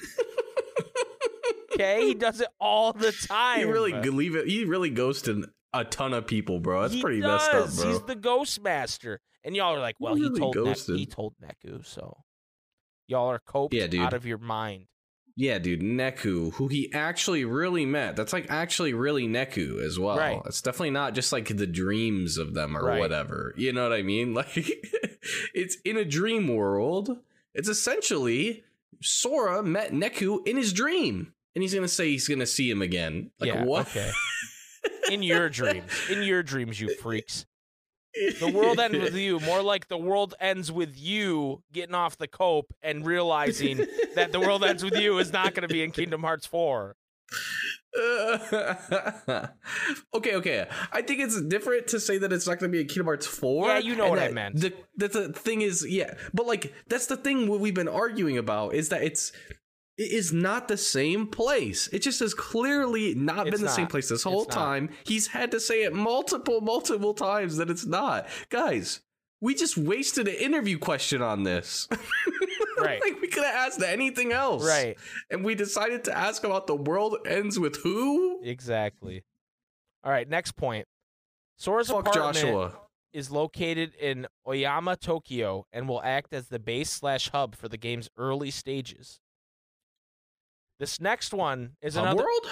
okay, 1.75 2.09
he 2.09 2.15
does 2.15 2.41
it 2.41 2.49
all 2.61 2.93
the 2.93 3.13
time. 3.13 3.61
He 3.61 3.65
really 3.67 3.93
leave 3.93 4.35
it. 4.35 4.49
He 4.49 4.65
really 4.65 4.91
ghosted 4.91 5.45
a 5.75 5.85
ton 5.85 6.13
of 6.15 6.27
people, 6.27 6.61
bro. 6.61 6.83
That's 6.83 6.95
He 6.95 7.01
pretty 7.03 7.21
messed 7.21 7.51
up, 7.51 7.65
does. 7.67 7.81
bro. 7.81 7.91
He's 7.93 8.03
the 8.03 8.15
ghost 8.17 8.63
master. 8.63 9.21
And 9.45 9.57
y'all 9.57 9.75
are 9.75 9.81
like, 9.81 9.97
well, 9.99 10.15
he 10.15 10.23
really 10.23 10.39
told 10.41 10.55
ghosted. 10.55 10.97
he 10.99 11.07
told 11.07 11.35
Neku, 11.43 11.85
so 11.85 12.19
y'all 13.09 13.29
are 13.31 13.41
coped 13.41 13.75
Yeah, 13.75 13.87
dude. 13.89 14.03
out 14.03 14.13
of 14.15 14.25
your 14.25 14.39
mind. 14.39 14.87
Yeah, 15.35 15.59
dude, 15.59 15.81
Neku, 15.81 16.53
who 16.55 16.69
he 16.69 16.93
actually 16.93 17.45
really 17.47 17.87
met. 17.87 18.17
That's 18.17 18.33
like 18.35 18.47
actually 18.51 18.93
really 18.93 19.27
Neku 19.27 19.83
as 19.83 19.99
well. 19.99 20.19
Right. 20.19 20.41
It's 20.45 20.61
definitely 20.61 20.91
not 20.91 21.15
just 21.15 21.33
like 21.33 21.49
the 21.57 21.67
dreams 21.67 22.37
of 22.37 22.53
them 22.55 22.77
or 22.77 22.85
Right. 22.85 23.01
whatever. 23.01 23.55
You 23.57 23.73
know 23.73 23.83
what 23.89 23.99
I 23.99 24.03
mean? 24.03 24.35
Like 24.35 24.55
it's 25.55 25.77
in 25.85 25.97
a 25.97 26.05
dream 26.05 26.49
world. 26.55 27.19
It's 27.55 27.69
essentially 27.69 28.63
Sora 29.01 29.63
met 29.63 29.93
Neku 29.93 30.47
in 30.47 30.57
his 30.57 30.73
dream. 30.73 31.33
And 31.55 31.63
he's 31.63 31.75
gonna 31.75 31.89
say 31.89 32.11
he's 32.11 32.29
gonna 32.29 32.47
see 32.47 32.71
him 32.71 32.83
again. 32.83 33.31
Like 33.41 33.49
yeah, 33.49 33.65
what? 33.65 33.89
okay. 33.89 34.11
In 35.11 35.23
your 35.23 35.49
dreams. 35.49 35.93
In 36.11 36.23
your 36.23 36.43
dreams, 36.43 36.81
you 36.81 36.95
freaks. 36.97 37.47
The 38.41 38.51
world 38.51 38.79
ends 38.79 38.99
with 38.99 39.15
you. 39.15 39.41
More 39.41 39.63
like 39.63 39.89
the 39.89 39.97
world 39.97 40.35
ends 40.39 40.71
with 40.71 40.99
you 40.99 41.63
getting 41.73 41.95
off 41.95 42.19
the 42.19 42.29
cope 42.29 42.73
and 42.83 43.07
realizing 43.07 43.87
that 44.15 44.33
the 44.33 44.41
world 44.41 44.65
ends 44.65 44.85
with 44.85 44.95
you 44.97 45.19
is 45.19 45.33
not 45.33 45.55
going 45.55 45.67
to 45.67 45.73
be 45.73 45.83
in 45.83 45.93
Kingdom 45.93 46.23
Hearts 46.23 46.47
4. 46.47 46.95
okay, 47.99 49.51
okay. 50.15 50.67
I 50.93 51.03
think 51.03 51.21
it's 51.21 51.41
different 51.43 51.89
to 51.89 52.01
say 52.01 52.19
that 52.19 52.33
it's 52.33 52.47
not 52.47 52.59
going 52.59 52.71
to 52.71 52.77
be 52.77 52.81
a 52.81 52.85
Kingdom 52.85 53.07
Hearts 53.07 53.27
4. 53.27 53.67
Yeah, 53.67 53.79
you 53.79 53.97
know 53.97 54.09
what 54.09 54.19
I 54.19 54.29
meant. 54.29 54.61
The, 54.61 54.73
that 54.97 55.13
the 55.13 55.33
thing 55.33 55.63
is, 55.63 55.87
yeah. 55.87 56.15
But, 56.33 56.47
like, 56.47 56.73
that's 56.89 57.07
the 57.07 57.17
thing 57.17 57.49
what 57.49 57.61
we've 57.61 57.75
been 57.75 57.89
arguing 57.89 58.39
about 58.39 58.75
is 58.75 58.89
that 58.91 59.03
it's. 59.03 59.33
It 59.99 60.11
is 60.13 60.33
not 60.33 60.69
the 60.69 60.77
same 60.79 61.27
place. 61.27 61.89
It 61.93 62.01
just 62.01 62.21
has 62.21 62.33
clearly 62.35 63.15
not 63.15 63.47
It's 63.47 63.57
been 63.57 63.65
the 63.67 63.71
same 63.73 63.87
place 63.89 64.09
this 64.09 64.23
whole 64.23 64.45
It's 64.45 64.55
not. 64.57 64.65
time. 64.65 64.91
He's 65.05 65.27
had 65.29 65.51
to 65.51 65.61
say 65.61 65.83
it 65.83 65.93
multiple, 65.93 66.61
multiple 66.63 67.13
times 67.15 67.59
that 67.59 67.69
it's 67.71 67.85
not. 67.85 68.27
Guys, 68.49 69.01
we 69.41 69.55
just 69.55 69.77
wasted 69.77 70.29
an 70.29 70.35
interview 70.35 70.79
question 70.79 71.21
on 71.23 71.43
this. 71.43 71.89
Right. 72.79 73.01
like 73.05 73.21
we 73.21 73.29
could 73.29 73.45
have 73.45 73.55
asked 73.55 73.81
anything 73.81 74.33
else. 74.33 74.67
Right. 74.67 74.97
And 75.31 75.45
we 75.45 75.55
decided 75.55 76.03
to 76.05 76.17
ask 76.19 76.43
about 76.43 76.67
the 76.67 76.75
world 76.75 77.17
ends 77.29 77.57
with 77.57 77.77
who? 77.77 78.41
Exactly. 78.43 79.23
All 80.03 80.11
right, 80.11 80.29
next 80.29 80.57
point. 80.57 80.87
Sora's 81.59 81.89
Fuck 81.91 82.09
apartment 82.09 82.35
Joshua. 82.39 82.73
is 83.13 83.31
located 83.31 83.95
in 84.01 84.27
Oyama, 84.49 84.97
Tokyo, 84.97 85.65
and 85.73 85.89
will 85.89 86.03
act 86.03 86.33
as 86.33 86.49
the 86.49 86.59
base 86.59 86.91
slash 86.91 87.29
hub 87.31 87.55
for 87.55 87.69
the 87.69 87.77
game's 87.77 88.09
early 88.19 88.51
stages. 88.51 89.21
This 90.83 91.01
next 91.01 91.33
one 91.33 91.77
is 91.81 91.95
Hub 91.95 92.03
another. 92.07 92.25
world? 92.25 92.51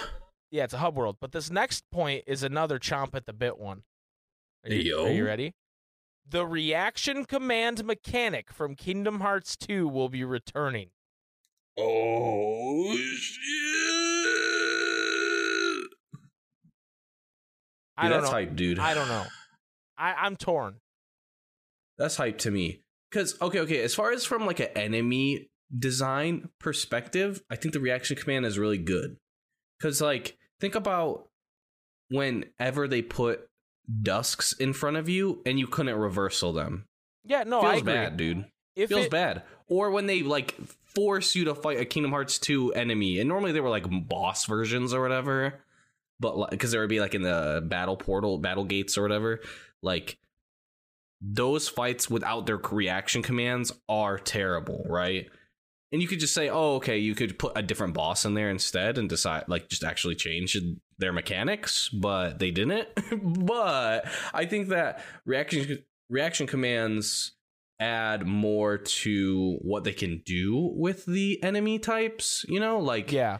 Yeah, 0.52 0.62
it's 0.62 0.72
a 0.72 0.78
hub 0.78 0.96
world, 0.96 1.16
but 1.20 1.32
this 1.32 1.50
next 1.50 1.82
point 1.90 2.22
is 2.28 2.44
another 2.44 2.78
chomp 2.78 3.16
at 3.16 3.26
the 3.26 3.32
bit 3.32 3.58
one. 3.58 3.82
Are 4.64 4.72
you, 4.72 4.82
Yo. 4.98 5.06
are 5.06 5.10
you 5.10 5.26
ready? 5.26 5.52
The 6.28 6.46
reaction 6.46 7.24
command 7.24 7.84
mechanic 7.84 8.52
from 8.52 8.76
Kingdom 8.76 9.18
Hearts 9.18 9.56
2 9.56 9.88
will 9.88 10.08
be 10.08 10.22
returning. 10.22 10.90
Oh 11.76 12.96
shit! 12.96 13.42
I 17.96 18.02
Dude, 18.02 18.10
don't 18.12 18.20
that's 18.20 18.30
know. 18.30 18.30
hype, 18.30 18.54
dude. 18.54 18.78
I 18.78 18.94
don't 18.94 19.08
know. 19.08 19.24
I, 19.98 20.12
I'm 20.12 20.36
torn. 20.36 20.76
That's 21.98 22.14
hype 22.14 22.38
to 22.38 22.52
me. 22.52 22.82
Cause 23.10 23.36
okay, 23.42 23.58
okay. 23.58 23.82
As 23.82 23.92
far 23.92 24.12
as 24.12 24.24
from 24.24 24.46
like 24.46 24.60
an 24.60 24.68
enemy 24.76 25.49
design 25.76 26.48
perspective, 26.58 27.42
I 27.50 27.56
think 27.56 27.74
the 27.74 27.80
reaction 27.80 28.16
command 28.16 28.46
is 28.46 28.58
really 28.58 28.78
good. 28.78 29.16
Cause 29.80 30.00
like 30.00 30.36
think 30.60 30.74
about 30.74 31.28
whenever 32.08 32.88
they 32.88 33.02
put 33.02 33.48
dusks 34.02 34.52
in 34.52 34.72
front 34.72 34.96
of 34.96 35.08
you 35.08 35.42
and 35.46 35.58
you 35.58 35.66
couldn't 35.66 35.94
reversal 35.96 36.52
them. 36.52 36.86
Yeah, 37.24 37.44
no, 37.44 37.60
Feels 37.60 37.72
I 37.72 37.76
agree. 37.76 37.92
bad, 37.92 38.16
dude. 38.16 38.44
If 38.76 38.88
Feels 38.88 39.06
it- 39.06 39.10
bad. 39.10 39.42
Or 39.68 39.90
when 39.90 40.06
they 40.06 40.22
like 40.22 40.56
force 40.96 41.36
you 41.36 41.44
to 41.44 41.54
fight 41.54 41.78
a 41.78 41.84
Kingdom 41.84 42.10
Hearts 42.10 42.38
2 42.40 42.72
enemy, 42.72 43.20
and 43.20 43.28
normally 43.28 43.52
they 43.52 43.60
were 43.60 43.68
like 43.68 43.86
boss 44.08 44.46
versions 44.46 44.92
or 44.92 45.00
whatever, 45.00 45.60
but 46.18 46.50
because 46.50 46.72
there 46.72 46.80
would 46.80 46.90
be 46.90 46.98
like 46.98 47.14
in 47.14 47.22
the 47.22 47.62
battle 47.64 47.96
portal, 47.96 48.38
battle 48.38 48.64
gates 48.64 48.98
or 48.98 49.02
whatever, 49.02 49.40
like 49.80 50.18
those 51.20 51.68
fights 51.68 52.10
without 52.10 52.46
their 52.46 52.56
reaction 52.56 53.22
commands 53.22 53.72
are 53.88 54.18
terrible, 54.18 54.84
right? 54.88 55.28
And 55.92 56.00
you 56.00 56.06
could 56.06 56.20
just 56.20 56.34
say, 56.34 56.48
oh, 56.48 56.76
okay, 56.76 56.98
you 56.98 57.14
could 57.14 57.38
put 57.38 57.52
a 57.56 57.62
different 57.62 57.94
boss 57.94 58.24
in 58.24 58.34
there 58.34 58.48
instead 58.48 58.96
and 58.96 59.08
decide, 59.08 59.44
like, 59.48 59.68
just 59.68 59.82
actually 59.82 60.14
change 60.14 60.56
their 60.98 61.12
mechanics, 61.12 61.88
but 61.88 62.38
they 62.38 62.52
didn't. 62.52 62.88
but 63.46 64.08
I 64.32 64.44
think 64.44 64.68
that 64.68 65.02
reaction 65.24 65.84
reaction 66.08 66.46
commands 66.46 67.32
add 67.80 68.26
more 68.26 68.76
to 68.76 69.56
what 69.62 69.84
they 69.84 69.92
can 69.92 70.22
do 70.24 70.70
with 70.74 71.06
the 71.06 71.42
enemy 71.42 71.78
types. 71.78 72.44
You 72.48 72.60
know, 72.60 72.78
like 72.78 73.10
Yeah. 73.10 73.38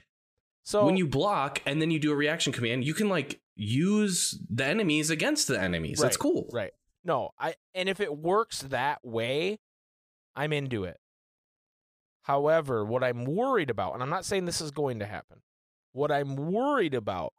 So 0.64 0.84
when 0.84 0.96
you 0.96 1.06
block 1.06 1.62
and 1.66 1.80
then 1.80 1.90
you 1.90 1.98
do 1.98 2.12
a 2.12 2.16
reaction 2.16 2.52
command, 2.52 2.84
you 2.84 2.94
can 2.94 3.08
like 3.08 3.40
use 3.56 4.38
the 4.48 4.64
enemies 4.64 5.10
against 5.10 5.48
the 5.48 5.60
enemies. 5.60 5.98
That's 6.00 6.16
cool. 6.16 6.48
Right. 6.52 6.72
No, 7.04 7.30
I 7.38 7.54
and 7.74 7.88
if 7.88 8.00
it 8.00 8.16
works 8.16 8.62
that 8.62 9.00
way, 9.04 9.58
I'm 10.34 10.52
into 10.52 10.84
it. 10.84 10.98
However, 12.22 12.84
what 12.84 13.02
I'm 13.02 13.24
worried 13.24 13.70
about, 13.70 13.94
and 13.94 14.02
I'm 14.02 14.10
not 14.10 14.24
saying 14.24 14.44
this 14.44 14.60
is 14.60 14.70
going 14.70 14.98
to 14.98 15.06
happen, 15.06 15.38
what 15.92 16.12
I'm 16.12 16.36
worried 16.36 16.94
about 16.94 17.32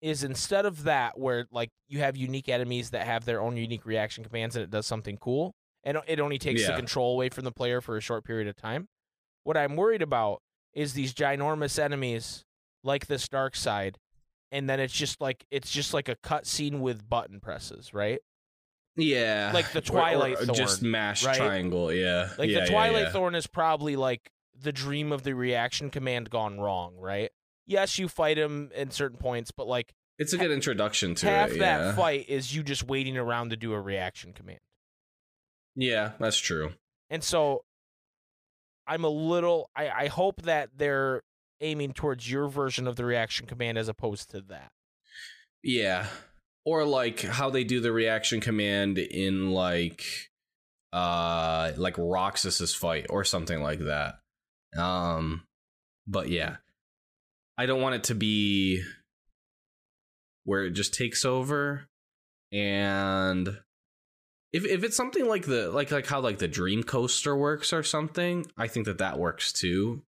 is 0.00 0.24
instead 0.24 0.66
of 0.66 0.84
that, 0.84 1.18
where 1.18 1.46
like 1.50 1.70
you 1.88 2.00
have 2.00 2.16
unique 2.16 2.48
enemies 2.48 2.90
that 2.90 3.06
have 3.06 3.24
their 3.24 3.40
own 3.40 3.56
unique 3.56 3.86
reaction 3.86 4.24
commands 4.24 4.56
and 4.56 4.62
it 4.62 4.70
does 4.70 4.86
something 4.86 5.16
cool, 5.16 5.54
and 5.82 5.98
it 6.06 6.20
only 6.20 6.38
takes 6.38 6.62
the 6.66 6.76
control 6.76 7.12
away 7.14 7.28
from 7.28 7.44
the 7.44 7.52
player 7.52 7.80
for 7.80 7.96
a 7.96 8.00
short 8.00 8.24
period 8.24 8.48
of 8.48 8.56
time. 8.56 8.88
What 9.44 9.56
I'm 9.56 9.76
worried 9.76 10.02
about 10.02 10.40
is 10.72 10.94
these 10.94 11.14
ginormous 11.14 11.78
enemies 11.78 12.44
like 12.82 13.06
this 13.06 13.28
dark 13.28 13.54
side, 13.54 13.98
and 14.50 14.68
then 14.68 14.80
it's 14.80 14.92
just 14.92 15.20
like 15.20 15.44
it's 15.50 15.70
just 15.70 15.94
like 15.94 16.08
a 16.08 16.16
cutscene 16.16 16.80
with 16.80 17.08
button 17.08 17.40
presses, 17.40 17.94
right? 17.94 18.20
Yeah. 18.96 19.50
Like 19.52 19.72
the 19.72 19.78
Or- 19.90 19.98
or 19.98 20.00
Twilight 20.00 20.36
Just 20.54 20.80
Thorn, 20.80 20.90
mash 20.90 21.24
right? 21.24 21.36
triangle. 21.36 21.92
Yeah. 21.92 22.30
Like 22.38 22.50
Yeah, 22.50 22.60
the 22.60 22.70
Twilight 22.70 23.04
yeah. 23.06 23.12
Thorn 23.12 23.34
is 23.34 23.46
probably 23.46 23.96
like 23.96 24.30
the 24.60 24.72
dream 24.72 25.10
of 25.12 25.22
the 25.24 25.34
reaction 25.34 25.90
command 25.90 26.30
gone 26.30 26.60
wrong, 26.60 26.94
right? 26.96 27.30
Yes, 27.66 27.98
you 27.98 28.08
fight 28.08 28.38
him 28.38 28.70
in 28.74 28.90
certain 28.90 29.18
points, 29.18 29.50
but 29.50 29.66
like 29.66 29.94
It's 30.18 30.32
a 30.32 30.36
good 30.38 30.50
introduction 30.52 31.14
to 31.16 31.26
half 31.26 31.50
it. 31.52 31.58
that 31.58 31.80
yeah. 31.80 31.94
fight 31.96 32.26
is 32.28 32.54
you 32.54 32.62
just 32.62 32.84
waiting 32.84 33.16
around 33.16 33.50
to 33.50 33.56
do 33.56 33.72
a 33.72 33.80
reaction 33.80 34.32
command. 34.32 34.60
Yeah, 35.74 36.12
that's 36.20 36.38
true. 36.38 36.72
And 37.10 37.24
so 37.24 37.64
I'm 38.86 39.02
a 39.04 39.08
little 39.08 39.70
I, 39.74 39.88
I 39.90 40.06
hope 40.08 40.42
that 40.42 40.70
they're 40.76 41.22
aiming 41.60 41.94
towards 41.94 42.30
your 42.30 42.48
version 42.48 42.86
of 42.86 42.96
the 42.96 43.04
reaction 43.04 43.46
command 43.46 43.78
as 43.78 43.88
opposed 43.88 44.30
to 44.30 44.40
that. 44.42 44.70
Yeah. 45.62 46.06
Or 46.64 46.84
like 46.84 47.20
how 47.22 47.50
they 47.50 47.64
do 47.64 47.80
the 47.80 47.92
reaction 47.92 48.40
command 48.40 48.98
in 48.98 49.50
like 49.50 50.04
uh 50.92 51.72
like 51.76 51.94
Roxas's 51.98 52.74
fight 52.74 53.06
or 53.10 53.24
something 53.24 53.60
like 53.62 53.80
that. 53.80 54.18
Um 54.76 55.42
but 56.06 56.28
yeah. 56.28 56.56
I 57.56 57.66
don't 57.66 57.80
want 57.80 57.94
it 57.96 58.04
to 58.04 58.14
be 58.14 58.82
where 60.44 60.64
it 60.64 60.72
just 60.72 60.92
takes 60.94 61.24
over 61.24 61.86
and 62.52 63.48
if 64.52 64.64
if 64.64 64.84
it's 64.84 64.96
something 64.96 65.26
like 65.26 65.46
the 65.46 65.70
like 65.70 65.90
like 65.90 66.06
how 66.06 66.20
like 66.20 66.38
the 66.38 66.46
dream 66.48 66.82
coaster 66.82 67.34
works 67.36 67.72
or 67.72 67.82
something 67.82 68.46
i 68.56 68.68
think 68.68 68.86
that 68.86 68.98
that 68.98 69.18
works 69.18 69.52
too 69.52 70.02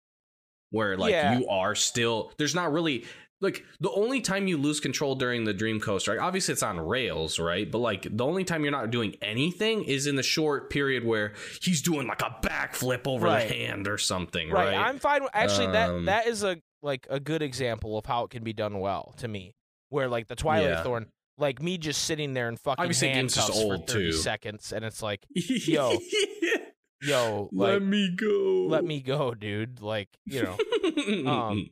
where 0.71 0.97
like 0.97 1.13
Yeah. 1.13 1.39
you 1.39 1.49
are 1.49 1.75
still 1.75 2.33
there's 2.39 2.55
not 2.55 2.73
really 2.73 3.05
like 3.43 3.65
the 3.81 3.91
only 3.91 4.21
time 4.23 4.47
you 4.47 4.57
lose 4.57 4.81
control 4.81 5.15
during 5.15 5.45
the 5.45 5.53
dream 5.53 5.79
coaster 5.81 6.21
obviously 6.23 6.53
it's 6.53 6.63
on 6.63 6.81
rails 6.81 7.39
right 7.39 7.71
but 7.71 7.79
like 7.79 8.07
the 8.17 8.25
only 8.25 8.45
time 8.45 8.63
you're 8.63 8.71
not 8.73 8.91
doing 8.91 9.15
anything 9.21 9.85
is 9.85 10.07
in 10.07 10.17
the 10.17 10.23
short 10.23 10.71
period 10.71 11.05
where 11.05 11.35
he's 11.61 11.83
doing 11.83 12.07
like 12.07 12.23
a 12.23 12.35
backflip 12.43 13.07
over 13.07 13.27
Right. 13.27 13.47
the 13.49 13.55
hand 13.55 13.89
or 13.89 13.99
something 13.99 14.49
Right. 14.51 14.69
right, 14.69 14.77
I'm 14.89 14.99
fine. 14.99 15.23
With, 15.23 15.31
actually, 15.35 15.67
Um, 15.67 15.73
that 15.73 16.05
that 16.07 16.27
is 16.29 16.43
a 16.43 16.57
like 16.83 17.07
a 17.11 17.21
good 17.21 17.43
example 17.43 17.99
of 17.99 18.07
how 18.07 18.25
it 18.25 18.31
can 18.31 18.43
be 18.43 18.53
done 18.53 18.79
well 18.81 19.15
to 19.19 19.29
me. 19.29 19.55
Where 19.91 20.09
like 20.09 20.29
the 20.29 20.37
Twilight 20.37 20.71
Yeah. 20.71 20.83
Thorn, 20.83 21.07
like 21.39 21.61
me 21.61 21.79
just 21.79 22.05
sitting 22.05 22.33
there 22.35 22.49
and 22.49 22.59
fucking 22.59 22.81
Obviously, 22.83 23.09
handcuffs 23.11 23.47
just 23.49 23.61
for 23.63 23.75
old, 23.75 23.87
30 23.89 24.05
too. 24.07 24.13
seconds, 24.13 24.73
and 24.73 24.85
it's 24.85 25.03
like, 25.03 25.25
Yo, 25.35 25.99
yo, 27.03 27.49
like 27.53 27.73
let 27.73 27.83
me 27.83 28.15
go 28.17 28.67
let 28.69 28.85
me 28.85 29.01
go, 29.01 29.35
dude. 29.35 29.81
Like 29.81 30.09
you 30.27 30.43
know. 30.43 30.57
um, 31.31 31.71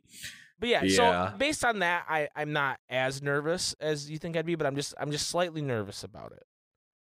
But 0.61 0.69
yeah, 0.69 0.83
Yeah. 0.85 1.31
so 1.31 1.37
based 1.39 1.65
on 1.65 1.81
that, 1.81 2.05
I 2.09 2.29
I'm 2.37 2.53
not 2.53 2.79
as 2.89 3.23
nervous 3.23 3.75
as 3.81 4.11
you 4.11 4.19
think 4.19 4.37
I'd 4.37 4.47
be, 4.47 4.55
but 4.55 4.67
I'm 4.67 4.77
just 4.77 4.95
I'm 5.01 5.11
just 5.11 5.29
slightly 5.29 5.63
nervous 5.63 6.05
about 6.05 6.33
it. 6.33 6.45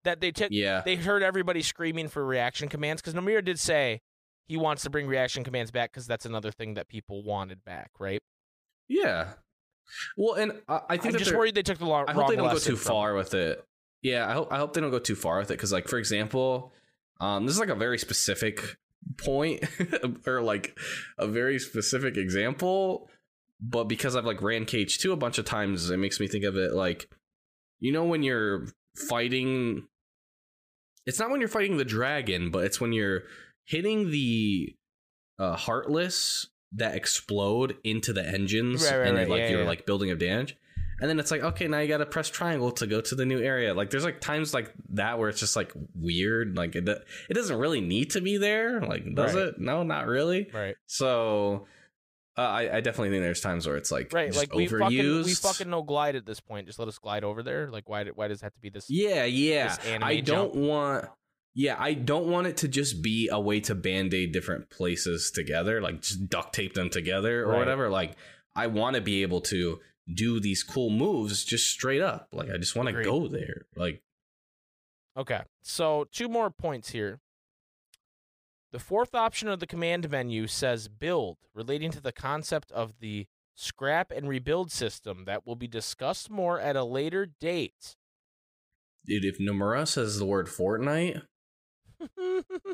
That 0.03 0.21
they 0.21 0.31
took 0.31 0.49
yeah 0.51 0.81
they 0.85 0.95
heard 0.95 1.23
everybody 1.23 1.61
screaming 1.61 2.07
for 2.09 2.25
reaction 2.25 2.69
commands 2.69 3.01
because 3.01 3.13
Nomura 3.13 3.43
did 3.43 3.59
say 3.59 4.01
he 4.47 4.55
wants 4.57 4.83
to 4.83 4.89
bring 4.89 5.07
reaction 5.07 5.43
commands 5.43 5.71
back 5.71 5.91
because 5.91 6.07
that's 6.07 6.25
another 6.25 6.51
thing 6.51 6.75
that 6.75 6.87
people 6.87 7.23
wanted 7.23 7.63
back, 7.65 7.91
right? 7.99 8.19
yeah 8.89 9.33
well 10.15 10.35
and 10.35 10.53
i, 10.69 10.79
I 10.91 10.97
think 10.97 11.13
I'm 11.15 11.19
just 11.19 11.35
worried 11.35 11.55
they 11.55 11.61
took 11.61 11.77
the 11.77 11.85
long. 11.85 12.05
I 12.07 12.13
hope 12.13 12.21
wrong 12.21 12.29
they 12.29 12.35
don't 12.37 12.51
go 12.51 12.59
too 12.59 12.77
far 12.77 13.13
with 13.15 13.33
it. 13.33 13.63
Yeah, 14.01 14.29
I 14.29 14.33
hope 14.33 14.51
I 14.51 14.57
hope 14.57 14.73
they 14.73 14.81
don't 14.81 14.91
go 14.91 14.99
too 14.99 15.15
far 15.15 15.39
with 15.39 15.49
it 15.49 15.55
because, 15.55 15.71
like, 15.73 15.87
for 15.87 15.97
example, 15.97 16.71
um, 17.19 17.45
this 17.45 17.55
is 17.55 17.59
like 17.59 17.69
a 17.69 17.75
very 17.75 17.97
specific 17.97 18.77
point 19.17 19.63
or 20.27 20.41
like 20.41 20.77
a 21.17 21.27
very 21.27 21.59
specific 21.59 22.15
example, 22.15 23.09
but 23.59 23.85
because 23.85 24.15
I've 24.15 24.25
like 24.25 24.41
ran 24.41 24.65
Cage 24.65 24.99
two 24.99 25.11
a 25.11 25.17
bunch 25.17 25.37
of 25.37 25.45
times, 25.45 25.89
it 25.89 25.97
makes 25.97 26.19
me 26.19 26.27
think 26.27 26.43
of 26.43 26.55
it 26.57 26.73
like, 26.73 27.09
you 27.79 27.91
know, 27.91 28.03
when 28.05 28.23
you're 28.23 28.67
fighting. 29.09 29.87
It's 31.05 31.19
not 31.19 31.29
when 31.29 31.39
you're 31.39 31.47
fighting 31.47 31.77
the 31.77 31.85
dragon, 31.85 32.51
but 32.51 32.65
it's 32.65 32.81
when 32.81 32.91
you're 32.91 33.23
hitting 33.65 34.11
the 34.11 34.75
uh, 35.39 35.55
heartless 35.55 36.47
that 36.73 36.95
explode 36.95 37.77
into 37.83 38.11
the 38.11 38.27
engines, 38.27 38.83
Right, 38.83 38.97
right, 38.97 39.07
and 39.07 39.17
right, 39.17 39.29
like 39.29 39.39
yeah, 39.39 39.49
you're 39.49 39.61
yeah. 39.61 39.67
like 39.67 39.85
building 39.85 40.11
up 40.11 40.19
damage. 40.19 40.57
And 40.99 41.07
then 41.09 41.19
it's 41.19 41.29
like, 41.29 41.43
okay, 41.43 41.67
now 41.67 41.79
you 41.79 41.87
got 41.87 41.99
to 41.99 42.07
press 42.07 42.27
triangle 42.27 42.71
to 42.71 42.87
go 42.87 43.01
to 43.01 43.15
the 43.15 43.25
new 43.25 43.39
area. 43.39 43.73
Like, 43.73 43.91
there's 43.91 44.03
like 44.03 44.19
times 44.19 44.53
like 44.53 44.73
that 44.89 45.19
where 45.19 45.29
it's 45.29 45.39
just 45.39 45.55
like 45.55 45.71
weird. 45.93 46.57
Like, 46.57 46.75
it, 46.75 46.89
it 46.89 47.33
doesn't 47.35 47.57
really 47.57 47.81
need 47.81 48.11
to 48.11 48.21
be 48.21 48.37
there. 48.37 48.81
Like, 48.81 49.03
does 49.13 49.35
it? 49.35 49.59
No, 49.59 49.83
not 49.83 50.07
really. 50.07 50.49
Right, 50.51 50.75
So, 50.87 51.67
uh, 52.37 52.41
I, 52.41 52.77
I 52.77 52.81
definitely 52.81 53.09
think 53.09 53.23
there's 53.23 53.41
times 53.41 53.65
where 53.65 53.77
it's 53.77 53.91
like, 53.91 54.13
right. 54.13 54.27
just 54.27 54.37
Like 54.37 54.53
we 54.53 54.67
overused. 54.67 54.79
fucking 54.79 55.23
we 55.23 55.33
fucking 55.33 55.69
know 55.69 55.81
glide 55.83 56.15
at 56.15 56.25
this 56.25 56.39
point. 56.39 56.67
Just 56.67 56.77
let 56.79 56.87
us 56.87 56.99
glide 56.99 57.23
over 57.23 57.41
there. 57.41 57.69
Like 57.69 57.89
why? 57.89 58.05
Why 58.05 58.27
does 58.27 58.41
it 58.41 58.43
have 58.43 58.53
to 58.53 58.59
be 58.61 58.69
this? 58.69 58.85
Yeah, 58.89 59.23
yeah. 59.25 59.75
this 59.75 59.79
I 60.01 60.19
don't 60.19 60.53
jump. 60.53 60.55
want. 60.55 61.05
Yeah, 61.55 61.75
I 61.79 61.95
don't 61.95 62.27
want 62.27 62.45
it 62.45 62.57
to 62.57 62.67
just 62.67 63.01
be 63.01 63.29
a 63.31 63.39
way 63.39 63.59
to 63.61 63.73
band 63.73 64.13
aid 64.13 64.31
different 64.31 64.69
places 64.69 65.31
together, 65.33 65.81
like 65.81 66.01
just 66.03 66.29
duct 66.29 66.53
tape 66.53 66.75
them 66.75 66.91
together 66.91 67.43
or 67.43 67.47
Right. 67.47 67.57
whatever. 67.57 67.89
Like, 67.89 68.11
I 68.55 68.67
want 68.67 68.95
to 68.95 69.01
be 69.01 69.23
able 69.23 69.41
to 69.41 69.79
do 70.13 70.39
these 70.39 70.61
cool 70.63 70.91
moves 70.91 71.43
just 71.43 71.65
straight 71.67 72.01
up. 72.01 72.27
Like, 72.31 72.51
I 72.51 72.57
just 72.57 72.75
want 72.75 72.89
to 72.89 73.03
go 73.03 73.27
there. 73.27 73.65
Like, 73.75 74.03
Okay, 75.17 75.41
so 75.63 76.05
two 76.11 76.29
more 76.29 76.51
points 76.51 76.91
here. 76.91 77.19
The 78.77 78.83
fourth 78.83 79.15
option 79.15 79.47
of 79.47 79.59
the 79.59 79.65
command 79.65 80.07
menu 80.11 80.45
says 80.45 80.87
build, 80.87 81.37
relating 81.55 81.89
to 81.93 81.99
the 81.99 82.11
concept 82.11 82.71
of 82.71 82.99
the 82.99 83.25
scrap 83.55 84.11
and 84.11 84.29
rebuild 84.29 84.71
system 84.71 85.23
that 85.25 85.47
will 85.47 85.55
be 85.55 85.67
discussed 85.67 86.29
more 86.29 86.59
at 86.59 86.75
a 86.75 86.83
later 86.83 87.25
date. 87.25 87.95
dude, 89.03 89.25
if 89.25 89.39
Nomura 89.39 89.87
says 89.87 90.19
the 90.19 90.27
word 90.27 90.45
Fortnite, 90.45 91.23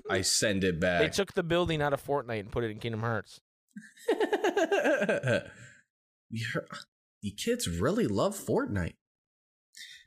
I 0.10 0.20
send 0.24 0.66
it 0.66 0.78
back. 0.78 1.00
they 1.04 1.08
took 1.08 1.36
the 1.36 1.42
building 1.42 1.82
out 1.82 1.94
of 1.94 2.06
Fortnite 2.06 2.42
and 2.42 2.52
put 2.52 2.66
it 2.66 2.72
in 2.72 2.80
Kingdom 2.80 3.00
Hearts. 3.00 3.40
You're- 4.10 5.48
uh, 6.70 6.76
the 7.22 7.32
kids 7.32 7.70
really 7.70 8.08
love 8.08 8.36
Fortnite. 8.36 8.96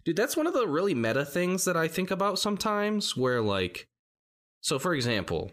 Dude, 0.05 0.17
that's 0.17 0.37
one 0.37 0.47
of 0.47 0.53
the 0.53 0.69
really 0.69 0.95
meta 0.95 1.25
things 1.25 1.65
that 1.65 1.75
I 1.79 1.89
think 1.89 2.11
about 2.11 2.39
sometimes 2.39 3.17
where 3.17 3.41
like 3.41 3.89
so 4.61 4.79
for 4.79 4.95
example, 4.95 5.53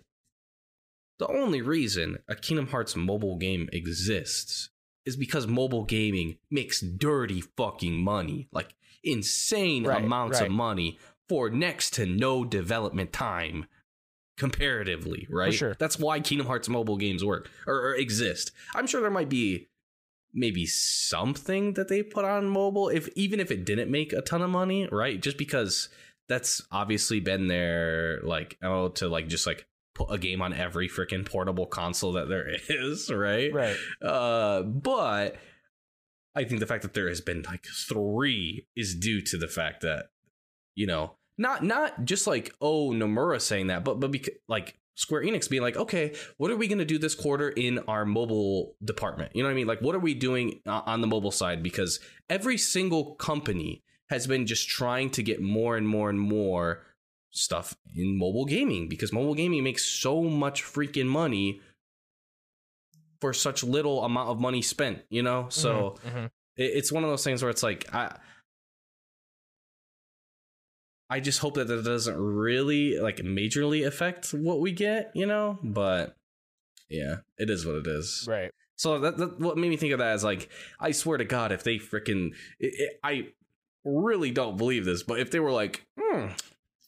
the 1.19 1.27
only 1.27 1.61
reason 1.61 2.17
a 2.27 2.35
Kingdom 2.35 2.67
Hearts 2.67 2.95
mobile 2.95 3.37
game 3.37 3.69
exists 3.71 4.69
is 5.05 5.15
because 5.15 5.47
mobile 5.47 5.83
gaming 5.85 6.37
makes 6.49 6.81
dirty 6.81 7.41
fucking 7.41 7.93
money, 8.01 8.47
like 8.51 8.75
insane 9.03 9.85
Right, 9.85 10.03
amounts 10.03 10.39
right. 10.39 10.47
of 10.47 10.53
money 10.53 10.97
for 11.29 11.49
next 11.49 11.93
to 11.95 12.05
no 12.05 12.43
development 12.45 13.11
time 13.13 13.65
comparatively, 14.37 15.27
right? 15.29 15.53
sure. 15.53 15.75
That's 15.77 15.99
why 15.99 16.19
Kingdom 16.19 16.47
Hearts 16.47 16.67
mobile 16.69 16.97
games 16.97 17.23
work 17.23 17.49
or, 17.67 17.75
or 17.75 17.95
exist. 17.95 18.51
I'm 18.75 18.87
sure 18.87 19.01
there 19.01 19.09
might 19.11 19.29
be 19.29 19.69
maybe 20.33 20.65
something 20.65 21.73
that 21.73 21.87
they 21.89 22.01
put 22.01 22.25
on 22.25 22.47
mobile 22.49 22.89
if 22.89 23.07
even 23.15 23.39
if 23.39 23.51
it 23.51 23.65
didn't 23.65 23.91
make 23.91 24.13
a 24.13 24.21
ton 24.21 24.41
of 24.41 24.49
money, 24.49 24.87
right? 24.91 25.21
Just 25.21 25.37
because 25.37 25.89
that's 26.27 26.61
obviously 26.71 27.19
been 27.19 27.47
there 27.47 28.19
like 28.23 28.57
oh 28.63 28.87
to 28.87 29.07
like 29.07 29.27
just 29.27 29.45
like 29.45 29.67
a 30.09 30.17
game 30.17 30.41
on 30.41 30.53
every 30.53 30.89
freaking 30.89 31.25
portable 31.25 31.65
console 31.65 32.13
that 32.13 32.29
there 32.29 32.49
is, 32.69 33.11
right? 33.11 33.53
Right. 33.53 33.77
Uh, 34.01 34.63
but 34.63 35.35
I 36.35 36.43
think 36.43 36.59
the 36.59 36.67
fact 36.67 36.83
that 36.83 36.93
there 36.93 37.09
has 37.09 37.21
been 37.21 37.43
like 37.43 37.65
three 37.87 38.67
is 38.75 38.95
due 38.95 39.21
to 39.21 39.37
the 39.37 39.47
fact 39.47 39.81
that 39.81 40.07
you 40.75 40.87
know 40.87 41.15
not 41.37 41.63
not 41.63 42.05
just 42.05 42.27
like 42.27 42.53
oh 42.61 42.91
Nomura 42.91 43.39
saying 43.39 43.67
that, 43.67 43.83
but 43.83 43.99
but 43.99 44.11
because 44.11 44.35
like 44.47 44.79
Square 44.95 45.23
Enix 45.23 45.49
being 45.49 45.63
like, 45.63 45.77
okay, 45.77 46.13
what 46.37 46.51
are 46.51 46.55
we 46.55 46.67
gonna 46.67 46.85
do 46.85 46.97
this 46.97 47.15
quarter 47.15 47.49
in 47.49 47.79
our 47.87 48.05
mobile 48.05 48.75
department? 48.83 49.31
You 49.35 49.43
know 49.43 49.49
what 49.49 49.53
I 49.53 49.55
mean? 49.55 49.67
Like, 49.67 49.81
what 49.81 49.95
are 49.95 49.99
we 49.99 50.13
doing 50.13 50.59
on 50.65 51.01
the 51.01 51.07
mobile 51.07 51.31
side? 51.31 51.63
Because 51.63 51.99
every 52.29 52.57
single 52.57 53.15
company 53.15 53.83
has 54.09 54.27
been 54.27 54.45
just 54.45 54.69
trying 54.69 55.09
to 55.11 55.23
get 55.23 55.41
more 55.41 55.75
and 55.75 55.87
more 55.87 56.09
and 56.09 56.19
more 56.19 56.83
stuff 57.33 57.75
in 57.95 58.17
mobile 58.17 58.45
gaming 58.45 58.87
because 58.87 59.11
mobile 59.11 59.33
gaming 59.35 59.63
makes 59.63 59.83
so 59.83 60.21
much 60.21 60.63
freaking 60.63 61.07
money 61.07 61.59
for 63.19 63.33
such 63.33 63.63
little 63.63 64.03
amount 64.03 64.29
of 64.29 64.39
money 64.39 64.61
spent, 64.61 65.01
you 65.09 65.23
know? 65.23 65.47
So 65.49 65.95
Mhm. 66.05 66.25
it, 66.57 66.71
it's 66.75 66.91
one 66.91 67.03
of 67.03 67.09
those 67.09 67.23
things 67.23 67.41
where 67.41 67.49
it's 67.49 67.63
like 67.63 67.91
I 67.93 68.17
I 71.09 71.19
just 71.19 71.39
hope 71.39 71.55
that 71.55 71.67
that 71.67 71.83
doesn't 71.83 72.17
really 72.17 72.97
like 72.99 73.17
majorly 73.17 73.85
affect 73.85 74.33
what 74.33 74.59
we 74.59 74.71
get, 74.71 75.11
you 75.13 75.25
know? 75.25 75.59
But 75.63 76.15
yeah, 76.89 77.17
it 77.37 77.49
is 77.49 77.65
what 77.65 77.75
it 77.75 77.87
is. 77.87 78.25
right. 78.27 78.51
So 78.75 78.99
that, 78.99 79.17
that 79.17 79.39
what 79.39 79.57
made 79.57 79.69
me 79.69 79.77
think 79.77 79.93
of 79.93 79.99
that 79.99 80.15
is 80.15 80.23
like 80.23 80.49
I 80.79 80.91
swear 80.91 81.17
to 81.17 81.25
God, 81.25 81.51
if 81.51 81.63
they 81.63 81.77
freaking 81.77 82.35
I 83.03 83.27
really 83.85 84.31
don't 84.31 84.57
believe 84.57 84.85
this, 84.85 85.03
but 85.03 85.19
if 85.19 85.29
they 85.31 85.39
were 85.39 85.51
like, 85.51 85.85
hmm, 85.99 86.27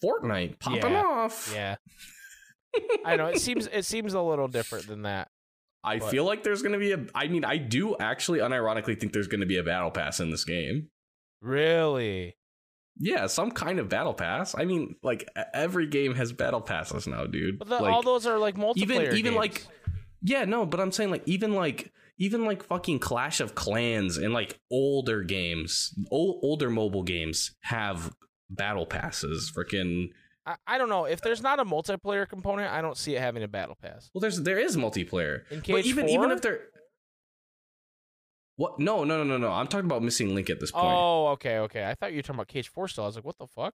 Fortnite 0.04 0.60
popping 0.60 0.92
Yeah. 0.92 1.02
off, 1.04 1.52
Yeah. 1.54 1.76
I 3.06 3.16
know 3.16 3.28
it 3.28 3.40
seems 3.40 3.68
it 3.68 3.86
seems 3.86 4.14
a 4.14 4.22
little 4.22 4.48
different 4.48 4.88
than 4.88 5.04
that. 5.04 5.30
I 5.84 6.00
But- 6.00 6.10
feel 6.12 6.26
like 6.26 6.44
there's 6.44 6.62
gonna 6.62 6.78
be 6.80 6.92
a. 6.92 7.06
I 7.16 7.28
mean, 7.28 7.46
I 7.46 7.58
do 7.58 7.96
actually 8.00 8.40
unironically 8.40 9.00
think 9.00 9.14
there's 9.14 9.28
gonna 9.28 9.46
be 9.46 9.58
a 9.58 9.64
battle 9.64 9.92
pass 9.92 10.20
in 10.20 10.30
this 10.32 10.44
game. 10.44 10.90
Really? 11.42 12.36
Yeah, 12.98 13.28
some 13.28 13.52
kind 13.52 13.80
of 13.80 13.90
battle 13.90 14.14
pass. 14.14 14.56
I 14.58 14.66
mean, 14.66 14.96
like 15.04 15.28
every 15.54 15.88
game 15.88 16.16
has 16.16 16.32
battle 16.34 16.62
passes 16.62 17.08
now, 17.08 17.26
dude. 17.26 17.60
But 17.60 17.68
the, 17.70 17.80
like, 17.80 17.94
all 17.94 18.02
those 18.02 18.26
are 18.26 18.38
like 18.40 18.56
multiplayer. 18.56 18.78
even 18.78 19.02
even 19.04 19.24
games. 19.24 19.36
like 19.36 19.68
yeah, 20.22 20.46
no, 20.46 20.66
but 20.66 20.80
I'm 20.80 20.92
saying 20.92 21.12
like 21.12 21.24
even 21.26 21.54
like 21.54 21.92
even 22.18 22.46
like 22.46 22.64
fucking 22.64 23.00
Clash 23.00 23.40
of 23.42 23.54
Clans 23.56 24.18
and 24.18 24.34
like 24.34 24.60
older 24.72 25.24
games, 25.24 25.94
old, 26.10 26.40
older 26.44 26.70
mobile 26.70 27.04
games 27.04 27.54
have 27.62 28.14
battle 28.50 28.86
passes. 28.86 29.52
Freaking 29.56 30.10
I, 30.46 30.56
I 30.68 30.78
don't 30.78 30.90
know 30.90 31.06
if 31.06 31.22
there's 31.22 31.42
not 31.42 31.60
a 31.60 31.66
multiplayer 31.66 32.28
component. 32.28 32.72
I 32.72 32.82
don't 32.82 32.98
see 32.98 33.16
it 33.16 33.22
having 33.22 33.44
a 33.44 33.48
battle 33.48 33.76
pass. 33.82 34.10
well, 34.14 34.22
there's 34.22 34.42
there 34.42 34.60
is 34.60 34.76
multiplayer, 34.78 35.42
In 35.52 35.58
but 35.60 35.64
Cage 35.66 35.86
even 35.88 36.06
4? 36.08 36.14
even 36.16 36.32
if 36.32 36.42
there 36.42 36.60
What? 38.58 38.80
No, 38.80 39.04
no, 39.04 39.18
no, 39.18 39.24
no, 39.24 39.38
no. 39.38 39.52
I'm 39.52 39.68
talking 39.68 39.86
about 39.86 40.04
missing 40.04 40.34
link 40.36 40.50
at 40.50 40.60
this 40.60 40.72
point. 40.72 40.86
Oh, 40.86 41.28
okay, 41.30 41.58
okay. 41.60 41.86
I 41.86 41.96
thought 41.96 42.12
you 42.12 42.18
were 42.20 42.22
talking 42.22 42.36
about 42.36 42.48
Cage 42.48 42.70
Four 42.70 42.88
still. 42.88 43.04
I 43.06 43.08
was 43.08 43.16
like, 43.16 43.26
what 43.26 43.38
the 43.38 43.48
fuck? 43.48 43.74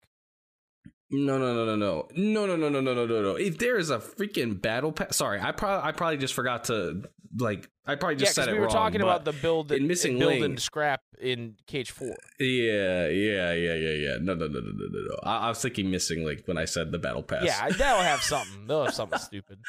No, 1.13 1.37
no, 1.37 1.53
no, 1.53 1.65
no, 1.65 1.75
no, 1.75 2.07
no, 2.15 2.45
no, 2.45 2.55
no, 2.55 2.69
no, 2.69 2.79
no, 2.79 2.93
no, 2.93 3.05
no, 3.05 3.21
no. 3.21 3.35
If 3.35 3.57
there 3.57 3.77
is 3.77 3.89
a 3.89 3.99
freaking 3.99 4.61
battle 4.61 4.93
pass, 4.93 5.17
sorry, 5.17 5.41
I 5.41 5.51
probably, 5.51 5.89
I 5.89 5.91
probably 5.91 6.17
just 6.17 6.33
forgot 6.33 6.63
to 6.65 7.03
like, 7.37 7.69
I 7.85 7.95
probably 7.95 8.15
just 8.15 8.37
yeah, 8.37 8.43
said 8.45 8.47
it 8.47 8.51
wrong. 8.51 8.55
we 8.55 8.59
were 8.61 8.67
wrong, 8.67 8.75
talking 8.75 9.01
about 9.01 9.25
the 9.25 9.33
build 9.33 9.73
in 9.73 9.79
and, 9.79 9.87
Missing 9.89 10.19
build 10.19 10.31
Link- 10.31 10.45
and 10.45 10.59
scrap 10.61 11.01
in 11.19 11.57
Cage 11.67 11.91
Four. 11.91 12.15
Yeah, 12.39 13.09
yeah, 13.09 13.51
yeah, 13.51 13.73
yeah, 13.73 13.89
yeah. 13.89 14.17
No, 14.21 14.35
no, 14.35 14.47
no, 14.47 14.59
no, 14.61 14.71
no, 14.71 14.87
no, 14.89 14.99
no. 15.09 15.15
I, 15.23 15.37
I 15.39 15.49
was 15.49 15.61
thinking 15.61 15.91
missing 15.91 16.23
link 16.23 16.43
when 16.45 16.57
I 16.57 16.63
said 16.63 16.93
the 16.93 16.99
battle 16.99 17.23
pass. 17.23 17.43
Yeah, 17.43 17.67
they'll 17.69 18.03
have 18.03 18.21
something. 18.21 18.67
They'll 18.67 18.85
have 18.85 18.93
something 18.93 19.19
stupid. 19.19 19.59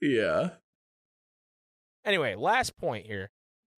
yeah. 0.00 0.50
Anyway, 2.02 2.34
last 2.34 2.78
point 2.78 3.04
here. 3.04 3.28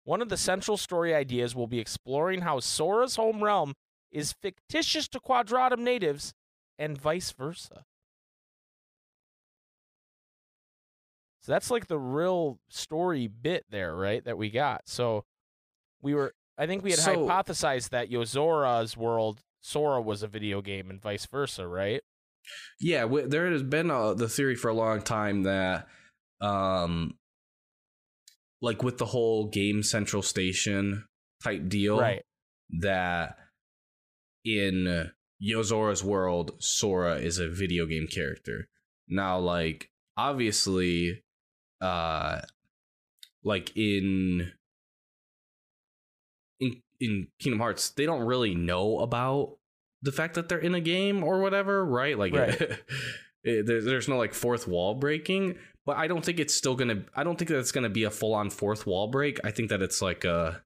One 0.04 0.22
of 0.22 0.28
the 0.28 0.36
central 0.36 0.76
story 0.76 1.12
ideas 1.12 1.56
will 1.56 1.66
be 1.66 1.80
exploring 1.80 2.42
how 2.42 2.60
Sora's 2.60 3.16
home 3.16 3.42
realm 3.42 3.74
is 4.12 4.32
fictitious 4.32 5.08
to 5.08 5.18
Quadratum 5.18 5.80
natives 5.80 6.34
and 6.80 6.98
vice 7.00 7.30
versa. 7.30 7.84
So 11.42 11.52
that's 11.52 11.70
like 11.70 11.86
the 11.86 11.98
real 11.98 12.58
story 12.68 13.26
bit 13.26 13.64
there, 13.70 13.94
right? 13.94 14.24
That 14.24 14.36
we 14.36 14.50
got. 14.50 14.82
So 14.88 15.24
we 16.02 16.14
were, 16.14 16.34
I 16.58 16.66
think 16.66 16.82
we 16.82 16.90
had 16.90 16.98
So- 17.00 17.26
hypothesized 17.26 17.90
that 17.90 18.10
Yozora's 18.10 18.96
world, 18.96 19.40
Sora 19.62 20.00
was 20.00 20.22
a 20.22 20.28
video 20.28 20.60
game 20.62 20.90
and 20.90 21.00
vice 21.00 21.26
versa, 21.26 21.66
right? 21.66 22.02
Yeah, 22.80 23.02
w- 23.02 23.26
there 23.28 23.50
has 23.50 23.62
been 23.62 23.90
uh 23.90 24.14
the 24.14 24.28
theory 24.28 24.56
for 24.56 24.68
a 24.68 24.74
long 24.74 25.02
time 25.02 25.42
that, 25.42 25.86
um, 26.40 27.18
like 28.62 28.82
with 28.82 28.96
the 28.98 29.04
whole 29.06 29.48
Game 29.48 29.82
Central 29.82 30.22
Station 30.22 31.06
type 31.44 31.68
deal, 31.68 31.98
Right. 32.00 32.22
That 32.80 33.36
in 34.44 35.10
Yozora's 35.42 36.04
world, 36.04 36.52
Sora 36.58 37.16
is 37.16 37.38
a 37.38 37.48
video 37.48 37.86
game 37.86 38.06
character. 38.06 38.68
Now, 39.08 39.38
like 39.38 39.90
obviously, 40.16 41.22
uh, 41.80 42.40
like 43.42 43.72
in 43.76 44.52
in 46.60 46.82
in 47.00 47.28
Kingdom 47.38 47.60
Hearts, 47.60 47.90
they 47.90 48.04
don't 48.06 48.22
really 48.26 48.54
know 48.54 48.98
about 49.00 49.56
the 50.02 50.12
fact 50.12 50.34
that 50.34 50.48
they're 50.48 50.58
in 50.58 50.74
a 50.74 50.80
game 50.80 51.24
or 51.24 51.40
whatever, 51.40 51.84
right? 51.84 52.18
Like, 52.18 52.34
Right. 52.34 52.60
it- 53.44 53.66
there- 53.66 53.80
there's 53.82 54.08
no 54.08 54.18
like 54.18 54.34
fourth 54.34 54.68
wall 54.68 54.94
breaking, 54.94 55.56
but 55.86 55.96
I 55.96 56.06
don't 56.06 56.24
think 56.24 56.38
it's 56.38 56.54
still 56.54 56.74
gonna. 56.76 57.04
I 57.16 57.24
don't 57.24 57.38
think 57.38 57.48
that 57.48 57.58
it's 57.58 57.72
gonna 57.72 57.88
be 57.88 58.04
a 58.04 58.10
full 58.10 58.34
on 58.34 58.50
fourth 58.50 58.86
wall 58.86 59.08
break. 59.08 59.40
I 59.44 59.50
think 59.50 59.70
that 59.70 59.80
it's 59.82 60.02
like 60.02 60.24
a 60.24 60.62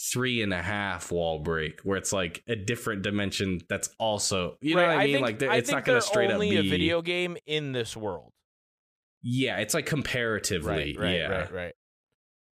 three 0.00 0.42
and 0.42 0.52
a 0.54 0.62
half 0.62 1.12
wall 1.12 1.40
break 1.40 1.80
where 1.82 1.98
it's 1.98 2.12
like 2.12 2.42
a 2.48 2.56
different 2.56 3.02
dimension 3.02 3.60
that's 3.68 3.90
also 3.98 4.56
you 4.62 4.74
know 4.74 4.80
right. 4.80 4.88
what 4.88 4.98
I 4.98 5.04
mean. 5.04 5.14
think, 5.14 5.40
like 5.40 5.50
I 5.50 5.56
it's 5.56 5.70
not 5.70 5.84
gonna 5.84 6.00
straight 6.00 6.30
up 6.30 6.40
be 6.40 6.56
a 6.56 6.62
video 6.62 7.02
game 7.02 7.36
in 7.46 7.72
this 7.72 7.96
world. 7.96 8.32
Yeah, 9.22 9.58
it's 9.58 9.74
like 9.74 9.84
comparatively. 9.84 10.96
Right, 10.96 10.98
right, 10.98 11.16
yeah. 11.16 11.28
right, 11.28 11.52
right. 11.52 11.74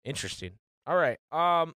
Interesting. 0.04 0.52
All 0.86 0.96
right. 0.96 1.18
Um 1.32 1.74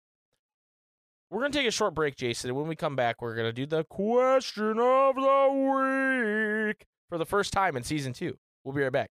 we're 1.31 1.41
gonna 1.41 1.53
take 1.53 1.67
a 1.67 1.73
short 1.73 1.95
break, 1.95 2.17
Jason, 2.17 2.51
and 2.51 2.57
when 2.57 2.69
we 2.69 2.77
come 2.77 2.95
back, 2.95 3.21
we're 3.21 3.35
gonna 3.35 3.53
do 3.53 3.67
the 3.67 3.83
question 3.85 4.79
of 4.79 5.17
the 5.17 6.69
week 6.69 6.87
for 7.09 7.19
the 7.19 7.27
first 7.27 7.53
time 7.53 7.77
in 7.77 7.83
season 7.83 8.13
two. 8.13 8.39
We'll 8.63 8.75
be 8.75 8.83
right 8.83 8.93
back. 8.93 9.11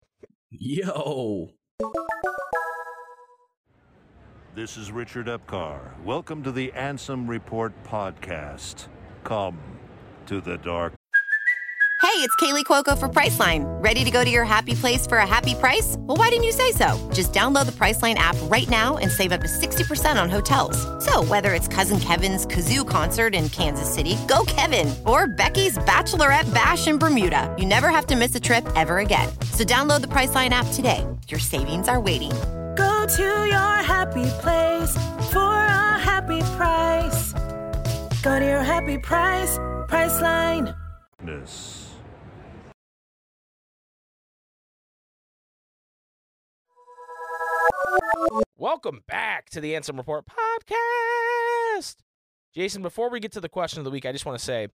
Yo. 0.49 1.49
This 4.57 4.75
is 4.75 4.91
Richard 4.91 5.27
Epcar. 5.27 5.79
Welcome 6.03 6.41
to 6.41 6.51
the 6.51 6.71
Ansem 6.75 7.29
Report 7.29 7.71
podcast. 7.83 8.87
Come 9.23 9.59
to 10.25 10.41
the 10.41 10.57
dark 10.57 10.95
Hey, 12.01 12.23
it's 12.23 12.35
Kaley 12.37 12.63
Cuoco 12.63 12.97
for 12.97 13.07
Priceline. 13.07 13.65
Ready 13.83 14.03
to 14.03 14.09
go 14.09 14.23
to 14.23 14.29
your 14.31 14.45
happy 14.45 14.73
place 14.73 15.05
for 15.05 15.19
a 15.19 15.27
happy 15.27 15.53
price? 15.53 15.95
Well, 15.99 16.17
why 16.17 16.29
didn't 16.29 16.45
you 16.45 16.51
say 16.51 16.71
so? 16.71 16.97
Just 17.13 17.33
download 17.33 17.67
the 17.67 17.71
Priceline 17.71 18.15
app 18.15 18.35
right 18.43 18.67
now 18.67 18.97
and 18.97 19.11
save 19.11 19.31
up 19.31 19.41
to 19.41 19.47
60% 19.47 20.19
on 20.19 20.27
hotels. 20.27 20.77
So, 21.05 21.23
whether 21.25 21.53
it's 21.53 21.67
Cousin 21.67 21.99
Kevin's 21.99 22.47
Kazoo 22.47 22.87
concert 22.87 23.35
in 23.35 23.49
Kansas 23.49 23.93
City, 23.93 24.17
go 24.27 24.43
Kevin, 24.47 24.91
or 25.05 25.27
Becky's 25.27 25.77
Bachelorette 25.79 26.51
Bash 26.51 26.87
in 26.87 26.97
Bermuda, 26.97 27.55
you 27.59 27.67
never 27.67 27.89
have 27.89 28.07
to 28.07 28.15
miss 28.15 28.33
a 28.33 28.39
trip 28.39 28.67
ever 28.75 28.97
again. 28.97 29.29
So, 29.51 29.63
download 29.63 30.01
the 30.01 30.07
Priceline 30.07 30.49
app 30.49 30.65
today. 30.73 31.05
Your 31.27 31.39
savings 31.39 31.87
are 31.87 31.99
waiting. 31.99 32.31
Go 33.07 33.15
to 33.15 33.47
your 33.47 33.75
happy 33.83 34.25
place 34.41 34.93
for 35.31 35.39
a 35.39 35.97
happy 35.97 36.41
price. 36.57 37.31
Go 38.21 38.37
to 38.37 38.45
your 38.45 38.61
happy 38.61 38.97
price, 38.97 39.57
Priceline. 39.87 40.75
darkness. 41.17 41.89
Welcome 48.57 49.03
back 49.07 49.51
to 49.51 49.61
the 49.61 49.71
Ansem 49.71 49.95
Report 49.95 50.25
podcast. 50.25 51.95
Jason, 52.53 52.81
before 52.81 53.09
we 53.09 53.21
get 53.21 53.31
to 53.31 53.39
the 53.39 53.47
question 53.47 53.79
of 53.79 53.85
the 53.85 53.91
week, 53.91 54.05
I 54.05 54.11
just 54.11 54.25
want 54.25 54.37
to 54.37 54.43
say 54.43 54.67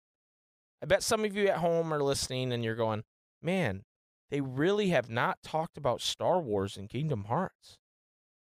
I 0.81 0.87
bet 0.87 1.03
some 1.03 1.23
of 1.23 1.35
you 1.35 1.49
at 1.49 1.57
home 1.57 1.93
are 1.93 2.01
listening 2.01 2.51
and 2.51 2.63
you're 2.63 2.73
going, 2.73 3.03
man, 3.43 3.83
they 4.31 4.41
really 4.41 4.89
have 4.89 5.07
not 5.07 5.43
talked 5.43 5.77
about 5.77 6.01
Star 6.01 6.41
Wars 6.41 6.77
and 6.77 6.89
Kingdom 6.89 7.25
Hearts. 7.25 7.77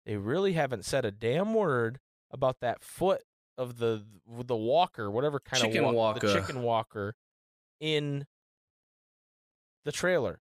They 0.06 0.18
really 0.18 0.53
haven't 0.53 0.86
said 0.86 1.06
a 1.06 1.12
damn 1.12 1.53
word 1.53 1.99
about 2.32 2.60
that 2.60 2.84
foot 2.84 3.24
of 3.58 3.78
the 3.78 4.03
the 4.28 4.56
walker, 4.56 5.10
whatever 5.10 5.39
kind 5.39 5.64
Chicken 5.64 5.86
of 5.86 5.95
walk, 5.95 6.20
the 6.20 6.34
chicken 6.34 6.62
walker 6.62 7.16
in 7.80 8.26
the 9.84 9.91
trailer. 9.91 10.41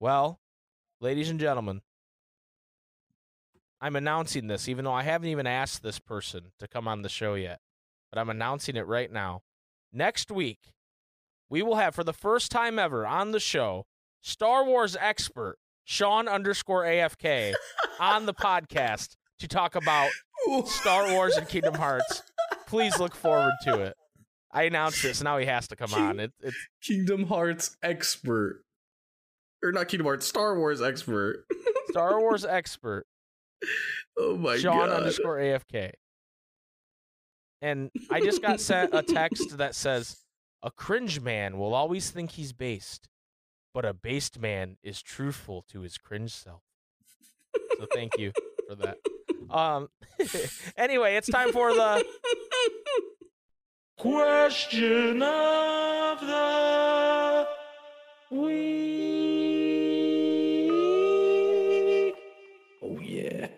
Well, 0.00 0.40
ladies 1.00 1.30
and 1.30 1.38
gentlemen, 1.38 1.82
I'm 3.80 3.96
announcing 3.96 4.46
this, 4.46 4.68
even 4.68 4.84
though 4.84 4.92
I 4.92 5.02
haven't 5.02 5.28
even 5.28 5.46
asked 5.46 5.82
this 5.82 5.98
person 5.98 6.52
to 6.58 6.66
come 6.66 6.88
on 6.88 7.02
the 7.02 7.08
show 7.08 7.34
yet. 7.34 7.60
But 8.10 8.18
I'm 8.20 8.30
announcing 8.30 8.76
it 8.76 8.86
right 8.86 9.10
now. 9.10 9.42
Next 9.92 10.30
week, 10.30 10.72
we 11.48 11.62
will 11.62 11.76
have, 11.76 11.94
for 11.94 12.04
the 12.04 12.12
first 12.12 12.50
time 12.50 12.78
ever 12.78 13.06
on 13.06 13.32
the 13.32 13.40
show, 13.40 13.86
Star 14.22 14.64
Wars 14.64 14.96
expert 14.98 15.58
Sean 15.84 16.28
underscore 16.28 16.84
AFK 16.84 17.54
on 18.00 18.26
the 18.26 18.34
podcast 18.34 19.16
to 19.38 19.48
talk 19.48 19.74
about 19.74 20.10
Star 20.66 21.12
Wars 21.12 21.36
and 21.36 21.48
Kingdom 21.48 21.74
Hearts. 21.74 22.22
Please 22.66 22.98
look 22.98 23.14
forward 23.14 23.52
to 23.64 23.80
it. 23.80 23.94
I 24.52 24.64
announced 24.64 25.02
this, 25.02 25.22
now 25.22 25.38
he 25.38 25.46
has 25.46 25.68
to 25.68 25.76
come 25.76 25.92
on. 25.94 26.20
It, 26.20 26.32
it's 26.40 26.56
Kingdom 26.82 27.26
Hearts 27.26 27.76
expert. 27.82 28.62
Or 29.62 29.72
not 29.72 29.88
Kingdom 29.88 30.06
Hearts, 30.06 30.26
Star 30.26 30.56
Wars 30.58 30.80
expert. 30.80 31.44
Star 31.90 32.20
Wars 32.20 32.44
expert 32.44 33.06
oh 34.18 34.36
my 34.36 34.56
Sean 34.56 34.88
god. 34.88 34.90
underscore 34.90 35.38
AFK. 35.38 35.92
And 37.62 37.90
I 38.10 38.20
just 38.20 38.42
got 38.42 38.60
sent 38.60 38.90
a 38.94 39.02
text 39.02 39.56
that 39.56 39.74
says, 39.74 40.18
A 40.62 40.70
cringe 40.70 41.20
man 41.20 41.58
will 41.58 41.74
always 41.74 42.10
think 42.10 42.32
he's 42.32 42.52
based, 42.52 43.08
but 43.74 43.84
a 43.84 43.92
based 43.92 44.40
man 44.40 44.76
is 44.82 45.02
truthful 45.02 45.64
to 45.68 45.80
his 45.80 45.98
cringe 45.98 46.32
self. 46.32 46.62
So 47.78 47.86
thank 47.92 48.16
you 48.16 48.32
for 48.68 48.76
that. 48.76 48.98
Um 49.50 49.88
anyway, 50.76 51.16
it's 51.16 51.28
time 51.28 51.52
for 51.52 51.74
the 51.74 52.04
question 53.98 55.22
of 55.22 56.20
the 56.20 57.46
week. 58.30 58.54
Oh 62.82 62.98
yeah. 63.00 63.48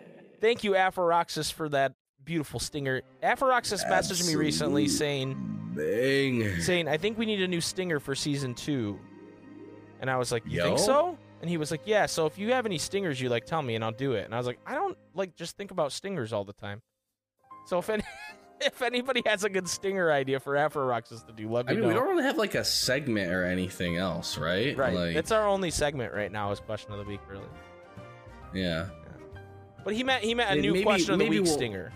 Thank 0.41 0.63
you, 0.63 0.71
Aphoroxis, 0.71 1.53
for 1.53 1.69
that 1.69 1.93
beautiful 2.23 2.59
stinger. 2.59 3.03
Aphoroxis 3.23 3.87
messaged 3.89 4.27
me 4.27 4.35
recently 4.35 4.87
saying, 4.87 5.35
Bang. 5.75 6.59
saying, 6.61 6.87
I 6.87 6.97
think 6.97 7.17
we 7.17 7.25
need 7.25 7.41
a 7.41 7.47
new 7.47 7.61
stinger 7.61 7.99
for 7.99 8.15
season 8.15 8.53
two. 8.55 8.99
And 9.99 10.09
I 10.09 10.17
was 10.17 10.31
like, 10.31 10.43
You 10.45 10.61
think 10.61 10.79
so? 10.79 11.17
And 11.41 11.49
he 11.49 11.57
was 11.57 11.71
like, 11.71 11.81
Yeah, 11.85 12.05
so 12.05 12.25
if 12.25 12.37
you 12.37 12.53
have 12.53 12.65
any 12.65 12.77
stingers 12.77 13.19
you 13.21 13.29
like, 13.29 13.45
tell 13.45 13.61
me 13.61 13.75
and 13.75 13.83
I'll 13.83 13.91
do 13.91 14.13
it. 14.13 14.25
And 14.25 14.33
I 14.33 14.37
was 14.37 14.47
like, 14.47 14.59
I 14.65 14.73
don't 14.75 14.97
like 15.13 15.35
just 15.35 15.57
think 15.57 15.71
about 15.71 15.91
stingers 15.91 16.33
all 16.33 16.43
the 16.43 16.53
time. 16.53 16.81
So 17.65 17.79
if 17.79 17.89
any 17.89 18.03
if 18.61 18.81
anybody 18.81 19.21
has 19.25 19.43
a 19.43 19.49
good 19.49 19.67
stinger 19.67 20.11
idea 20.11 20.39
for 20.39 20.55
Aphoroxis 20.55 21.25
to 21.27 21.33
do, 21.33 21.49
let 21.49 21.65
me 21.67 21.71
I 21.71 21.75
mean, 21.75 21.81
know. 21.83 21.87
we 21.89 21.93
don't 21.93 22.07
really 22.09 22.23
have 22.23 22.37
like 22.37 22.55
a 22.55 22.63
segment 22.63 23.31
or 23.31 23.43
anything 23.45 23.97
else, 23.97 24.37
right? 24.37 24.75
right. 24.77 24.93
Like, 24.93 25.15
It's 25.15 25.31
our 25.31 25.47
only 25.47 25.69
segment 25.71 26.13
right 26.13 26.31
now 26.31 26.51
is 26.51 26.59
question 26.59 26.91
of 26.91 26.97
the 26.99 27.05
week, 27.05 27.21
really. 27.29 27.45
yeah. 28.53 28.87
But 29.83 29.93
he 29.93 30.03
meant 30.03 30.23
he 30.23 30.33
meant 30.33 30.57
a 30.57 30.61
new 30.61 30.73
maybe- 30.73 30.83
question 30.83 31.13
of 31.13 31.19
the 31.19 31.27
week 31.29 31.43
we'll- 31.43 31.53
stinger, 31.53 31.93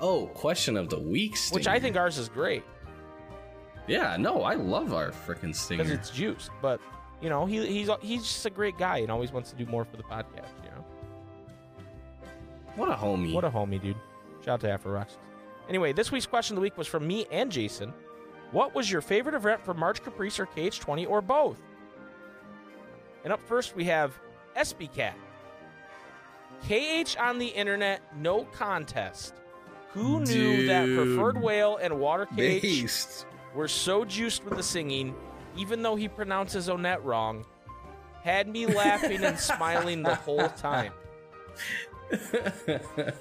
Oh, 0.00 0.26
question 0.34 0.76
of 0.76 0.88
the 0.90 0.98
week. 0.98 1.36
Stinger. 1.36 1.58
which 1.58 1.66
I 1.68 1.78
think 1.80 1.96
ours 1.96 2.18
is 2.18 2.28
great. 2.28 2.64
Yeah, 3.88 4.16
no, 4.18 4.42
I 4.42 4.54
love 4.54 4.92
our 4.92 5.10
freaking 5.10 5.54
stinger. 5.54 5.82
because 5.84 5.98
it's 5.98 6.10
juiced. 6.10 6.50
But 6.60 6.80
you 7.22 7.28
know, 7.30 7.46
he 7.46 7.64
he's 7.66 7.88
he's 8.02 8.22
just 8.22 8.44
a 8.46 8.50
great 8.50 8.76
guy 8.76 8.98
and 8.98 9.10
always 9.10 9.32
wants 9.32 9.50
to 9.50 9.56
do 9.56 9.64
more 9.66 9.84
for 9.84 9.96
the 9.96 10.02
podcast. 10.02 10.50
You 10.64 10.70
know, 10.70 10.84
What 12.76 12.88
a 12.90 12.94
homie. 12.94 13.32
what 13.32 13.44
a 13.44 13.50
homie, 13.50 13.80
dude. 13.80 13.96
Shout 14.44 14.54
out 14.54 14.60
to 14.62 14.70
Afro 14.70 14.92
Rocks. 14.92 15.16
Anyway, 15.68 15.92
this 15.92 16.10
week's 16.10 16.26
question 16.26 16.54
of 16.54 16.56
the 16.56 16.62
week 16.62 16.76
was 16.76 16.88
from 16.88 17.06
me 17.06 17.26
and 17.30 17.50
Jason. 17.50 17.92
What 18.50 18.74
was 18.74 18.90
your 18.90 19.00
favorite 19.00 19.34
event 19.36 19.64
from 19.64 19.78
March 19.78 20.02
Caprice 20.02 20.38
or 20.40 20.46
KH20 20.46 21.08
or 21.08 21.22
both? 21.22 21.58
And 23.24 23.32
up 23.32 23.40
first 23.46 23.76
we 23.76 23.84
have 23.84 24.18
SB 24.56 24.92
Cat. 24.92 25.14
KH 26.68 27.16
on 27.18 27.38
the 27.38 27.46
internet, 27.46 28.00
no 28.16 28.44
contest. 28.46 29.34
Who 29.92 30.20
knew 30.20 30.66
that 30.66 30.86
Dude. 30.86 30.96
Preferred 31.16 31.40
Whale 31.42 31.76
and 31.76 31.98
Water 31.98 32.26
KH 32.26 32.36
Based. 32.36 33.26
were 33.54 33.68
so 33.68 34.04
juiced 34.04 34.44
with 34.44 34.56
the 34.56 34.62
singing, 34.62 35.14
even 35.56 35.82
though 35.82 35.96
he 35.96 36.08
pronounces 36.08 36.68
Onette 36.68 37.04
wrong, 37.04 37.44
had 38.22 38.48
me 38.48 38.66
laughing 38.66 39.24
and 39.24 39.38
smiling 39.38 40.02
the 40.02 40.14
whole 40.14 40.48
time. 40.50 40.92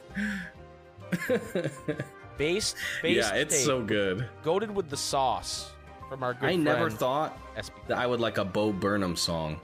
Based, 2.38 2.76
based 3.04 3.18
yeah, 3.18 3.36
it's 3.36 3.56
tape, 3.56 3.66
so 3.66 3.84
good. 3.84 4.28
goaded 4.44 4.74
with 4.74 4.90
the 4.90 4.98
sauce 4.98 5.72
from 6.10 6.24
our 6.24 6.34
good 6.34 6.50
I 6.50 6.56
never 6.56 6.90
thought 6.90 7.38
SB. 7.56 7.70
that 7.88 8.00
I 8.00 8.08
would 8.08 8.20
like 8.20 8.40
a 8.40 8.46
Bo 8.46 8.74
Burnham 8.74 9.16
song, 9.16 9.60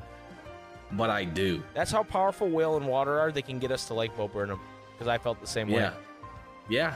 but 0.92 1.10
I 1.10 1.24
do. 1.24 1.64
That's 1.74 1.90
how 1.92 2.04
powerful 2.04 2.50
Whale 2.50 2.78
and 2.78 2.88
Water 2.88 3.20
are. 3.20 3.32
They 3.32 3.42
can 3.42 3.58
get 3.58 3.72
us 3.72 3.88
to 3.88 3.96
like 3.96 4.16
Bo 4.16 4.28
Burnham 4.28 4.60
because 4.94 5.08
I 5.08 5.18
felt 5.18 5.42
the 5.42 5.48
same 5.48 5.70
way. 5.70 5.90
Yeah. 6.70 6.96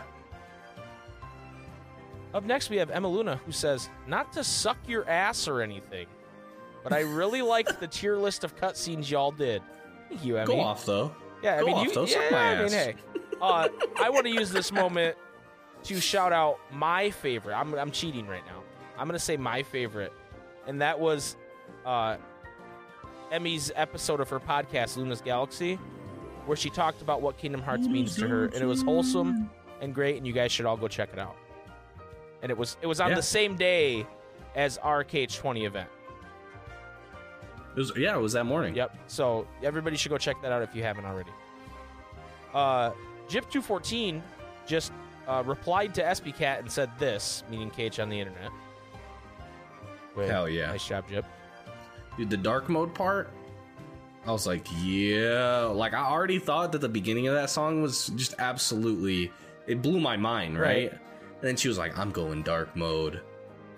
Up 2.33 2.45
next, 2.45 2.69
we 2.69 2.77
have 2.77 2.89
Emma 2.89 3.07
Luna, 3.07 3.41
who 3.45 3.51
says, 3.51 3.89
Not 4.07 4.31
to 4.33 4.43
suck 4.43 4.77
your 4.87 5.07
ass 5.09 5.47
or 5.47 5.61
anything, 5.61 6.07
but 6.83 6.93
I 6.93 7.01
really 7.01 7.41
liked 7.55 7.79
the 7.79 7.87
tier 7.87 8.17
list 8.17 8.43
of 8.43 8.55
cutscenes 8.55 9.09
y'all 9.09 9.31
did. 9.31 9.61
Thank 10.09 10.25
you, 10.25 10.37
Emmy. 10.37 10.47
Go 10.47 10.59
off 10.59 10.85
though. 10.85 11.13
Yeah, 11.43 11.55
I 11.55 11.59
Go 11.59 11.65
mean, 11.65 11.75
off, 11.75 11.85
you, 11.87 11.93
though. 11.93 12.05
Suck 12.05 12.21
yeah, 12.31 12.37
I 12.37 12.63
mean, 12.63 12.71
hey, 12.71 12.95
uh, 13.41 13.67
I 13.99 14.09
want 14.09 14.25
to 14.25 14.31
use 14.31 14.51
this 14.51 14.71
moment 14.71 15.15
to 15.83 15.99
shout 15.99 16.31
out 16.31 16.59
my 16.71 17.09
favorite. 17.09 17.55
I'm, 17.55 17.73
I'm 17.73 17.91
cheating 17.91 18.27
right 18.27 18.45
now. 18.45 18.61
I'm 18.97 19.07
gonna 19.07 19.19
say 19.19 19.35
my 19.37 19.63
favorite, 19.63 20.13
and 20.67 20.81
that 20.81 20.99
was 20.99 21.35
uh, 21.85 22.17
Emmy's 23.31 23.71
episode 23.75 24.19
of 24.19 24.29
her 24.29 24.39
podcast, 24.39 24.97
Luna's 24.97 25.21
Galaxy, 25.21 25.79
where 26.45 26.57
she 26.57 26.69
talked 26.69 27.01
about 27.01 27.21
what 27.21 27.37
Kingdom 27.37 27.61
Hearts 27.61 27.87
means 27.87 28.15
to 28.17 28.27
her, 28.27 28.45
and 28.45 28.55
it 28.55 28.65
was 28.65 28.83
wholesome 28.83 29.49
and 29.81 29.95
great, 29.95 30.17
and 30.17 30.27
you 30.27 30.33
guys 30.33 30.51
should 30.51 30.65
all 30.67 30.77
go 30.77 30.87
check 30.87 31.09
it 31.13 31.19
out. 31.19 31.35
And 32.41 32.49
it 32.51 32.57
was 32.57 32.77
it 32.81 32.87
was 32.87 32.99
on 32.99 33.09
Yeah. 33.09 33.15
the 33.15 33.21
same 33.21 33.55
day 33.55 34.05
as 34.55 34.77
our 34.79 35.03
KH20 35.03 35.65
event. 35.65 35.89
It 37.75 37.79
was 37.79 37.91
yeah, 37.95 38.15
it 38.17 38.21
was 38.21 38.33
that 38.33 38.45
morning. 38.45 38.75
Yep. 38.75 38.95
So 39.07 39.47
everybody 39.63 39.95
should 39.95 40.09
go 40.09 40.17
check 40.17 40.41
that 40.41 40.51
out 40.51 40.61
if 40.61 40.75
you 40.75 40.83
haven't 40.83 41.05
already. 41.05 41.31
Uh, 42.53 42.91
Jip214 43.29 44.21
just 44.67 44.91
uh, 45.27 45.41
replied 45.45 45.93
to 45.95 46.03
SBCat 46.03 46.59
and 46.59 46.71
said 46.71 46.89
this, 46.99 47.43
meaning 47.49 47.69
KH 47.69 47.99
on 47.99 48.09
the 48.09 48.19
internet. 48.19 48.51
Wait, 50.17 50.29
Hell 50.29 50.49
yeah. 50.49 50.67
Nice 50.67 50.85
job, 50.85 51.07
Jip. 51.07 51.25
Dude, 52.17 52.29
the 52.29 52.35
dark 52.35 52.67
mode 52.67 52.93
part, 52.93 53.29
I 54.25 54.31
was 54.31 54.45
like, 54.45 54.67
yeah. 54.83 55.61
Like 55.73 55.93
I 55.93 56.03
already 56.03 56.39
thought 56.39 56.73
that 56.73 56.81
the 56.81 56.89
beginning 56.89 57.27
of 57.27 57.35
that 57.35 57.49
song 57.49 57.81
was 57.81 58.07
just 58.15 58.35
absolutely 58.37 59.31
it 59.67 59.81
blew 59.81 60.01
my 60.01 60.17
mind, 60.17 60.59
right? 60.59 60.91
Right. 60.91 61.00
And 61.41 61.47
then 61.47 61.57
she 61.57 61.67
was 61.67 61.77
like, 61.79 61.97
I'm 61.97 62.11
going 62.11 62.43
dark 62.43 62.75
mode. 62.75 63.21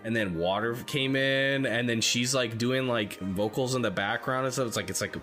And 0.04 0.14
then 0.14 0.36
water 0.36 0.76
came 0.86 1.16
in, 1.16 1.66
and 1.66 1.88
then 1.88 2.02
she's 2.02 2.36
like 2.36 2.58
doing 2.58 2.88
like 2.88 3.18
vocals 3.20 3.76
in 3.76 3.82
the 3.82 3.92
background 3.92 4.46
and 4.46 4.54
stuff. 4.54 4.68
It's 4.68 4.76
like 4.76 4.90
it's 4.90 5.00
like 5.00 5.16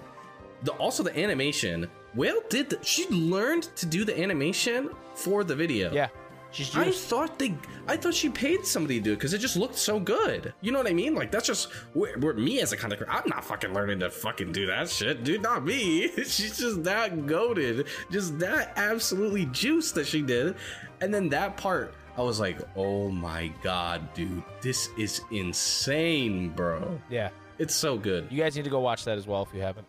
the 0.62 0.72
also 0.72 1.03
the 1.03 1.18
animation. 1.18 1.86
Whale 2.14 2.41
did 2.49 2.70
the, 2.70 2.78
she 2.82 3.07
learned 3.11 3.64
to 3.76 3.84
do 3.84 4.07
the 4.07 4.18
animation 4.18 4.88
for 5.14 5.45
the 5.45 5.55
video. 5.55 5.93
Yeah, 5.93 6.09
she's 6.51 6.70
just 6.70 6.78
I 6.78 6.91
thought 6.91 7.38
they, 7.38 7.55
I 7.86 7.99
thought 7.99 8.14
she 8.14 8.30
paid 8.30 8.64
somebody 8.64 8.99
to 8.99 9.05
do 9.05 9.12
it 9.12 9.16
because 9.16 9.34
it 9.34 9.38
just 9.38 9.57
looked 9.57 9.76
so 9.76 10.01
good. 10.01 10.55
You 10.62 10.72
know 10.72 10.78
what 10.78 10.88
I 10.88 10.95
mean? 10.95 11.14
Like 11.14 11.30
that's 11.30 11.47
just 11.47 11.70
where, 11.93 12.18
where 12.18 12.32
me 12.32 12.61
as 12.61 12.72
a 12.72 12.76
content 12.76 13.01
creator. 13.01 13.16
I'm 13.16 13.28
not 13.28 13.45
fucking 13.45 13.74
learning 13.74 14.01
to 14.01 14.11
fucking 14.11 14.53
do 14.53 14.64
that 14.66 14.88
shit, 14.88 15.24
dude. 15.24 15.43
Not 15.43 15.64
me. 15.64 16.09
She's 16.16 16.59
just 16.59 16.84
that 16.84 17.26
goaded, 17.26 17.86
just 18.11 18.38
that 18.38 18.72
absolutely 18.76 19.45
juice 19.47 19.93
that 19.93 20.07
she 20.07 20.22
did. 20.22 20.57
And 21.03 21.12
then 21.12 21.28
that 21.30 21.57
part, 21.57 21.95
I 22.20 22.22
was 22.22 22.38
like, 22.38 22.58
oh 22.76 23.08
my 23.08 23.50
god, 23.62 24.12
dude, 24.12 24.42
this 24.60 24.90
is 24.98 25.22
insane, 25.30 26.50
bro. 26.50 27.00
yeah, 27.08 27.30
It's 27.58 27.74
so 27.74 27.96
good. 27.96 28.26
you 28.30 28.42
guys 28.42 28.54
need 28.54 28.64
to 28.64 28.70
go 28.70 28.80
watch 28.80 29.06
that 29.06 29.16
as 29.16 29.26
well 29.26 29.40
if 29.42 29.54
you 29.54 29.62
haven't. 29.62 29.86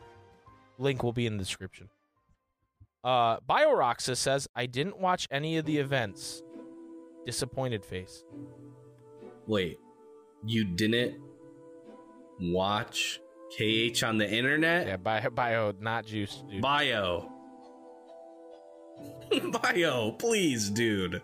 Link 0.77 1.03
will 1.03 1.11
be 1.11 1.25
in 1.25 1.34
the 1.36 1.43
description. 1.43 1.89
Uh, 3.03 3.41
BioRoxas 3.41 4.15
says, 4.15 4.47
I 4.55 4.65
didn't 4.65 4.97
watch 4.97 5.27
any 5.29 5.57
of 5.57 5.65
the 5.65 5.77
events. 5.79 6.41
Disappointed 7.25 7.84
face. 7.84 8.23
Wait, 9.45 9.77
you 10.45 10.63
didn't 10.63 11.19
watch 12.39 13.19
KH 13.57 14.03
on 14.03 14.17
the 14.19 14.32
internet? 14.32 14.88
Yeah, 14.88 14.95
bio, 14.95 15.29
bio 15.32 15.73
not 15.82 16.05
juice, 16.05 16.41
dude. 16.49 16.61
Bio. 16.61 17.29
Bio, 19.63 20.11
please, 20.13 20.69
dude. 20.69 21.21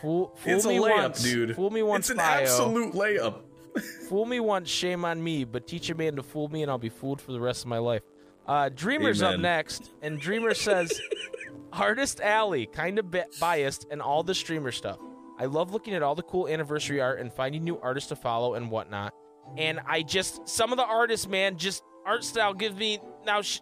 Fool, 0.00 0.34
fool 0.36 0.52
it's 0.56 0.64
a 0.64 0.68
me 0.68 0.78
layup, 0.78 1.02
once, 1.02 1.22
dude. 1.22 1.54
Fool 1.54 1.70
me 1.70 1.82
once, 1.82 2.06
It's 2.06 2.10
an 2.10 2.16
bio. 2.16 2.40
absolute 2.42 2.92
layup. 2.94 3.42
Fool 4.08 4.26
me 4.26 4.40
once, 4.40 4.68
shame 4.68 5.04
on 5.04 5.22
me, 5.22 5.44
but 5.44 5.66
teach 5.66 5.88
a 5.90 5.94
man 5.94 6.16
to 6.16 6.22
fool 6.22 6.48
me 6.48 6.62
and 6.62 6.70
I'll 6.70 6.76
be 6.76 6.88
fooled 6.90 7.20
for 7.22 7.32
the 7.32 7.40
rest 7.40 7.62
of 7.62 7.68
my 7.68 7.78
life. 7.78 8.02
Uh, 8.46 8.68
Dreamer's 8.68 9.22
up 9.22 9.38
next, 9.40 9.90
and 10.02 10.18
Dreamer 10.20 10.52
says, 10.54 11.00
Artist 11.72 12.20
Alley, 12.20 12.66
kind 12.66 12.98
of 12.98 13.10
bi- 13.10 13.24
biased, 13.40 13.86
and 13.90 14.02
all 14.02 14.22
the 14.24 14.34
streamer 14.34 14.72
stuff. 14.72 14.98
I 15.38 15.46
love 15.46 15.72
looking 15.72 15.94
at 15.94 16.02
all 16.02 16.14
the 16.14 16.22
cool 16.24 16.48
anniversary 16.48 17.00
art 17.00 17.20
and 17.20 17.32
finding 17.32 17.64
new 17.64 17.78
artists 17.80 18.08
to 18.10 18.16
follow 18.16 18.54
and 18.54 18.70
whatnot. 18.70 19.14
And 19.56 19.80
I 19.86 20.02
just, 20.02 20.46
some 20.48 20.72
of 20.72 20.76
the 20.76 20.84
artists, 20.84 21.26
man, 21.28 21.56
just 21.56 21.82
art 22.04 22.24
style 22.24 22.52
give 22.52 22.76
me 22.76 22.98
now. 23.24 23.40
Sh- 23.40 23.60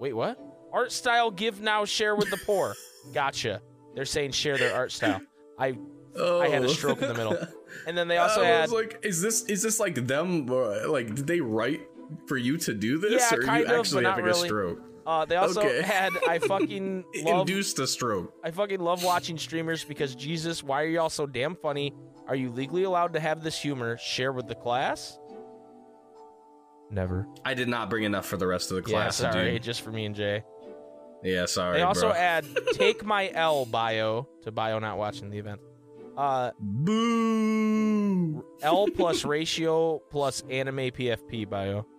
Wait, 0.00 0.14
what? 0.14 0.40
Art 0.72 0.90
style 0.90 1.30
give 1.30 1.60
now, 1.60 1.84
share 1.84 2.16
with 2.16 2.30
the 2.30 2.36
poor. 2.38 2.74
Gotcha. 3.12 3.60
They're 3.94 4.04
saying 4.04 4.32
share 4.32 4.56
their 4.58 4.74
art 4.74 4.92
style. 4.92 5.20
I 5.58 5.76
I 6.20 6.48
had 6.48 6.64
a 6.64 6.68
stroke 6.68 7.02
in 7.02 7.08
the 7.08 7.14
middle. 7.14 7.36
And 7.86 7.96
then 7.96 8.08
they 8.08 8.18
also 8.24 8.42
had 8.44 8.62
was 8.62 8.72
like, 8.72 8.98
is 9.04 9.20
this 9.22 9.42
is 9.44 9.62
this 9.62 9.78
like 9.80 10.06
them? 10.06 10.50
uh, 10.50 10.88
Like, 10.88 11.14
did 11.14 11.26
they 11.26 11.40
write 11.40 11.80
for 12.26 12.36
you 12.36 12.56
to 12.58 12.74
do 12.74 12.98
this, 12.98 13.12
Yeah, 13.30 13.36
or 13.38 13.40
are 13.40 13.44
kind 13.44 13.66
you 13.68 13.72
of, 13.74 13.80
actually 13.80 14.04
having 14.04 14.24
really. 14.24 14.42
a 14.42 14.44
stroke? 14.46 14.80
uh, 15.06 15.24
they 15.24 15.36
also 15.36 15.60
Okay. 15.60 15.82
had 15.82 16.12
I 16.28 16.38
fucking 16.52 17.04
love 17.24 17.40
Induced 17.48 17.78
a 17.78 17.86
stroke. 17.86 18.34
I 18.44 18.50
fucking 18.50 18.80
love 18.80 19.02
watching 19.04 19.38
streamers 19.38 19.84
because 19.84 20.14
Jesus, 20.14 20.62
why 20.62 20.82
are 20.82 20.88
y'all 20.88 21.08
so 21.10 21.26
damn 21.26 21.54
funny? 21.56 21.94
Are 22.28 22.36
you 22.36 22.50
legally 22.50 22.82
allowed 22.84 23.12
to 23.14 23.20
have 23.20 23.42
this 23.42 23.60
humor? 23.60 23.96
Share 23.98 24.32
with 24.32 24.46
the 24.46 24.54
class? 24.54 25.18
Never. 26.90 27.26
I 27.44 27.54
did 27.54 27.68
not 27.68 27.88
bring 27.88 28.04
enough 28.04 28.26
for 28.26 28.36
the 28.36 28.46
rest 28.46 28.70
of 28.70 28.76
the 28.76 28.82
class. 28.82 29.20
yeah, 29.20 29.30
sorry, 29.32 29.52
dude. 29.52 29.62
just 29.62 29.80
for 29.82 29.90
me 29.92 30.04
and 30.06 30.14
Jay. 30.14 30.42
Yeah, 31.22 31.46
sorry. 31.46 31.78
they 31.78 31.82
also 31.82 32.08
bro. 32.08 32.16
add 32.16 32.46
take 32.72 33.04
my 33.04 33.30
L 33.30 33.66
bio 33.66 34.28
to 34.42 34.50
bio 34.52 34.78
not 34.78 34.98
watching 34.98 35.30
the 35.30 35.38
event. 35.38 35.60
Uh, 36.16 36.50
boo. 36.58 38.44
L 38.62 38.86
plus 38.94 39.24
ratio 39.24 39.98
plus 40.10 40.42
anime 40.50 40.90
PFP 40.90 41.48
bio. 41.48 41.86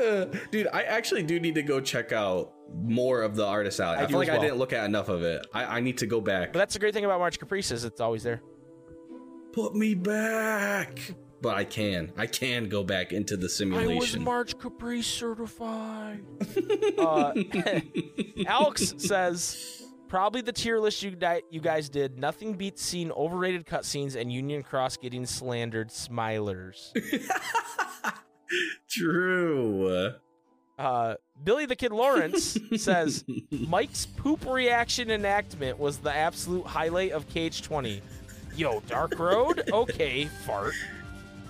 Uh, 0.00 0.24
Dude, 0.50 0.66
I 0.72 0.82
actually 0.84 1.22
do 1.22 1.38
need 1.38 1.54
to 1.56 1.62
go 1.62 1.80
check 1.80 2.10
out 2.12 2.52
more 2.74 3.22
of 3.22 3.36
the 3.36 3.44
artist 3.44 3.78
alley. 3.80 3.98
I 3.98 4.04
I, 4.04 4.06
feel 4.06 4.18
like 4.18 4.28
well. 4.28 4.38
I 4.38 4.40
didn't 4.42 4.56
look 4.58 4.72
at 4.72 4.84
enough 4.84 5.08
of 5.08 5.22
it. 5.22 5.46
I, 5.52 5.76
I 5.76 5.80
need 5.80 5.98
to 5.98 6.06
go 6.06 6.20
back. 6.20 6.52
but 6.52 6.58
that's 6.58 6.72
the 6.74 6.80
great 6.80 6.94
thing 6.94 7.04
about 7.04 7.18
March 7.18 7.38
Caprice 7.38 7.70
is 7.70 7.84
it's 7.84 8.00
always 8.00 8.22
there. 8.22 8.40
Put 9.52 9.74
me 9.74 9.94
back. 9.94 11.14
But 11.42 11.56
I 11.56 11.64
can. 11.64 12.12
I 12.16 12.26
can 12.26 12.68
go 12.68 12.84
back 12.84 13.12
into 13.12 13.36
the 13.36 13.48
simulation. 13.48 13.92
I 13.92 13.94
was 13.94 14.10
simulation. 14.10 14.24
March 14.24 14.58
Caprice 14.58 15.06
certified. 15.06 16.22
uh, 16.98 17.32
Alex 18.46 18.94
says 18.98 19.82
probably 20.08 20.42
the 20.42 20.52
tier 20.52 20.78
list 20.78 21.02
you 21.02 21.12
di- 21.12 21.42
you 21.50 21.60
guys 21.60 21.88
did. 21.88 22.18
Nothing 22.18 22.54
beats 22.54 22.82
seeing 22.82 23.10
overrated 23.12 23.64
cutscenes 23.64 24.16
and 24.16 24.30
Union 24.30 24.62
Cross 24.62 24.98
getting 24.98 25.24
slandered. 25.24 25.88
Smilers. 25.88 26.92
True. 28.90 30.12
Uh, 30.78 31.14
Billy 31.42 31.66
the 31.66 31.76
Kid 31.76 31.92
Lawrence 31.92 32.58
says 32.76 33.24
Mike's 33.50 34.06
poop 34.06 34.44
reaction 34.46 35.10
enactment 35.10 35.78
was 35.78 35.98
the 35.98 36.12
absolute 36.12 36.66
highlight 36.66 37.12
of 37.12 37.28
Cage 37.28 37.62
20. 37.62 38.02
Yo, 38.56 38.80
Dark 38.88 39.18
Road? 39.18 39.62
Okay, 39.72 40.26
fart. 40.26 40.74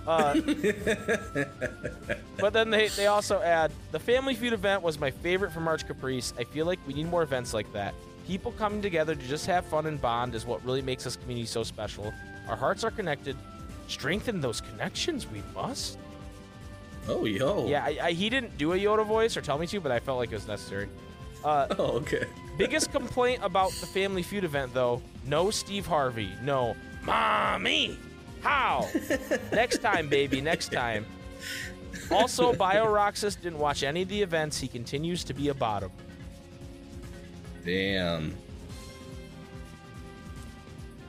Uh, 0.07 0.35
but 2.39 2.53
then 2.53 2.71
they, 2.71 2.89
they 2.89 3.07
also 3.07 3.41
add 3.43 3.71
the 3.93 3.99
Family 3.99 4.35
Feud 4.35 4.53
event 4.53 4.83
was 4.83 4.99
my 4.99 5.11
favorite 5.11 5.53
from 5.53 5.65
March 5.65 5.87
Caprice. 5.87 6.33
I 6.39 6.45
feel 6.45 6.67
like 6.67 6.79
we 6.87 6.95
need 6.95 7.09
more 7.09 7.23
events 7.23 7.55
like 7.55 7.71
that. 7.73 7.95
People 8.27 8.53
coming 8.53 8.83
together 8.83 9.15
to 9.15 9.29
just 9.29 9.47
have 9.47 9.65
fun 9.67 9.87
and 9.87 10.01
bond 10.01 10.35
is 10.35 10.47
what 10.47 10.65
really 10.65 10.83
makes 10.83 11.05
this 11.05 11.17
community 11.17 11.47
so 11.47 11.63
special. 11.63 12.13
Our 12.49 12.57
hearts 12.57 12.85
are 12.85 12.91
connected. 12.91 13.37
strengthen 13.89 14.41
those 14.41 14.61
connections. 14.61 15.27
We 15.31 15.43
must. 15.55 15.99
Oh, 17.09 17.25
yo. 17.25 17.67
Yeah, 17.67 17.85
I, 17.85 17.99
I, 18.03 18.13
he 18.13 18.31
didn't 18.31 18.57
do 18.57 18.73
a 18.73 18.77
Yoda 18.79 19.07
voice 19.07 19.37
or 19.37 19.41
tell 19.41 19.59
me 19.59 19.67
to, 19.69 19.81
but 19.81 19.91
I 19.91 20.01
felt 20.01 20.19
like 20.19 20.31
it 20.33 20.37
was 20.37 20.49
necessary. 20.49 20.89
Uh, 21.45 21.67
Oh, 21.79 21.93
okay. 21.99 22.27
biggest 22.59 22.93
complaint 22.93 23.41
about 23.43 23.73
the 23.81 23.87
Family 23.87 24.23
Feud 24.23 24.45
event, 24.45 24.73
though, 24.75 25.03
no 25.27 25.51
Steve 25.51 25.87
Harvey. 25.87 26.31
No, 26.43 26.77
mommy. 27.11 27.99
How? 28.43 28.89
next 29.53 29.79
time, 29.79 30.09
baby. 30.09 30.41
Next 30.41 30.73
time. 30.73 31.05
Also, 32.11 32.53
BioRoxas 32.53 33.41
didn't 33.41 33.59
watch 33.59 33.83
any 33.83 34.03
of 34.03 34.09
the 34.09 34.21
events. 34.21 34.59
He 34.59 34.69
continues 34.69 35.23
to 35.25 35.35
be 35.35 35.49
a 35.49 35.55
bottom. 35.55 35.91
Damn. 37.65 38.35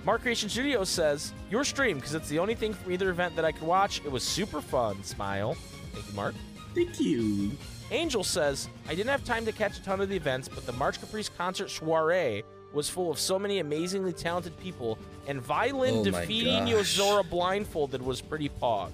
Mark 0.03 0.21
Creation 0.21 0.49
Studios 0.49 0.89
says, 0.89 1.33
Your 1.49 1.63
stream, 1.63 1.97
because 1.97 2.15
it's 2.15 2.27
the 2.27 2.39
only 2.39 2.55
thing 2.55 2.73
from 2.73 2.91
either 2.91 3.09
event 3.09 3.35
that 3.35 3.45
I 3.45 3.51
could 3.51 3.67
watch. 3.67 4.01
It 4.03 4.11
was 4.11 4.23
super 4.23 4.61
fun. 4.61 5.03
Smile. 5.03 5.55
Thank 5.93 6.07
you, 6.07 6.13
Mark. 6.13 6.35
Thank 6.73 6.99
you. 6.99 7.51
Angel 7.91 8.23
says, 8.23 8.69
I 8.87 8.95
didn't 8.95 9.09
have 9.09 9.23
time 9.23 9.45
to 9.45 9.51
catch 9.51 9.77
a 9.77 9.83
ton 9.83 10.01
of 10.01 10.09
the 10.09 10.15
events, 10.15 10.47
but 10.47 10.65
the 10.65 10.71
March 10.73 10.99
Caprice 10.99 11.29
concert 11.29 11.69
soiree 11.69 12.43
was 12.73 12.89
full 12.89 13.11
of 13.11 13.19
so 13.19 13.37
many 13.37 13.59
amazingly 13.59 14.13
talented 14.13 14.57
people, 14.59 14.97
and 15.27 15.41
Violin 15.41 15.95
Oh 15.99 16.03
defeating 16.03 16.65
gosh. 16.65 16.97
Yozora 16.97 17.29
blindfolded 17.29 18.01
was 18.01 18.21
pretty 18.21 18.49
pog. 18.61 18.91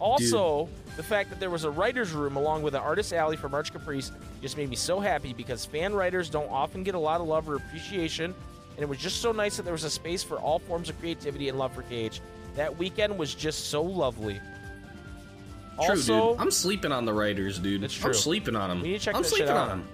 Also, 0.00 0.68
the 0.96 1.02
fact 1.02 1.30
that 1.30 1.40
there 1.40 1.50
was 1.50 1.64
a 1.64 1.70
writer's 1.70 2.12
room 2.12 2.36
along 2.36 2.62
with 2.62 2.74
an 2.74 2.80
artist 2.80 3.12
alley 3.12 3.36
for 3.36 3.48
March 3.48 3.72
Caprice 3.72 4.12
just 4.42 4.56
made 4.56 4.68
me 4.68 4.76
so 4.76 5.00
happy 5.00 5.32
because 5.32 5.64
fan 5.64 5.94
writers 5.94 6.28
don't 6.28 6.50
often 6.50 6.82
get 6.82 6.94
a 6.94 6.98
lot 6.98 7.20
of 7.20 7.26
love 7.26 7.48
or 7.48 7.56
appreciation, 7.56 8.34
and 8.76 8.82
it 8.82 8.88
was 8.88 8.98
just 8.98 9.22
so 9.22 9.32
nice 9.32 9.56
that 9.56 9.62
there 9.62 9.72
was 9.72 9.84
a 9.84 9.90
space 9.90 10.22
for 10.22 10.36
all 10.38 10.58
forms 10.58 10.88
of 10.90 10.98
creativity 11.00 11.48
and 11.48 11.58
love 11.58 11.72
for 11.72 11.82
Cage. 11.82 12.20
That 12.56 12.76
weekend 12.76 13.16
was 13.18 13.34
just 13.34 13.70
so 13.70 13.82
lovely. 13.82 14.40
True, 15.76 15.88
also, 15.88 16.32
dude. 16.32 16.40
I'm 16.40 16.50
sleeping 16.50 16.92
on 16.92 17.04
the 17.04 17.12
writers, 17.12 17.58
dude. 17.58 17.82
That's 17.82 18.04
I'm 18.04 18.14
sleeping 18.14 18.54
on 18.54 18.68
them. 18.68 18.82
We 18.82 18.88
need 18.90 18.98
to 18.98 19.04
check 19.04 19.16
I'm 19.16 19.22
that 19.22 19.28
shit 19.28 19.38
sleeping 19.38 19.56
out. 19.56 19.70
on 19.70 19.78
them. 19.80 19.88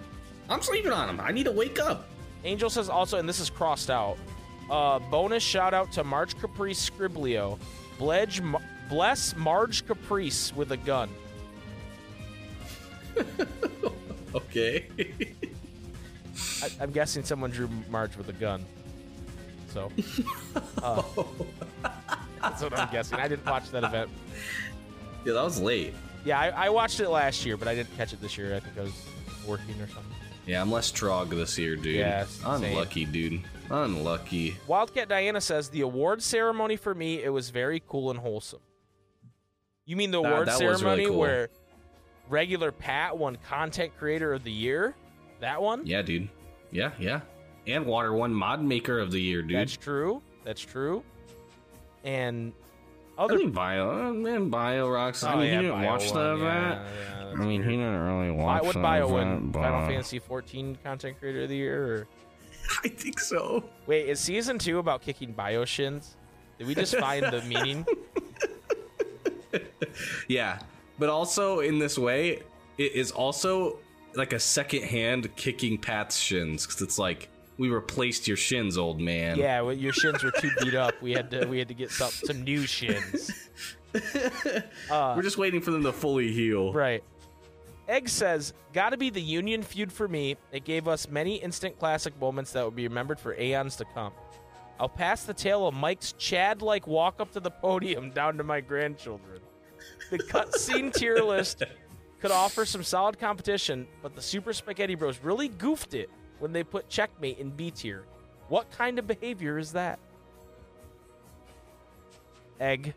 I'm 0.50 0.62
sleeping 0.62 0.92
on 0.92 1.06
them. 1.06 1.20
I 1.24 1.30
need 1.30 1.44
to 1.44 1.52
wake 1.52 1.78
up. 1.80 2.06
Angel 2.44 2.70
says 2.70 2.88
also, 2.88 3.18
and 3.18 3.28
this 3.28 3.40
is 3.40 3.50
crossed 3.50 3.90
out. 3.90 4.16
Uh, 4.70 4.98
bonus 4.98 5.42
shout 5.42 5.74
out 5.74 5.92
to 5.92 6.04
Marge 6.04 6.38
Caprice 6.38 6.90
Scriblio. 6.90 7.58
Bledge, 7.98 8.40
bless 8.88 9.36
Marge 9.36 9.86
Caprice 9.86 10.54
with 10.54 10.72
a 10.72 10.76
gun. 10.76 11.10
Okay. 14.34 14.86
I, 16.62 16.70
I'm 16.80 16.92
guessing 16.92 17.24
someone 17.24 17.50
drew 17.50 17.68
Marge 17.90 18.16
with 18.16 18.28
a 18.28 18.32
gun. 18.32 18.64
So, 19.72 19.90
uh, 20.82 21.02
that's 22.40 22.62
what 22.62 22.78
I'm 22.78 22.90
guessing. 22.90 23.18
I 23.18 23.28
didn't 23.28 23.46
watch 23.46 23.70
that 23.70 23.84
event. 23.84 24.10
yeah, 25.24 25.32
that 25.32 25.42
was 25.42 25.60
late. 25.60 25.94
Yeah, 26.24 26.38
I, 26.38 26.66
I 26.66 26.68
watched 26.68 27.00
it 27.00 27.08
last 27.08 27.44
year, 27.46 27.56
but 27.56 27.66
I 27.68 27.74
didn't 27.74 27.96
catch 27.96 28.12
it 28.12 28.20
this 28.20 28.36
year. 28.36 28.54
I 28.54 28.60
think 28.60 28.78
I 28.78 28.82
was 28.82 29.04
working 29.46 29.74
or 29.80 29.86
something. 29.88 30.04
Yeah, 30.50 30.60
I'm 30.60 30.72
less 30.72 30.90
trog 30.90 31.30
this 31.30 31.56
year, 31.56 31.76
dude. 31.76 31.94
Yeah, 31.94 32.24
same. 32.24 32.64
Unlucky, 32.64 33.04
dude. 33.04 33.40
Unlucky. 33.70 34.56
Wildcat 34.66 35.08
Diana 35.08 35.40
says 35.40 35.68
the 35.68 35.82
award 35.82 36.20
ceremony 36.24 36.74
for 36.74 36.92
me 36.92 37.22
it 37.22 37.28
was 37.28 37.50
very 37.50 37.80
cool 37.86 38.10
and 38.10 38.18
wholesome. 38.18 38.58
You 39.86 39.94
mean 39.94 40.10
the 40.10 40.20
That- 40.20 40.28
award 40.32 40.46
was 40.48 40.60
really 40.60 40.76
ceremony 40.76 41.06
cool. 41.06 41.18
where 41.20 41.50
regular 42.28 42.72
Pat 42.72 43.16
won 43.16 43.36
Content 43.48 43.96
Creator 43.96 44.32
of 44.32 44.42
the 44.42 44.50
Year? 44.50 44.96
That 45.38 45.62
one? 45.62 45.86
Yeah, 45.86 46.02
dude. 46.02 46.28
Yeah, 46.72 46.90
yeah. 46.98 47.20
And 47.68 47.86
Water 47.86 48.12
won 48.12 48.34
Mod 48.34 48.60
Maker 48.60 48.98
of 48.98 49.12
the 49.12 49.20
Year, 49.20 49.42
dude. 49.42 49.56
That's 49.56 49.76
true. 49.76 50.20
That's 50.42 50.60
true. 50.62 51.04
And 52.02 52.52
I 53.18 53.24
other 53.24 53.38
think 53.38 53.52
Bio, 53.54 53.90
uh, 54.08 54.12
man, 54.12 54.48
Bio 54.48 54.88
rocks. 54.88 55.22
I 55.22 55.34
Oh, 55.34 55.36
mean, 55.38 55.46
yeah, 55.48 55.56
he 55.56 55.62
didn't 55.62 55.78
Bio 55.80 55.86
watch 55.90 56.08
the 56.08 56.14
won. 56.18 56.26
event. 56.26 56.40
Yeah, 56.40 56.82
yeah, 56.82 57.20
I 57.20 57.24
that's 57.26 57.38
mean, 57.38 57.62
he 57.62 57.70
didn't 57.70 58.00
really 58.00 58.30
Why- 58.30 58.44
watch 58.44 58.62
what 58.64 58.72
the 58.74 58.80
bio 58.80 59.04
event, 59.16 59.40
win? 59.42 59.50
but- 59.50 59.60
Final 59.62 59.86
Fantasy 59.86 60.18
14 60.18 60.78
Content 60.82 61.18
Creator 61.20 61.42
of 61.42 61.48
the 61.50 61.56
Year? 61.56 61.84
Or... 61.94 62.08
I 62.84 62.88
think 62.88 63.20
so. 63.20 63.64
Wait, 63.86 64.08
is 64.08 64.20
season 64.20 64.58
two 64.58 64.78
about 64.78 65.02
kicking 65.02 65.32
bio 65.32 65.64
shins? 65.64 66.16
Did 66.58 66.66
we 66.66 66.74
just 66.74 66.96
find 66.96 67.24
the 67.26 67.42
meaning? 67.48 67.86
Yeah, 70.28 70.60
but 70.98 71.08
also 71.08 71.60
in 71.60 71.78
this 71.78 71.98
way, 71.98 72.42
it 72.78 72.92
is 72.92 73.10
also 73.10 73.78
like 74.14 74.32
a 74.32 74.38
second 74.38 74.82
hand 74.84 75.34
kicking 75.36 75.76
Pat's 75.78 76.16
shins 76.16 76.64
because 76.66 76.80
it's 76.82 76.98
like 76.98 77.28
we 77.60 77.68
replaced 77.68 78.26
your 78.26 78.38
shins, 78.38 78.78
old 78.78 79.02
man. 79.02 79.36
Yeah, 79.36 79.60
well, 79.60 79.74
your 79.74 79.92
shins 79.92 80.24
were 80.24 80.30
too 80.30 80.50
beat 80.62 80.74
up. 80.74 81.00
We 81.02 81.12
had 81.12 81.30
to 81.32 81.44
we 81.44 81.58
had 81.58 81.68
to 81.68 81.74
get 81.74 81.90
some 81.90 82.08
some 82.08 82.42
new 82.42 82.64
shins. 82.66 83.30
we're 83.92 85.22
just 85.22 85.36
waiting 85.36 85.60
for 85.60 85.70
them 85.70 85.82
to 85.82 85.92
fully 85.92 86.32
heal. 86.32 86.72
Right. 86.72 87.04
Egg 87.86 88.08
says, 88.08 88.54
"Gotta 88.72 88.96
be 88.96 89.10
the 89.10 89.20
Union 89.20 89.62
feud 89.62 89.92
for 89.92 90.08
me. 90.08 90.38
It 90.52 90.64
gave 90.64 90.88
us 90.88 91.06
many 91.06 91.36
instant 91.36 91.78
classic 91.78 92.18
moments 92.18 92.52
that 92.52 92.64
will 92.64 92.70
be 92.70 92.88
remembered 92.88 93.20
for 93.20 93.34
aeons 93.38 93.76
to 93.76 93.84
come. 93.92 94.14
I'll 94.78 94.88
pass 94.88 95.24
the 95.24 95.34
tale 95.34 95.68
of 95.68 95.74
Mike's 95.74 96.12
Chad-like 96.12 96.86
walk 96.86 97.20
up 97.20 97.30
to 97.32 97.40
the 97.40 97.50
podium 97.50 98.10
down 98.12 98.38
to 98.38 98.42
my 98.42 98.62
grandchildren. 98.62 99.40
The 100.10 100.18
cutscene 100.18 100.94
tier 100.94 101.18
list 101.18 101.62
could 102.22 102.30
offer 102.30 102.64
some 102.64 102.82
solid 102.82 103.18
competition, 103.18 103.86
but 104.00 104.14
the 104.14 104.22
Super 104.22 104.54
Spikeghetti 104.54 104.94
Bros 104.94 105.20
really 105.22 105.48
goofed 105.48 105.92
it 105.92 106.08
when 106.40 106.52
they 106.52 106.64
put 106.64 106.88
Checkmate 106.88 107.38
in 107.38 107.50
B 107.50 107.70
tier. 107.70 108.04
What 108.48 108.70
kind 108.72 108.98
of 108.98 109.06
behavior 109.06 109.58
is 109.58 109.72
that?" 109.72 109.98
Egg, 112.58 112.92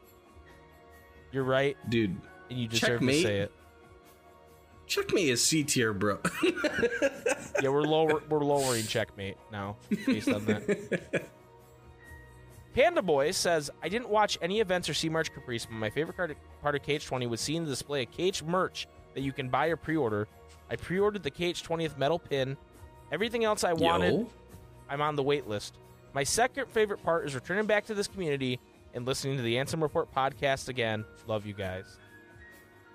you're 1.31 1.43
right, 1.43 1.77
Dude, 1.89 2.15
and 2.49 2.59
you 2.59 2.67
deserve 2.67 2.99
Checkmate? 2.99 3.21
to 3.21 3.27
say 3.27 3.39
it. 3.39 3.51
checkmate 4.87 5.29
is 5.29 5.41
C 5.43 5.63
tier, 5.63 5.93
bro. 5.93 6.19
Yeah, 7.61 7.69
we're 7.69 7.81
lower. 7.83 8.21
We're 8.27 8.43
lowering 8.43 8.83
checkmate 8.85 9.37
now 9.51 9.77
based 10.05 10.27
on 10.27 10.43
that. 10.45 11.23
Panda 12.73 13.01
Boy 13.01 13.31
says, 13.31 13.69
"I 13.81 13.87
didn't 13.87 14.09
watch 14.09 14.37
any 14.41 14.59
events 14.59 14.89
or 14.89 14.93
see 14.93 15.07
March 15.07 15.31
Caprice, 15.33 15.65
but 15.65 15.75
my 15.75 15.89
favorite 15.89 16.17
part 16.17 16.31
of, 16.31 16.37
part 16.61 16.75
of 16.75 16.81
KH20 16.81 17.29
was 17.29 17.39
seeing 17.39 17.63
the 17.63 17.69
display 17.69 18.03
of 18.03 18.11
KH 18.11 18.43
merch 18.43 18.87
that 19.13 19.21
you 19.21 19.31
can 19.31 19.47
buy 19.47 19.67
or 19.67 19.77
pre-order. 19.77 20.27
I 20.69 20.75
pre-ordered 20.75 21.23
the 21.23 21.31
KH20th 21.31 21.97
metal 21.97 22.17
pin. 22.19 22.57
Everything 23.13 23.43
else 23.43 23.63
I 23.63 23.73
wanted, 23.73 24.13
Yo. 24.13 24.27
I'm 24.89 24.99
on 24.99 25.15
the 25.15 25.21
wait 25.21 25.47
list. 25.47 25.77
My 26.15 26.23
second 26.23 26.67
favorite 26.69 27.03
part 27.03 27.27
is 27.27 27.35
returning 27.35 27.67
back 27.67 27.85
to 27.85 27.93
this 27.93 28.07
community 28.07 28.59
and 28.95 29.05
listening 29.05 29.37
to 29.37 29.43
the 29.43 29.53
Ansem 29.53 29.83
Report 29.83 30.11
podcast 30.11 30.67
again. 30.67 31.05
Love 31.27 31.45
you 31.45 31.53
guys. 31.53 31.99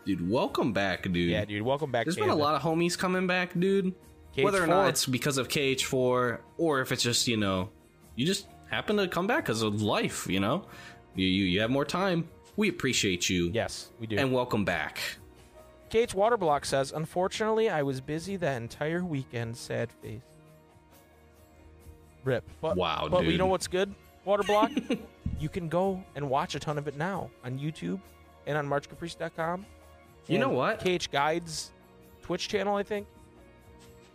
Dude, 0.04 0.28
welcome 0.28 0.72
back, 0.72 1.04
dude. 1.04 1.30
Yeah, 1.30 1.44
dude. 1.44 1.62
Welcome 1.62 1.92
back. 1.92 2.04
There's 2.04 2.16
been 2.16 2.30
a 2.30 2.34
lot 2.34 2.56
of 2.56 2.62
homies 2.62 2.98
coming 2.98 3.28
back, 3.28 3.52
dude. 3.56 3.94
Whether 4.36 4.60
or 4.60 4.66
not 4.66 4.88
it's 4.88 5.06
because 5.06 5.38
of 5.38 5.46
KH4 5.46 6.40
or 6.56 6.80
if 6.80 6.90
it's 6.90 7.04
just, 7.04 7.28
you 7.28 7.36
know, 7.36 7.70
you 8.16 8.26
just 8.26 8.48
happen 8.70 8.96
to 8.96 9.06
come 9.06 9.28
back 9.28 9.44
because 9.44 9.62
of 9.62 9.82
life, 9.82 10.26
you 10.26 10.40
know? 10.40 10.64
You, 11.14 11.28
you, 11.28 11.44
you 11.44 11.60
have 11.60 11.70
more 11.70 11.84
time. 11.84 12.28
We 12.56 12.68
appreciate 12.68 13.30
you. 13.30 13.52
Yes, 13.54 13.90
we 14.00 14.08
do. 14.08 14.18
And 14.18 14.32
welcome 14.32 14.64
back. 14.64 14.98
Kate's 15.90 16.14
Waterblock 16.14 16.64
says, 16.64 16.92
Unfortunately, 16.92 17.68
I 17.68 17.82
was 17.82 18.00
busy 18.00 18.36
that 18.36 18.56
entire 18.60 19.04
weekend. 19.04 19.56
Sad 19.56 19.90
face. 20.02 20.20
Rip. 22.24 22.44
But, 22.60 22.76
Wow, 22.76 23.08
But 23.10 23.24
you 23.24 23.38
know 23.38 23.46
what's 23.46 23.66
good, 23.68 23.94
Waterblock? 24.26 24.98
you 25.40 25.48
can 25.48 25.68
go 25.68 26.02
and 26.14 26.28
watch 26.28 26.54
a 26.54 26.60
ton 26.60 26.78
of 26.78 26.88
it 26.88 26.96
now 26.96 27.30
on 27.44 27.58
YouTube 27.58 28.00
and 28.46 28.56
on 28.56 28.68
MarchCaprice.com. 28.68 29.64
You 30.26 30.38
know 30.38 30.50
what? 30.50 30.80
KH 30.80 31.10
Guides 31.10 31.70
Twitch 32.22 32.48
channel, 32.48 32.76
I 32.76 32.82
think. 32.82 33.06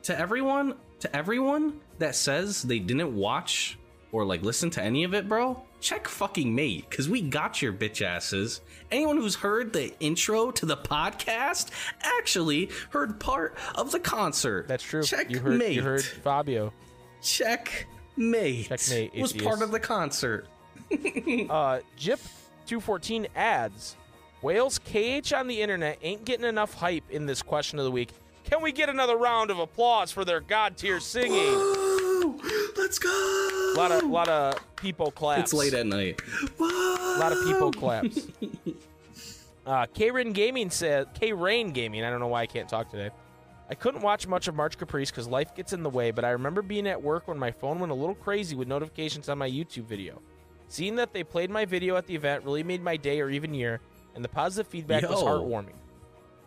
to 0.03 0.17
everyone 0.17 0.75
to 0.99 1.15
everyone 1.15 1.79
that 1.97 2.15
says 2.15 2.61
they 2.61 2.79
didn't 2.79 3.15
watch 3.15 3.77
or 4.11 4.23
like 4.25 4.43
listen 4.43 4.69
to 4.69 4.81
any 4.81 5.03
of 5.03 5.13
it 5.13 5.27
bro 5.27 5.61
check 5.83 6.07
fucking 6.07 6.55
mate 6.55 6.89
because 6.89 7.09
we 7.09 7.21
got 7.21 7.61
your 7.61 7.73
bitch 7.73 8.01
asses 8.01 8.61
anyone 8.89 9.17
who's 9.17 9.35
heard 9.35 9.73
the 9.73 9.93
intro 9.99 10.49
to 10.49 10.65
the 10.65 10.77
podcast 10.77 11.69
actually 12.01 12.69
heard 12.91 13.19
part 13.19 13.55
of 13.75 13.91
the 13.91 13.99
concert 13.99 14.65
That's 14.67 14.81
true. 14.83 15.03
check 15.03 15.29
you 15.29 15.39
heard, 15.39 15.59
mate 15.59 15.73
you 15.73 15.83
heard 15.83 16.03
Fabio. 16.03 16.71
check 17.21 17.85
mate 18.15 18.69
Checkmate, 18.69 19.13
was 19.19 19.31
atheist. 19.31 19.45
part 19.45 19.61
of 19.61 19.71
the 19.71 19.79
concert 19.79 20.47
Uh, 20.91 21.79
Jip214 21.99 23.27
adds, 23.35 23.95
Wales 24.41 24.79
KH 24.79 25.33
on 25.33 25.47
the 25.47 25.61
internet 25.61 25.97
ain't 26.01 26.23
getting 26.23 26.45
enough 26.45 26.73
hype 26.75 27.09
in 27.09 27.25
this 27.25 27.41
question 27.41 27.79
of 27.79 27.85
the 27.85 27.91
week. 27.91 28.11
Can 28.43 28.61
we 28.61 28.71
get 28.71 28.89
another 28.89 29.17
round 29.17 29.49
of 29.51 29.57
applause 29.59 30.11
for 30.11 30.23
their 30.23 30.39
god 30.39 30.77
tier 30.77 30.99
singing? 30.99 31.33
Woo! 32.23 32.39
let's 32.77 32.99
go 32.99 33.09
A 33.75 33.77
lot 33.77 33.91
of 33.91 34.03
lot 34.03 34.29
of 34.29 34.75
people 34.75 35.11
claps. 35.11 35.41
it's 35.41 35.53
late 35.53 35.73
at 35.73 35.85
night 35.85 36.21
A 36.59 37.17
lot 37.19 37.31
of 37.31 37.43
people 37.45 37.71
claps. 37.71 38.27
Uh, 39.65 39.85
K 39.93 40.11
Rain 40.11 40.33
Gaming 40.33 40.69
said 40.69 41.07
K 41.13 41.31
Rain 41.31 41.71
Gaming. 41.71 42.03
I 42.03 42.09
don't 42.09 42.19
know 42.19 42.27
why 42.27 42.41
I 42.41 42.45
can't 42.47 42.67
talk 42.67 42.89
today. 42.91 43.11
I 43.69 43.75
couldn't 43.75 44.01
watch 44.01 44.27
much 44.27 44.49
of 44.49 44.55
March 44.55 44.77
Caprice 44.77 45.09
because 45.09 45.25
life 45.27 45.55
gets 45.55 45.71
in 45.71 45.83
the 45.83 45.89
way, 45.89 46.11
but 46.11 46.25
I 46.25 46.31
remember 46.31 46.61
being 46.61 46.85
at 46.85 47.01
work 47.01 47.29
when 47.29 47.39
my 47.39 47.51
phone 47.51 47.79
went 47.79 47.91
a 47.91 47.95
little 47.95 48.15
crazy 48.15 48.57
with 48.57 48.67
notifications 48.67 49.29
on 49.29 49.37
my 49.37 49.49
YouTube 49.49 49.85
video. 49.85 50.21
Seeing 50.67 50.97
that 50.97 51.13
they 51.13 51.23
played 51.23 51.49
my 51.49 51.63
video 51.63 51.95
at 51.95 52.07
the 52.07 52.15
event 52.15 52.43
really 52.43 52.61
made 52.63 52.83
my 52.83 52.97
day 52.97 53.21
or 53.21 53.29
even 53.29 53.53
year, 53.53 53.79
and 54.15 54.23
the 54.23 54.27
positive 54.29 54.69
feedback 54.69 55.03
was 55.03 55.21
heartwarming. 55.21 55.75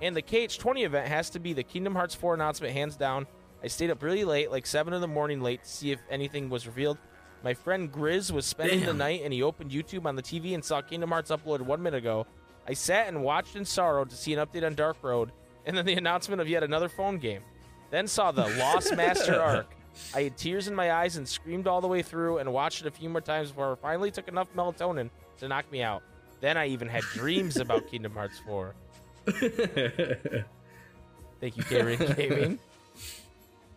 And 0.03 0.15
the 0.15 0.21
KH20 0.23 0.85
event 0.85 1.09
has 1.09 1.31
to 1.31 1.39
be 1.39 1.55
the 1.55 1.63
Kingdom 1.63 1.95
Hearts 1.95 2.15
4 2.15 2.35
announcement, 2.35 2.75
hands 2.75 2.97
down. 2.97 3.27
I 3.67 3.69
stayed 3.69 3.91
up 3.91 4.01
really 4.01 4.23
late, 4.23 4.53
like 4.53 4.65
7 4.65 4.95
in 4.95 5.01
the 5.01 5.09
morning 5.09 5.41
late, 5.41 5.65
to 5.65 5.69
see 5.69 5.91
if 5.91 5.99
anything 6.09 6.49
was 6.49 6.69
revealed. 6.69 6.99
My 7.43 7.53
friend 7.53 7.91
Grizz 7.91 8.31
was 8.31 8.47
spending 8.47 8.87
the 8.87 8.95
night 8.95 9.23
and 9.25 9.33
he 9.33 9.43
opened 9.43 9.73
YouTube 9.73 10.07
on 10.07 10.15
the 10.15 10.23
TV 10.23 10.55
and 10.55 10.65
saw 10.65 10.81
Kingdom 10.81 11.11
Hearts 11.11 11.33
uploaded 11.33 11.63
one 11.63 11.83
minute 11.83 11.99
ago. 11.99 12.29
I 12.69 12.75
sat 12.75 13.09
and 13.09 13.25
watched 13.25 13.57
in 13.57 13.65
sorrow 13.65 14.05
to 14.05 14.15
see 14.15 14.33
an 14.35 14.47
update 14.47 14.65
on 14.65 14.77
Dark 14.77 14.99
Road 15.03 15.33
and 15.67 15.77
then 15.77 15.85
the 15.85 15.95
announcement 15.97 16.41
of 16.41 16.49
yet 16.49 16.63
another 16.63 16.89
phone 16.89 17.19
game. 17.19 17.43
Then 17.91 18.07
saw 18.07 18.31
the 18.31 18.47
Lost 18.57 18.95
Master 18.95 19.35
arc. 19.43 19.75
I 20.15 20.23
had 20.23 20.37
tears 20.37 20.69
in 20.69 20.75
my 20.77 20.93
eyes 20.93 21.17
and 21.17 21.27
screamed 21.27 21.67
all 21.67 21.81
the 21.81 21.89
way 21.89 22.03
through 22.03 22.39
and 22.39 22.53
watched 22.53 22.83
it 22.83 22.87
a 22.87 22.93
few 22.93 23.09
more 23.09 23.21
times 23.21 23.49
before 23.49 23.73
I 23.73 23.75
finally 23.75 24.13
took 24.13 24.29
enough 24.29 24.47
melatonin 24.55 25.11
to 25.39 25.49
knock 25.49 25.73
me 25.73 25.83
out. 25.83 26.05
Then 26.41 26.57
I 26.57 26.69
even 26.69 26.87
had 26.87 27.03
dreams 27.15 27.57
about 27.57 27.89
Kingdom 27.91 28.13
Hearts 28.13 28.39
4. 28.47 28.77
Thank 31.41 31.57
you, 31.57 31.65
K-Ring 31.65 32.15
Gaming. 32.17 32.61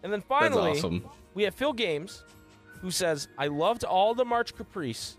And 0.03 0.11
then 0.13 0.21
finally, 0.21 0.71
awesome. 0.71 1.03
we 1.33 1.43
have 1.43 1.55
Phil 1.55 1.73
Games, 1.73 2.23
who 2.81 2.91
says, 2.91 3.27
I 3.37 3.47
loved 3.47 3.83
all 3.83 4.13
the 4.13 4.25
March 4.25 4.55
Caprice, 4.55 5.17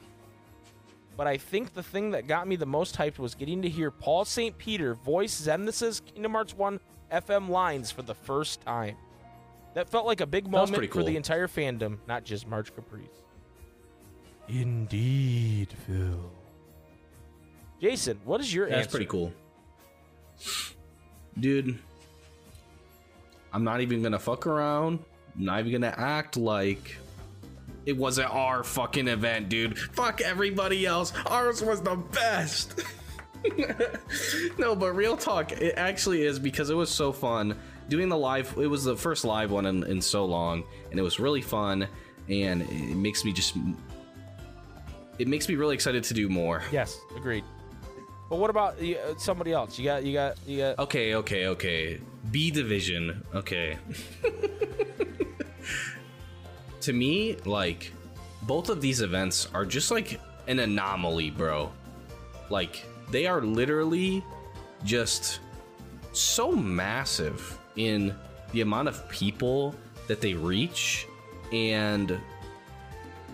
but 1.16 1.26
I 1.26 1.36
think 1.36 1.74
the 1.74 1.82
thing 1.82 2.12
that 2.12 2.26
got 2.26 2.48
me 2.48 2.56
the 2.56 2.66
most 2.66 2.96
hyped 2.96 3.18
was 3.18 3.34
getting 3.34 3.62
to 3.62 3.68
hear 3.68 3.90
Paul 3.90 4.24
St. 4.24 4.56
Peter 4.56 4.94
voice 4.94 5.38
Xemnas' 5.38 6.00
Kingdom 6.04 6.32
Hearts 6.32 6.54
1 6.54 6.80
FM 7.12 7.48
lines 7.48 7.90
for 7.90 8.02
the 8.02 8.14
first 8.14 8.62
time. 8.62 8.96
That 9.74 9.88
felt 9.88 10.06
like 10.06 10.20
a 10.20 10.26
big 10.26 10.50
moment 10.50 10.72
pretty 10.72 10.92
for 10.92 11.04
the 11.04 11.16
entire 11.16 11.46
fandom, 11.46 11.98
not 12.08 12.24
just 12.24 12.46
March 12.48 12.74
Caprice. 12.74 13.06
Indeed, 14.48 15.68
Phil. 15.86 16.32
Jason, 17.80 18.20
what 18.24 18.40
is 18.40 18.52
your 18.52 18.66
answer? 18.66 18.76
That's 18.76 18.86
answer? 18.86 18.96
pretty 18.96 19.06
cool. 19.06 19.32
Dude, 21.38 21.78
I'm 23.52 23.64
not 23.64 23.80
even 23.80 24.02
gonna 24.02 24.18
fuck 24.18 24.46
around. 24.46 25.00
I'm 25.36 25.44
not 25.44 25.60
even 25.60 25.72
gonna 25.72 25.94
act 25.96 26.36
like 26.36 26.96
it 27.86 27.96
wasn't 27.96 28.32
our 28.32 28.62
fucking 28.62 29.08
event, 29.08 29.48
dude. 29.48 29.78
Fuck 29.78 30.20
everybody 30.20 30.86
else. 30.86 31.12
Ours 31.26 31.62
was 31.62 31.80
the 31.80 31.96
best. 31.96 32.84
no, 34.58 34.76
but 34.76 34.92
real 34.92 35.16
talk, 35.16 35.52
it 35.52 35.74
actually 35.76 36.22
is 36.22 36.38
because 36.38 36.70
it 36.70 36.74
was 36.74 36.90
so 36.90 37.12
fun 37.12 37.56
doing 37.88 38.08
the 38.08 38.16
live. 38.16 38.54
It 38.58 38.66
was 38.66 38.84
the 38.84 38.96
first 38.96 39.24
live 39.24 39.50
one 39.50 39.66
in, 39.66 39.82
in 39.84 40.00
so 40.00 40.24
long, 40.24 40.62
and 40.90 40.98
it 40.98 41.02
was 41.02 41.18
really 41.18 41.42
fun, 41.42 41.88
and 42.28 42.62
it 42.62 42.96
makes 42.96 43.24
me 43.24 43.32
just. 43.32 43.56
It 45.18 45.28
makes 45.28 45.48
me 45.48 45.56
really 45.56 45.74
excited 45.74 46.04
to 46.04 46.14
do 46.14 46.28
more. 46.30 46.62
Yes, 46.72 46.98
agreed. 47.16 47.44
But 48.30 48.38
what 48.38 48.48
about 48.48 48.80
uh, 48.80 49.18
somebody 49.18 49.52
else? 49.52 49.76
You 49.76 49.84
got, 49.84 50.04
you 50.04 50.12
got, 50.12 50.38
you 50.46 50.58
got. 50.58 50.78
Okay, 50.78 51.16
okay, 51.16 51.48
okay. 51.48 52.00
B 52.30 52.52
division. 52.52 53.24
Okay. 53.34 53.76
to 56.80 56.92
me, 56.92 57.36
like 57.44 57.92
both 58.42 58.68
of 58.68 58.80
these 58.80 59.00
events 59.00 59.48
are 59.52 59.66
just 59.66 59.90
like 59.90 60.20
an 60.46 60.60
anomaly, 60.60 61.30
bro. 61.30 61.72
Like 62.50 62.86
they 63.10 63.26
are 63.26 63.40
literally 63.40 64.24
just 64.84 65.40
so 66.12 66.52
massive 66.52 67.58
in 67.74 68.14
the 68.52 68.60
amount 68.60 68.86
of 68.86 69.08
people 69.08 69.74
that 70.06 70.20
they 70.20 70.34
reach 70.34 71.08
and 71.52 72.16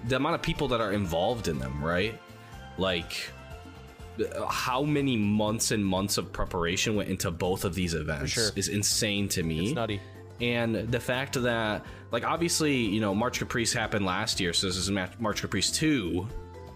the 0.08 0.16
amount 0.16 0.36
of 0.36 0.42
people 0.42 0.68
that 0.68 0.80
are 0.80 0.92
involved 0.92 1.48
in 1.48 1.58
them, 1.58 1.84
right? 1.84 2.18
Like 2.78 3.30
how 4.48 4.82
many 4.82 5.16
months 5.16 5.70
and 5.70 5.84
months 5.84 6.18
of 6.18 6.32
preparation 6.32 6.94
went 6.94 7.08
into 7.08 7.30
both 7.30 7.64
of 7.64 7.74
these 7.74 7.94
events 7.94 8.32
sure. 8.32 8.50
is 8.56 8.68
insane 8.68 9.28
to 9.30 9.42
me. 9.42 9.66
It's 9.66 9.74
nutty. 9.74 10.00
And 10.40 10.74
the 10.74 11.00
fact 11.00 11.40
that, 11.42 11.84
like, 12.10 12.24
obviously, 12.24 12.76
you 12.76 13.00
know, 13.00 13.14
March 13.14 13.38
Caprice 13.38 13.72
happened 13.72 14.04
last 14.04 14.38
year, 14.38 14.52
so 14.52 14.66
this 14.66 14.76
is 14.76 14.90
March 14.90 15.40
Caprice 15.40 15.70
2. 15.70 16.26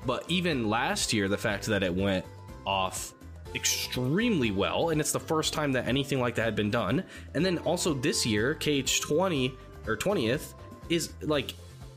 But 0.06 0.24
even 0.28 0.70
last 0.70 1.12
year, 1.12 1.28
the 1.28 1.36
fact 1.36 1.66
that 1.66 1.82
it 1.82 1.94
went 1.94 2.24
off 2.66 3.12
extremely 3.54 4.50
well, 4.50 4.90
and 4.90 5.00
it's 5.00 5.12
the 5.12 5.20
first 5.20 5.52
time 5.52 5.72
that 5.72 5.86
anything 5.86 6.20
like 6.20 6.34
that 6.36 6.44
had 6.44 6.56
been 6.56 6.70
done. 6.70 7.04
And 7.34 7.44
then 7.44 7.58
also 7.58 7.92
this 7.92 8.24
year, 8.24 8.54
KH20 8.54 9.52
or 9.86 9.96
20th 9.96 10.54
is 10.88 11.12
like 11.22 11.54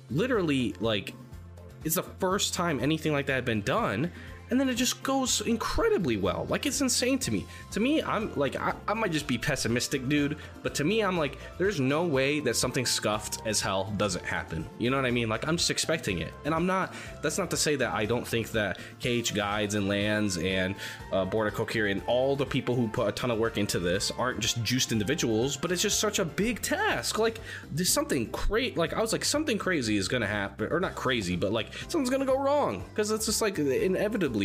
literally 0.10 0.76
like 0.80 1.14
it's 1.84 1.96
the 1.96 2.04
first 2.04 2.54
time 2.54 2.80
anything 2.80 3.12
like 3.12 3.26
that 3.26 3.34
had 3.34 3.46
been 3.46 3.62
done 3.62 4.12
and 4.50 4.60
then 4.60 4.70
it 4.70 4.76
just 4.76 5.02
goes 5.04 5.42
incredibly 5.42 6.18
well. 6.18 6.46
Like 6.50 6.66
it's 6.66 6.82
insane 6.82 7.20
to 7.20 7.32
me. 7.32 7.46
To 7.72 7.80
me 7.80 8.02
i'm 8.04 8.34
like 8.36 8.56
I, 8.56 8.74
I 8.88 8.94
might 8.94 9.12
just 9.12 9.28
be 9.28 9.38
pessimistic 9.38 10.08
dude 10.10 10.38
but 10.62 10.74
to 10.76 10.84
me 10.84 11.02
i'm 11.02 11.18
like 11.18 11.38
there's 11.58 11.80
no 11.80 12.06
way 12.06 12.40
that 12.42 12.56
something 12.56 12.86
scuffed 12.86 13.42
as 13.46 13.62
hell 13.62 13.94
doesn't 13.98 14.26
happen. 14.26 14.68
You 14.80 14.90
know 14.90 14.98
what 14.98 15.06
i 15.06 15.12
mean? 15.12 15.30
Like 15.30 15.48
i'm 15.48 15.58
just 15.58 15.72
expecting 15.72 16.20
it. 16.20 16.34
And 16.46 16.54
i'm 16.54 16.66
not 16.66 16.94
that's 17.22 17.38
not 17.38 17.50
to 17.52 17.58
say 17.58 17.76
that 17.76 17.94
i 17.94 18.06
don't 18.06 18.28
think 18.28 18.52
that 18.52 18.80
kh 19.00 19.34
guides 19.34 19.76
and 19.76 19.88
lands 19.88 20.38
and 20.38 20.76
uh, 21.12 21.26
border 21.26 21.52
kokiri 21.52 21.92
and 21.92 22.02
all 22.08 22.36
the 22.36 22.46
people 22.46 22.76
who 22.76 22.88
put 22.88 23.08
a 23.08 23.12
ton 23.12 23.32
of 23.32 23.38
work 23.38 23.58
into 23.58 23.80
this 23.80 24.12
aren't 24.12 24.40
just 24.40 24.64
juiced 24.64 24.92
individuals 24.92 25.58
but 25.58 25.72
it's 25.72 25.82
just 25.82 26.00
such 26.00 26.20
a 26.20 26.26
big 26.26 26.62
task. 26.62 27.20
Like 27.20 27.40
there's 27.72 27.92
something 27.92 28.30
crazy 28.32 28.76
like 28.76 28.94
i 28.94 29.02
was 29.02 29.14
like 29.14 29.26
something 29.26 29.58
crazy 29.58 29.98
is 29.98 30.08
gonna 30.08 30.28
happen 30.28 30.68
or 30.72 30.80
not 30.80 30.96
crazy 30.96 31.36
but 31.36 31.52
like 31.52 31.74
something's 31.88 32.10
gonna 32.10 32.26
go 32.26 32.40
wrong. 32.40 32.84
Because 32.90 33.12
it's 33.12 33.26
just 33.26 33.42
like 33.42 33.58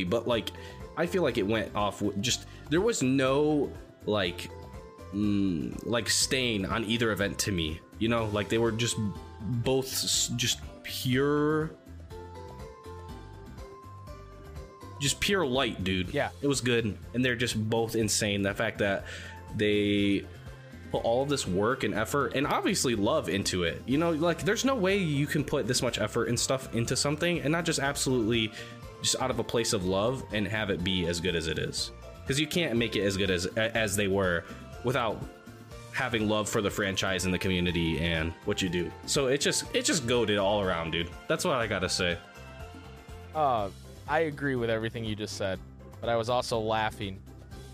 but 0.05 0.27
like 0.29 0.51
i 0.97 1.07
feel 1.07 1.23
like 1.23 1.39
it 1.39 1.47
went 1.47 1.75
off 1.75 2.03
with 2.03 2.21
just 2.23 2.47
there 2.71 2.81
was 2.81 3.03
no 3.03 3.71
like 4.07 4.51
mm, 5.15 5.79
like 5.87 6.09
stain 6.09 6.65
on 6.65 6.85
either 6.85 7.13
event 7.13 7.39
to 7.39 7.53
me 7.53 7.81
you 7.99 8.09
know? 8.09 8.27
Like 8.27 8.49
they 8.49 8.59
were 8.59 8.73
just 8.73 8.97
both 9.41 9.91
just 10.37 10.61
pure 10.83 11.71
just 15.01 15.21
pure 15.21 15.47
light 15.47 15.85
dude. 15.85 16.13
Yeah. 16.13 16.31
it 16.43 16.49
was 16.49 16.61
good 16.61 16.99
and 17.15 17.25
they're 17.25 17.37
just 17.37 17.57
both 17.69 17.95
insane. 17.95 18.43
The 18.43 18.55
fact 18.55 18.79
that 18.79 19.05
they 19.57 20.25
put 20.91 21.05
all 21.05 21.23
of 21.23 21.29
this 21.29 21.47
work 21.47 21.85
and 21.85 21.95
effort 21.95 22.35
and 22.35 22.47
obviously 22.47 22.95
love 22.95 23.29
into 23.29 23.63
it 23.65 23.83
you 23.87 23.99
know? 23.99 24.11
Like 24.11 24.43
there's 24.43 24.65
no 24.65 24.75
way 24.75 24.97
you 24.97 25.27
can 25.27 25.45
put 25.45 25.67
this 25.67 25.83
much 25.83 25.99
effort 25.99 26.29
and 26.29 26.39
stuff 26.39 26.75
into 26.75 26.97
something 26.97 27.41
and 27.41 27.53
not 27.53 27.65
just 27.65 27.79
absolutely 27.79 28.53
just 29.03 29.21
out 29.21 29.31
of 29.31 29.39
a 29.39 29.45
place 29.45 29.73
of 29.73 29.85
love 29.87 30.25
and 30.33 30.47
have 30.49 30.71
it 30.71 30.83
be 30.85 31.07
as 31.07 31.21
good 31.21 31.37
as 31.37 31.47
it 31.47 31.59
is 31.59 31.93
because 32.23 32.39
you 32.41 32.47
can't 32.47 32.77
make 32.77 32.97
it 32.97 33.03
as 33.03 33.17
good 33.17 33.31
as 33.31 33.47
as 33.57 33.95
they 33.97 34.09
were 34.09 34.45
without 34.85 35.21
having 35.93 36.29
love 36.29 36.49
for 36.49 36.61
the 36.63 36.71
franchise 36.71 37.25
and 37.25 37.35
the 37.35 37.39
community 37.39 37.99
and 38.01 38.33
what 38.45 38.63
you 38.63 38.69
do 38.69 38.91
so 39.07 39.27
it 39.27 39.41
just 39.41 39.65
it 39.75 39.85
just 39.85 40.07
goaded 40.07 40.39
all 40.39 40.61
around 40.63 40.91
dude 40.93 41.09
that's 41.27 41.45
what 41.45 41.55
i 41.55 41.67
gotta 41.67 41.89
say 41.89 42.17
Uh, 43.35 43.69
I 44.09 44.21
agree 44.21 44.57
with 44.57 44.71
everything 44.71 45.05
you 45.05 45.15
just 45.15 45.37
said, 45.37 45.59
but 46.01 46.09
I 46.09 46.17
was 46.17 46.29
also 46.31 46.59
laughing 46.59 47.21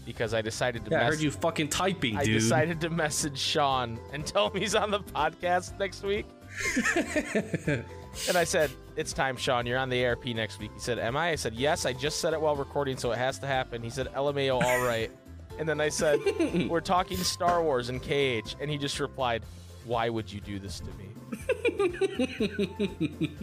because 0.05 0.35
I 0.35 0.43
decided 0.43 0.85
to. 0.85 0.91
yeah 0.91 1.01
i 1.03 1.05
heard 1.05 1.21
you 1.21 1.31
fucking 1.31 1.69
typing 1.69 2.17
I 2.19 2.25
dude 2.25 2.35
decided 2.41 2.81
to 2.83 2.91
message 2.91 3.39
Sean 3.39 3.99
and 4.13 4.27
tell 4.27 4.51
him 4.51 4.61
he's 4.61 4.75
on 4.75 4.91
the 4.91 5.01
podcast 5.01 5.79
next 5.79 6.03
week. 6.03 6.27
and 8.29 8.37
I 8.37 8.45
said, 8.45 8.71
"It's 8.97 9.13
time, 9.13 9.37
Sean. 9.37 9.67
You're 9.67 9.79
on 9.79 9.89
the 9.89 10.05
ARP 10.07 10.27
next 10.27 10.59
week." 10.59 10.71
He 10.75 10.81
said, 10.81 10.99
"Am 10.99 11.17
I?" 11.17 11.31
I 11.31 11.35
said, 11.35 11.55
"Yes. 11.55 11.87
I 11.87 11.93
just 11.93 12.21
said 12.21 12.33
it 12.33 12.41
while 12.41 12.57
recording, 12.57 12.97
so 12.97 13.13
it 13.13 13.19
has 13.19 13.39
to 13.41 13.47
happen." 13.47 13.83
He 13.83 13.91
said, 13.91 14.13
"LMAO, 14.15 14.63
all 14.63 14.85
right." 14.85 15.11
and 15.59 15.69
then 15.69 15.81
I 15.81 15.89
said, 15.89 16.21
"We're 16.69 16.81
talking 16.81 17.17
Star 17.19 17.63
Wars 17.63 17.89
and 17.89 18.03
KH," 18.03 18.57
and 18.61 18.71
he 18.71 18.79
just 18.79 19.01
replied, 19.01 19.43
"Why 19.85 20.09
would 20.09 20.33
you 20.33 20.41
do 20.41 20.59
this 20.59 20.81
to 20.81 20.91
me?" 20.99 21.15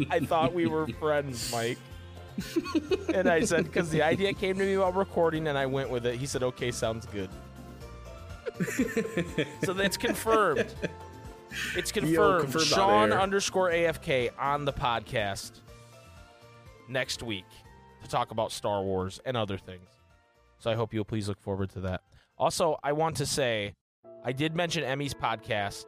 I 0.10 0.20
thought 0.20 0.54
we 0.54 0.68
were 0.68 0.88
friends, 0.88 1.52
Mike. 1.52 1.78
and 3.14 3.28
I 3.30 3.42
said, 3.42 3.66
because 3.66 3.90
the 3.90 4.02
idea 4.02 4.34
came 4.34 4.58
to 4.58 4.64
me 4.64 4.78
while 4.78 4.92
recording, 4.92 5.48
and 5.48 5.58
I 5.58 5.66
went 5.66 5.90
with 5.90 6.06
it. 6.06 6.16
He 6.16 6.26
said, 6.26 6.44
okay, 6.44 6.72
sounds 6.72 7.06
good. 7.08 7.30
so 9.64 9.74
that's 9.74 9.98
confirmed. 9.98 10.74
It's 11.76 11.92
confirmed. 11.92 12.56
on 12.56 12.62
Sean 12.62 13.12
underscore 13.12 13.70
AFK 13.72 14.30
on 14.40 14.66
the 14.66 14.74
podcast 14.74 15.62
next 16.90 17.24
week 17.24 17.46
to 18.04 18.10
talk 18.10 18.32
about 18.32 18.52
Star 18.52 18.84
Wars 18.84 19.20
and 19.26 19.36
other 19.38 19.58
things. 19.58 19.88
So 20.60 20.70
I 20.70 20.76
hope 20.76 20.94
you'll 20.94 21.06
please 21.06 21.28
look 21.28 21.42
forward 21.42 21.70
to 21.72 21.82
that. 21.82 22.02
Also, 22.38 22.78
I 22.84 22.94
want 22.94 23.18
to 23.18 23.26
say 23.26 23.74
I 24.24 24.32
did 24.32 24.56
mention 24.56 24.84
Emmy's 24.84 25.14
podcast 25.14 25.86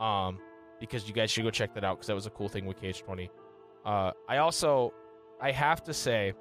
um, 0.00 0.38
because 0.80 1.06
you 1.08 1.14
guys 1.14 1.30
should 1.30 1.44
go 1.44 1.50
check 1.50 1.74
that 1.74 1.84
out 1.84 1.96
because 1.98 2.08
that 2.08 2.14
was 2.14 2.26
a 2.26 2.30
cool 2.30 2.48
thing 2.48 2.66
with 2.66 2.80
KH20. 2.80 3.28
Uh, 3.84 4.12
I 4.28 4.38
also, 4.38 4.92
I 5.40 5.52
have 5.52 5.82
to 5.84 5.94
say, 5.94 6.34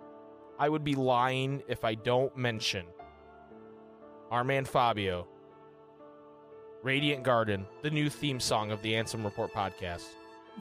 I 0.60 0.70
would 0.70 0.84
be 0.84 0.96
lying 0.96 1.62
if 1.68 1.84
I 1.84 1.96
don't 1.96 2.36
mention 2.38 2.86
our 4.32 4.44
man 4.44 4.66
Fabio, 4.66 5.28
Radiant 6.84 7.24
Garden, 7.24 7.66
the 7.82 7.90
new 7.90 8.10
theme 8.10 8.40
song 8.40 8.72
of 8.72 8.82
the 8.82 8.94
Ansem 8.94 9.24
Report 9.24 9.54
podcast. 9.54 10.04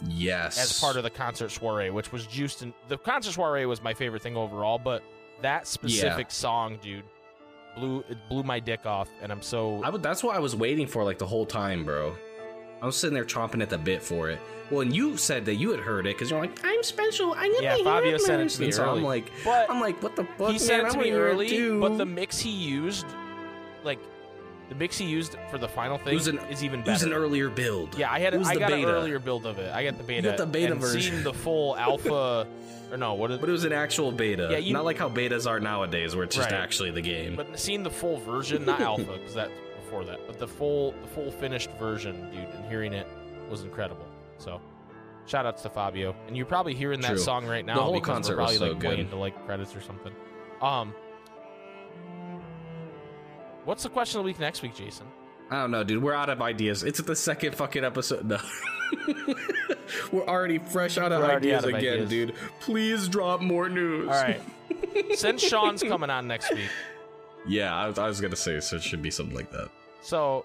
Yes. 0.09 0.59
as 0.59 0.81
part 0.81 0.97
of 0.97 1.03
the 1.03 1.11
concert 1.11 1.51
soiree, 1.51 1.91
which 1.91 2.13
was 2.13 2.27
juiced. 2.27 2.63
in 2.63 2.73
the 2.89 2.97
concert 2.97 3.33
soiree 3.33 3.67
was 3.67 3.83
my 3.83 3.93
favorite 3.93 4.23
thing 4.23 4.37
overall, 4.37 4.79
but 4.79 5.03
that 5.43 5.67
specific 5.67 6.31
song, 6.31 6.79
dude, 6.81 7.05
blew 7.77 8.03
it 8.09 8.17
blew 8.29 8.43
my 8.43 8.59
dick 8.59 8.87
off, 8.87 9.11
and 9.21 9.31
I'm 9.31 9.43
so 9.43 9.83
I 9.85 9.91
would, 9.91 10.03
that's 10.03 10.23
what 10.23 10.35
I 10.35 10.39
was 10.39 10.57
waiting 10.57 10.87
for 10.87 11.05
like 11.05 11.19
the 11.19 11.27
whole 11.27 11.45
time, 11.45 11.85
bro. 11.85 12.15
I 12.81 12.87
was 12.87 12.97
sitting 12.97 13.15
there 13.15 13.25
chomping 13.25 13.61
at 13.63 13.69
the 13.71 13.79
bit 13.79 14.03
for 14.03 14.31
it. 14.31 14.41
Well, 14.71 14.81
and 14.81 14.95
you 14.97 15.17
said 15.19 15.45
that 15.45 15.55
you 15.57 15.71
had 15.71 15.81
heard 15.81 16.07
it 16.07 16.17
because 16.17 16.31
you're 16.31 16.41
like, 16.41 16.59
I'm 16.65 16.83
special. 16.83 17.35
I 17.35 17.49
get 17.49 17.63
Yeah, 17.63 17.77
my 17.77 17.83
Fabio 18.01 18.17
sent 18.17 18.41
it 18.41 18.45
nursed." 18.45 18.57
to 18.57 18.63
me 18.63 18.73
so 18.73 18.85
early. 18.85 18.99
I'm 19.01 19.05
like, 19.05 19.31
But 19.45 19.71
I'm 19.71 19.81
like, 19.81 20.03
what 20.03 20.17
the 20.17 20.25
fuck? 20.39 20.53
he 20.53 20.59
sent 20.59 20.87
it 20.89 20.93
to 20.93 20.99
me 20.99 21.11
early, 21.11 21.79
but 21.79 21.99
the 21.99 22.07
mix 22.07 22.39
he 22.39 22.51
used, 22.51 23.05
like 23.85 23.99
the 24.69 24.75
mix 24.75 24.97
he 24.97 25.05
used 25.05 25.37
for 25.51 25.59
the 25.59 25.69
final 25.69 25.99
thing, 25.99 26.15
was 26.15 26.29
an- 26.29 26.39
is 26.51 26.65
even 26.65 26.81
it 26.81 26.87
was 26.87 27.03
an 27.03 27.13
earlier 27.13 27.49
build. 27.51 27.97
yeah, 27.99 28.11
I 28.11 28.21
had 28.21 28.35
was 28.37 28.49
I 28.49 28.55
the 28.55 28.61
got 28.61 28.73
an 28.73 28.81
beta. 28.81 28.91
earlier 28.93 29.19
build 29.19 29.45
of 29.47 29.59
it. 29.59 29.73
I 29.75 29.85
got 29.85 29.99
the 29.99 30.05
beta. 30.05 30.29
got 30.29 30.37
the 30.39 30.47
beta 30.47 30.73
and 30.73 30.81
version. 30.81 31.13
Seeing 31.13 31.23
the 31.25 31.33
full 31.35 31.77
alpha, 31.89 32.47
or 32.91 32.97
no, 32.97 33.15
what 33.15 33.31
is 33.31 33.39
But 33.39 33.49
it 33.49 33.53
was 33.53 33.65
an 33.65 33.73
actual 33.73 34.13
beta. 34.13 34.49
Yeah, 34.51 34.59
you- 34.59 34.73
Not 34.73 34.85
like 34.85 34.99
how 34.99 35.09
betas 35.09 35.49
are 35.49 35.61
nowadays, 35.61 36.15
where 36.15 36.25
it's 36.25 36.37
just 36.37 36.51
Right. 36.51 36.61
actually 36.61 36.91
the 36.91 37.03
game. 37.03 37.37
But 37.37 37.59
seeing 37.59 37.83
the 37.83 37.91
full 37.91 38.19
version, 38.19 38.65
not 38.65 38.81
alpha, 38.91 39.13
because 39.19 39.35
that's 39.35 39.53
before 39.85 40.05
that, 40.07 40.21
but 40.27 40.39
the 40.39 40.49
full, 40.49 40.93
the 41.03 41.09
full 41.09 41.31
finished 41.31 41.71
version, 41.79 42.31
dude, 42.31 42.49
and 42.49 42.65
hearing 42.71 42.93
it 42.95 43.07
was 43.51 43.63
incredible. 43.65 44.07
So, 44.39 44.61
shout 45.27 45.45
outs 45.45 45.63
to 45.63 45.71
Fabio, 45.71 46.15
and 46.27 46.37
you're 46.37 46.47
probably 46.47 46.75
hearing 46.75 47.01
that 47.03 47.09
True. 47.09 47.19
song 47.19 47.47
right 47.47 47.65
now 47.67 47.75
The 47.77 47.83
whole 47.83 48.01
concert 48.01 48.37
we're 48.37 48.43
was 48.43 48.53
probably 48.53 48.59
so 48.69 48.73
like 48.73 48.81
good. 48.81 48.89
playing 48.95 49.09
to 49.11 49.17
like 49.17 49.45
credits 49.47 49.77
or 49.77 49.81
something. 49.83 50.13
Um, 50.63 50.95
what's 53.65 53.83
the 53.83 53.89
question 53.89 54.19
of 54.19 54.25
the 54.25 54.27
week 54.27 54.39
next 54.41 54.63
week, 54.63 54.75
Jason? 54.75 55.07
I 55.51 55.61
don't 55.61 55.71
know, 55.71 55.85
dude. 55.85 56.03
We're 56.03 56.15
out 56.15 56.31
of 56.31 56.41
ideas. 56.41 56.83
It's 56.83 57.01
the 57.03 57.15
second 57.17 57.55
fucking 57.55 57.85
episode. 57.85 58.25
No. 58.25 58.39
We're 60.13 60.27
already 60.27 60.59
fresh 60.59 60.97
out 60.99 61.13
of 61.13 61.23
We're 61.23 61.37
ideas 61.37 61.65
out 61.65 61.71
of 61.71 61.75
again, 61.77 61.93
ideas. 61.95 62.09
dude. 62.09 62.35
Please 62.61 63.09
drop 63.09 63.41
more 63.41 63.69
news. 63.69 64.09
All 64.09 64.15
right, 64.15 64.41
since 65.15 65.43
Sean's 65.43 65.83
coming 65.83 66.09
on 66.11 66.27
next 66.27 66.51
week, 66.53 66.69
Yeah, 67.47 67.75
I 67.75 67.87
was, 67.89 67.99
I 67.99 68.07
was 68.09 68.21
gonna 68.21 68.37
say 68.37 68.59
so 68.61 68.77
it 68.77 68.83
should 68.83 69.03
be 69.03 69.11
something 69.11 69.37
like 69.37 69.51
that. 69.53 69.69
so 70.03 70.45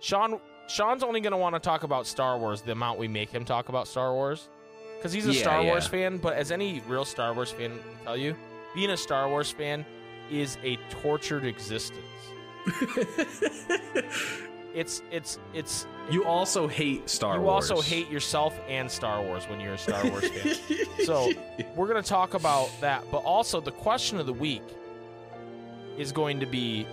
Sean, 0.00 0.40
Sean's 0.68 1.02
only 1.02 1.20
gonna 1.20 1.36
want 1.38 1.54
to 1.54 1.60
talk 1.60 1.82
about 1.82 2.06
Star 2.06 2.38
Wars 2.38 2.62
the 2.62 2.72
amount 2.72 2.98
we 2.98 3.08
make 3.08 3.30
him 3.30 3.44
talk 3.44 3.68
about 3.68 3.86
Star 3.88 4.12
Wars, 4.14 4.48
because 4.96 5.12
he's 5.12 5.26
a 5.26 5.32
Yeah, 5.32 5.40
Star 5.42 5.62
Wars 5.64 5.84
yeah. 5.84 5.90
fan. 5.90 6.18
But 6.18 6.34
as 6.34 6.50
any 6.50 6.82
real 6.88 7.04
Star 7.04 7.34
Wars 7.34 7.50
fan 7.50 7.72
will 7.72 8.04
tell 8.04 8.16
you, 8.16 8.34
being 8.74 8.90
a 8.90 8.96
Star 8.96 9.28
Wars 9.28 9.50
fan 9.50 9.84
is 10.30 10.56
a 10.64 10.76
tortured 11.02 11.44
existence. 11.44 12.00
It's 14.74 15.02
it's 15.10 15.38
it's. 15.54 15.86
you 16.10 16.24
also 16.24 16.68
hate 16.68 17.08
Star 17.08 17.36
you 17.36 17.40
Wars. 17.40 17.68
You 17.68 17.74
also 17.74 17.82
hate 17.88 18.08
yourself 18.10 18.56
and 18.68 18.88
Star 18.88 19.22
Wars 19.22 19.48
when 19.48 19.58
you're 19.60 19.74
a 19.74 19.78
Star 19.78 20.06
Wars 20.08 20.28
fan. 20.30 20.54
So 21.04 21.32
we're 21.74 21.88
gonna 21.88 22.02
talk 22.02 22.34
about 22.34 22.70
that, 22.80 23.02
but 23.10 23.18
also 23.18 23.60
the 23.60 23.72
question 23.72 24.20
of 24.20 24.26
the 24.26 24.32
week 24.32 24.62
is 25.96 26.12
going 26.12 26.38
to 26.38 26.46
be 26.46 26.86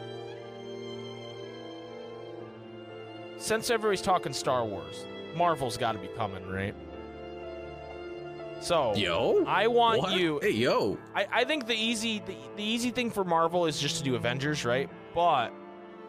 since 3.38 3.70
everybody's 3.70 4.02
talking 4.02 4.34
Star 4.34 4.66
Wars, 4.66 5.06
Marvel's 5.36 5.78
got 5.78 5.92
to 5.92 6.00
be 6.00 6.08
coming, 6.16 6.48
right? 6.48 6.74
So 8.62 8.96
yo, 8.96 9.44
I 9.46 9.68
want 9.68 10.00
What? 10.00 10.14
you. 10.14 10.40
Hey, 10.42 10.52
yo. 10.52 10.98
I, 11.14 11.28
I 11.32 11.44
think 11.44 11.68
the 11.68 11.76
easy 11.76 12.20
the, 12.26 12.36
the 12.56 12.64
easy 12.64 12.90
thing 12.90 13.12
for 13.12 13.24
Marvel 13.24 13.68
is 13.68 13.80
just 13.80 13.98
to 13.98 14.04
do 14.04 14.16
Avengers, 14.16 14.66
right? 14.66 14.90
But 15.14 15.52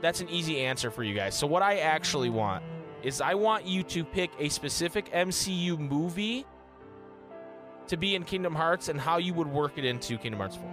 that's 0.00 0.20
an 0.20 0.28
easy 0.28 0.60
answer 0.60 0.90
for 0.90 1.02
you 1.02 1.14
guys. 1.14 1.34
So 1.36 1.46
what 1.46 1.62
I 1.62 1.78
actually 1.78 2.30
want 2.30 2.62
is 3.02 3.20
I 3.20 3.34
want 3.34 3.66
you 3.66 3.82
to 3.84 4.04
pick 4.04 4.30
a 4.38 4.48
specific 4.48 5.10
MCU 5.12 5.78
movie 5.78 6.44
to 7.88 7.96
be 7.96 8.14
in 8.14 8.24
Kingdom 8.24 8.54
Hearts 8.54 8.88
and 8.88 9.00
how 9.00 9.18
you 9.18 9.32
would 9.34 9.46
work 9.46 9.78
it 9.78 9.84
into 9.84 10.18
Kingdom 10.18 10.40
Hearts 10.40 10.56
4. 10.56 10.72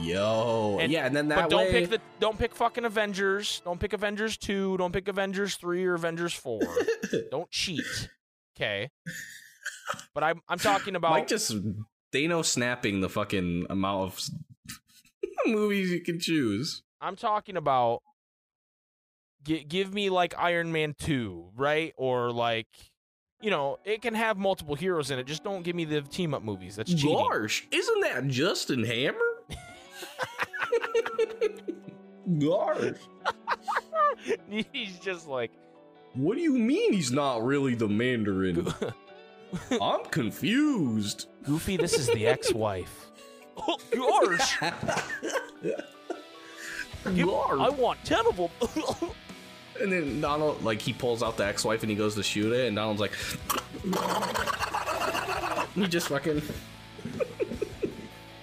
Yo, 0.00 0.78
And- 0.80 0.92
yeah, 0.92 1.06
and 1.06 1.16
then 1.16 1.28
that 1.28 1.42
but 1.42 1.50
don't 1.50 1.60
way, 1.66 1.72
pick 1.72 1.90
the 1.90 2.00
don't 2.20 2.38
pick 2.38 2.54
fucking 2.54 2.84
Avengers. 2.84 3.62
Don't 3.64 3.80
pick 3.80 3.92
Avengers 3.92 4.36
2, 4.36 4.76
don't 4.76 4.92
pick 4.92 5.08
Avengers 5.08 5.56
3 5.56 5.84
or 5.86 5.94
Avengers 5.94 6.34
4. 6.34 6.60
don't 7.30 7.50
cheat. 7.50 8.08
Okay? 8.56 8.90
But 10.14 10.22
I'm 10.22 10.40
I'm 10.48 10.58
talking 10.58 10.94
about 10.94 11.12
Mike 11.12 11.26
just 11.26 11.56
Thanos 12.12 12.44
snapping 12.46 13.00
the 13.00 13.08
fucking 13.08 13.66
amount 13.70 14.02
of 14.12 14.20
movies 15.46 15.90
you 15.90 16.02
can 16.02 16.20
choose. 16.20 16.82
I'm 17.00 17.16
talking 17.16 17.56
about 17.56 18.02
gi- 19.44 19.64
give 19.64 19.92
me 19.92 20.10
like 20.10 20.34
Iron 20.38 20.72
Man 20.72 20.94
2, 20.98 21.50
right? 21.56 21.92
Or 21.96 22.30
like 22.32 22.66
you 23.40 23.50
know, 23.50 23.78
it 23.84 24.02
can 24.02 24.14
have 24.14 24.36
multiple 24.36 24.74
heroes 24.74 25.10
in 25.12 25.18
it. 25.18 25.26
Just 25.26 25.44
don't 25.44 25.62
give 25.62 25.76
me 25.76 25.84
the 25.84 26.02
team 26.02 26.34
up 26.34 26.42
movies. 26.42 26.74
That's 26.76 26.92
cheating. 26.92 27.16
Gosh, 27.16 27.66
isn't 27.70 28.00
that 28.02 28.26
Justin 28.28 28.84
Hammer? 28.84 29.18
Gosh, 32.38 32.92
He's 34.72 34.98
just 34.98 35.26
like 35.26 35.50
what 36.14 36.36
do 36.36 36.42
you 36.42 36.52
mean 36.52 36.92
he's 36.92 37.12
not 37.12 37.44
really 37.44 37.74
the 37.74 37.88
Mandarin? 37.88 38.66
I'm 39.80 40.04
confused. 40.06 41.26
Goofy, 41.44 41.76
this 41.76 41.98
is 41.98 42.06
the 42.08 42.26
ex-wife. 42.26 43.10
Oh, 43.56 43.76
gosh. 43.94 44.58
Give-. 47.14 47.28
I 47.28 47.68
want 47.68 48.04
10 48.04 48.26
of 48.26 48.36
them. 48.36 49.10
And 49.80 49.92
then 49.92 50.20
Donald, 50.20 50.64
like, 50.64 50.80
he 50.82 50.92
pulls 50.92 51.22
out 51.22 51.36
the 51.36 51.46
ex-wife 51.46 51.82
and 51.82 51.90
he 51.90 51.96
goes 51.96 52.16
to 52.16 52.22
shoot 52.24 52.52
it, 52.52 52.66
and 52.66 52.74
Donald's 52.76 53.00
like, 53.00 53.12
he 55.74 55.86
just 55.86 56.08
fucking. 56.08 56.42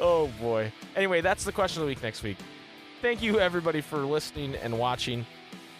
oh 0.00 0.28
boy. 0.40 0.72
Anyway, 0.96 1.20
that's 1.20 1.44
the 1.44 1.52
question 1.52 1.82
of 1.82 1.86
the 1.86 1.92
week 1.92 2.02
next 2.02 2.22
week. 2.22 2.38
Thank 3.00 3.22
you 3.22 3.38
everybody 3.38 3.80
for 3.80 3.98
listening 3.98 4.56
and 4.56 4.78
watching. 4.78 5.24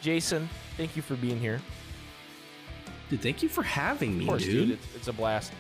Jason, 0.01 0.49
thank 0.77 0.95
you 0.95 1.03
for 1.03 1.17
being 1.17 1.41
here. 1.41 1.61
Dude, 3.11 3.23
thank 3.23 3.43
you 3.43 3.49
for 3.49 3.63
having 3.63 4.17
me, 4.19 4.25
Of 4.25 4.29
course, 4.29 4.45
dude. 4.45 4.69
dude. 4.69 4.79
It's, 4.79 4.95
it's 4.97 5.09
a 5.09 5.13
blast. 5.13 5.53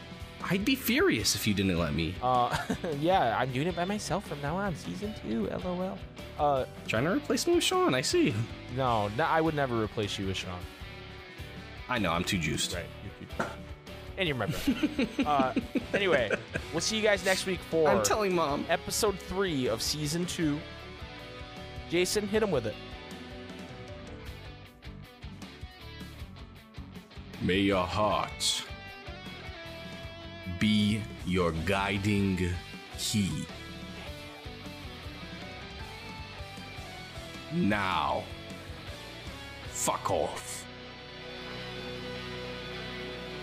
I'd 0.50 0.64
be 0.64 0.74
furious 0.74 1.34
if 1.34 1.46
you 1.46 1.54
didn't 1.54 1.78
let 1.78 1.94
me. 1.94 2.14
Uh, 2.22 2.54
yeah, 3.00 3.34
I'm 3.38 3.50
doing 3.50 3.66
it 3.66 3.74
by 3.74 3.84
myself 3.86 4.26
from 4.28 4.40
now 4.42 4.56
on. 4.56 4.76
Season 4.76 5.14
two, 5.22 5.48
lol. 5.64 5.98
Uh, 6.38 6.66
Trying 6.86 7.04
to 7.04 7.12
replace 7.12 7.46
me 7.46 7.54
with 7.54 7.64
Sean, 7.64 7.94
I 7.94 8.02
see. 8.02 8.34
no, 8.76 9.08
no, 9.16 9.24
I 9.24 9.40
would 9.40 9.54
never 9.54 9.80
replace 9.82 10.18
you 10.18 10.26
with 10.26 10.36
Sean. 10.36 10.58
I 11.88 11.98
know, 11.98 12.12
I'm 12.12 12.24
too 12.24 12.38
juiced. 12.38 12.74
Right, 12.74 12.84
you're 13.38 13.46
too- 13.46 13.52
and 14.18 14.28
you're 14.28 14.36
my 14.36 14.46
brother. 14.46 15.08
uh, 15.26 15.54
anyway, 15.92 16.30
we'll 16.72 16.80
see 16.80 16.96
you 16.96 17.02
guys 17.02 17.24
next 17.24 17.46
week 17.46 17.60
for 17.70 17.88
I'm 17.88 18.02
telling 18.02 18.34
mom. 18.34 18.64
episode 18.68 19.18
three 19.18 19.66
of 19.68 19.80
season 19.82 20.24
two. 20.26 20.58
Jason, 21.90 22.28
hit 22.28 22.42
him 22.42 22.50
with 22.50 22.66
it. 22.66 22.74
May 27.42 27.58
your 27.58 27.84
heart 27.84 28.64
be 30.58 31.02
your 31.26 31.52
guiding 31.64 32.50
key. 32.98 33.46
Now, 37.52 38.24
fuck 39.68 40.10
off. 40.10 40.64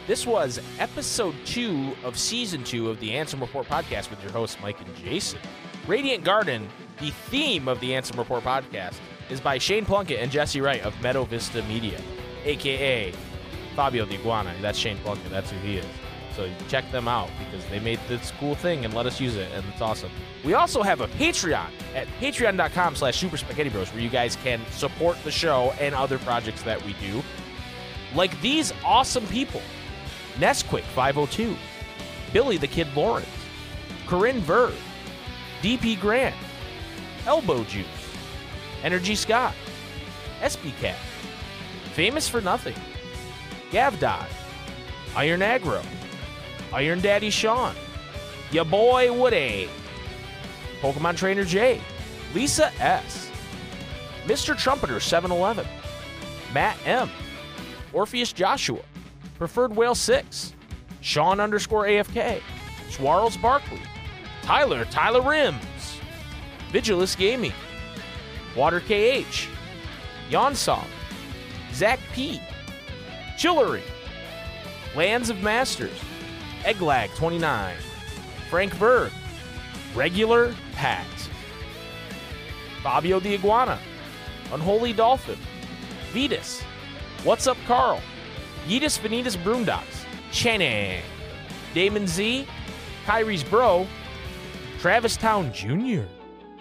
This 0.07 0.25
was 0.25 0.59
episode 0.79 1.35
two 1.45 1.95
of 2.03 2.17
season 2.17 2.63
two 2.63 2.89
of 2.89 2.99
the 2.99 3.11
Ansem 3.11 3.39
Report 3.39 3.67
podcast 3.67 4.09
with 4.09 4.21
your 4.21 4.31
hosts, 4.31 4.57
Mike 4.61 4.81
and 4.81 4.95
Jason. 4.97 5.39
Radiant 5.87 6.23
Garden, 6.23 6.67
the 6.99 7.11
theme 7.11 7.67
of 7.67 7.79
the 7.79 7.91
Ansem 7.91 8.17
Report 8.17 8.43
podcast, 8.43 8.95
is 9.29 9.39
by 9.39 9.57
Shayne 9.57 9.85
Plunkett 9.85 10.19
and 10.19 10.31
Jesse 10.31 10.59
Wright 10.59 10.83
of 10.83 10.99
Meadow 11.01 11.23
Vista 11.23 11.63
Media, 11.63 12.01
aka 12.43 13.13
Fabio 13.75 14.05
the 14.05 14.15
Iguana. 14.15 14.53
That's 14.61 14.77
Shayne 14.77 14.97
Plunkett. 14.97 15.29
That's 15.29 15.51
who 15.51 15.57
he 15.59 15.77
is. 15.77 15.85
So 16.35 16.49
check 16.67 16.89
them 16.91 17.07
out 17.07 17.29
because 17.39 17.65
they 17.69 17.79
made 17.79 17.99
this 18.07 18.31
cool 18.39 18.55
thing 18.55 18.85
and 18.85 18.93
let 18.93 19.05
us 19.05 19.19
use 19.19 19.35
it, 19.35 19.49
and 19.53 19.65
it's 19.71 19.81
awesome. 19.81 20.11
We 20.43 20.53
also 20.53 20.81
have 20.81 21.01
a 21.01 21.07
Patreon 21.07 21.69
at 21.93 22.07
patreon.com 22.19 22.95
slash 22.95 23.17
super 23.17 23.37
spikeghetti 23.37 23.69
bros 23.69 23.91
where 23.93 24.01
you 24.01 24.09
guys 24.09 24.37
can 24.37 24.61
support 24.71 25.21
the 25.23 25.31
show 25.31 25.73
and 25.79 25.93
other 25.93 26.17
projects 26.19 26.63
that 26.63 26.83
we 26.85 26.93
do. 26.93 27.21
Like 28.15 28.39
these 28.41 28.73
awesome 28.83 29.27
people. 29.27 29.61
Nesquick 30.37 30.83
502, 30.83 31.55
Billy 32.31 32.57
the 32.57 32.67
Kid 32.67 32.87
Lawrence, 32.95 33.27
Corinne 34.07 34.39
Verb, 34.39 34.73
DP 35.61 35.99
Grant, 35.99 36.35
Elbow 37.25 37.63
Juice, 37.65 37.85
Energy 38.83 39.15
Scott, 39.15 39.53
SB 40.41 40.75
Cat, 40.79 40.97
Famous 41.93 42.27
for 42.29 42.41
Nothing, 42.41 42.75
Gav 43.71 43.99
Dodge, 43.99 44.29
Iron 45.15 45.41
Aggro, 45.41 45.85
Iron 46.73 47.01
Daddy 47.01 47.29
Sean, 47.29 47.75
Ya 48.51 48.63
Boy 48.63 49.11
Woody, 49.11 49.69
Pokemon 50.81 51.17
Trainer 51.17 51.43
J, 51.43 51.81
Lisa 52.33 52.71
S, 52.81 53.29
Mr. 54.25 54.57
Trumpeter 54.57 54.99
711, 54.99 55.65
Matt 56.53 56.77
M, 56.85 57.09
Orpheus 57.91 58.31
Joshua, 58.31 58.81
Preferred 59.37 59.75
Whale 59.75 59.95
6, 59.95 60.53
Sean 61.01 61.39
underscore 61.39 61.85
AFK, 61.85 62.41
Schwarles 62.89 63.41
Barkley, 63.41 63.81
Tyler, 64.43 64.85
Tyler 64.85 65.21
Rims, 65.21 65.99
Vigilus 66.71 67.17
Gaming, 67.17 67.53
Water 68.55 68.79
KH, 68.79 69.47
Yonsong, 70.29 70.85
Zach 71.73 71.99
P, 72.13 72.41
Chillery, 73.37 73.83
Lands 74.95 75.29
of 75.29 75.41
Masters, 75.41 75.99
Egglag 76.63 77.13
29, 77.15 77.75
Frank 78.49 78.77
Berg, 78.79 79.11
Regular 79.95 80.55
Pat, 80.73 81.05
Fabio 82.83 83.19
the 83.19 83.33
Iguana, 83.33 83.79
Unholy 84.51 84.93
Dolphin, 84.93 85.37
Vetus, 86.11 86.61
What's 87.23 87.47
Up 87.47 87.57
Carl, 87.67 88.01
Yeetus 88.67 88.99
Vanitas 88.99 89.37
Broomdocs, 89.37 90.05
Channing, 90.31 91.01
Damon 91.73 92.07
Z, 92.07 92.47
Kyrie's 93.05 93.43
Bro, 93.43 93.87
Travis 94.79 95.17
Town 95.17 95.51
Jr., 95.53 96.03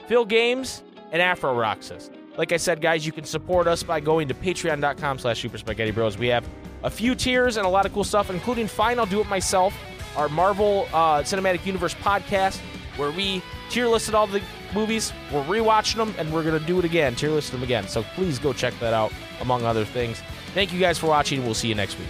Phil 0.06 0.24
Games, 0.24 0.82
and 1.12 1.20
Afro 1.22 1.55
Roxas. 1.55 2.10
Like 2.36 2.52
I 2.52 2.56
said, 2.56 2.81
guys, 2.81 3.05
you 3.05 3.12
can 3.12 3.24
support 3.24 3.66
us 3.66 3.82
by 3.82 4.01
going 4.01 4.28
to 4.28 4.35
patreon.com 4.35 5.18
slash 5.18 5.40
super 5.43 5.59
spikeghetti 5.59 5.90
bros. 5.90 6.16
We 6.16 6.28
have 6.28 6.48
a 6.82 6.90
few 6.90 7.14
tiers 7.14 7.56
and 7.56 7.66
a 7.66 7.68
lot 7.68 7.86
of 7.86 7.93
cool 7.93 8.05
stuff, 8.05 8.31
including 8.31 8.66
Fine, 8.66 8.98
I'll 8.98 9.06
Do 9.06 9.20
It 9.20 9.28
Myself, 9.28 9.74
our 10.16 10.28
Marvel 10.28 10.89
uh, 10.93 11.20
Cinematic 11.20 11.65
Universe 11.66 11.95
podcast, 11.95 12.59
where 12.97 13.11
we 13.11 13.43
tier 13.69 13.87
listed 13.87 14.15
all 14.15 14.27
the 14.27 14.43
movies. 14.74 15.12
We're 15.32 15.45
rewatching 15.45 15.97
them, 15.97 16.15
and 16.19 16.32
we're 16.32 16.43
to 16.59 16.66
do 16.66 16.78
it 16.78 16.85
again, 16.85 17.15
tier 17.15 17.31
list 17.31 17.53
them 17.53 17.62
again. 17.62 17.89
So 17.89 18.03
please 18.15 18.39
go 18.39 18.53
check 18.53 18.74
that 18.81 18.95
out, 18.95 19.12
among 19.41 19.65
other 19.65 19.85
things. 19.85 20.23
Thank 20.55 20.73
you 20.73 20.81
guys 20.81 20.99
for 20.99 21.07
watching. 21.07 21.45
We'll 21.45 21.55
see 21.55 21.69
you 21.69 21.74
next 21.74 21.99
week. 21.99 22.09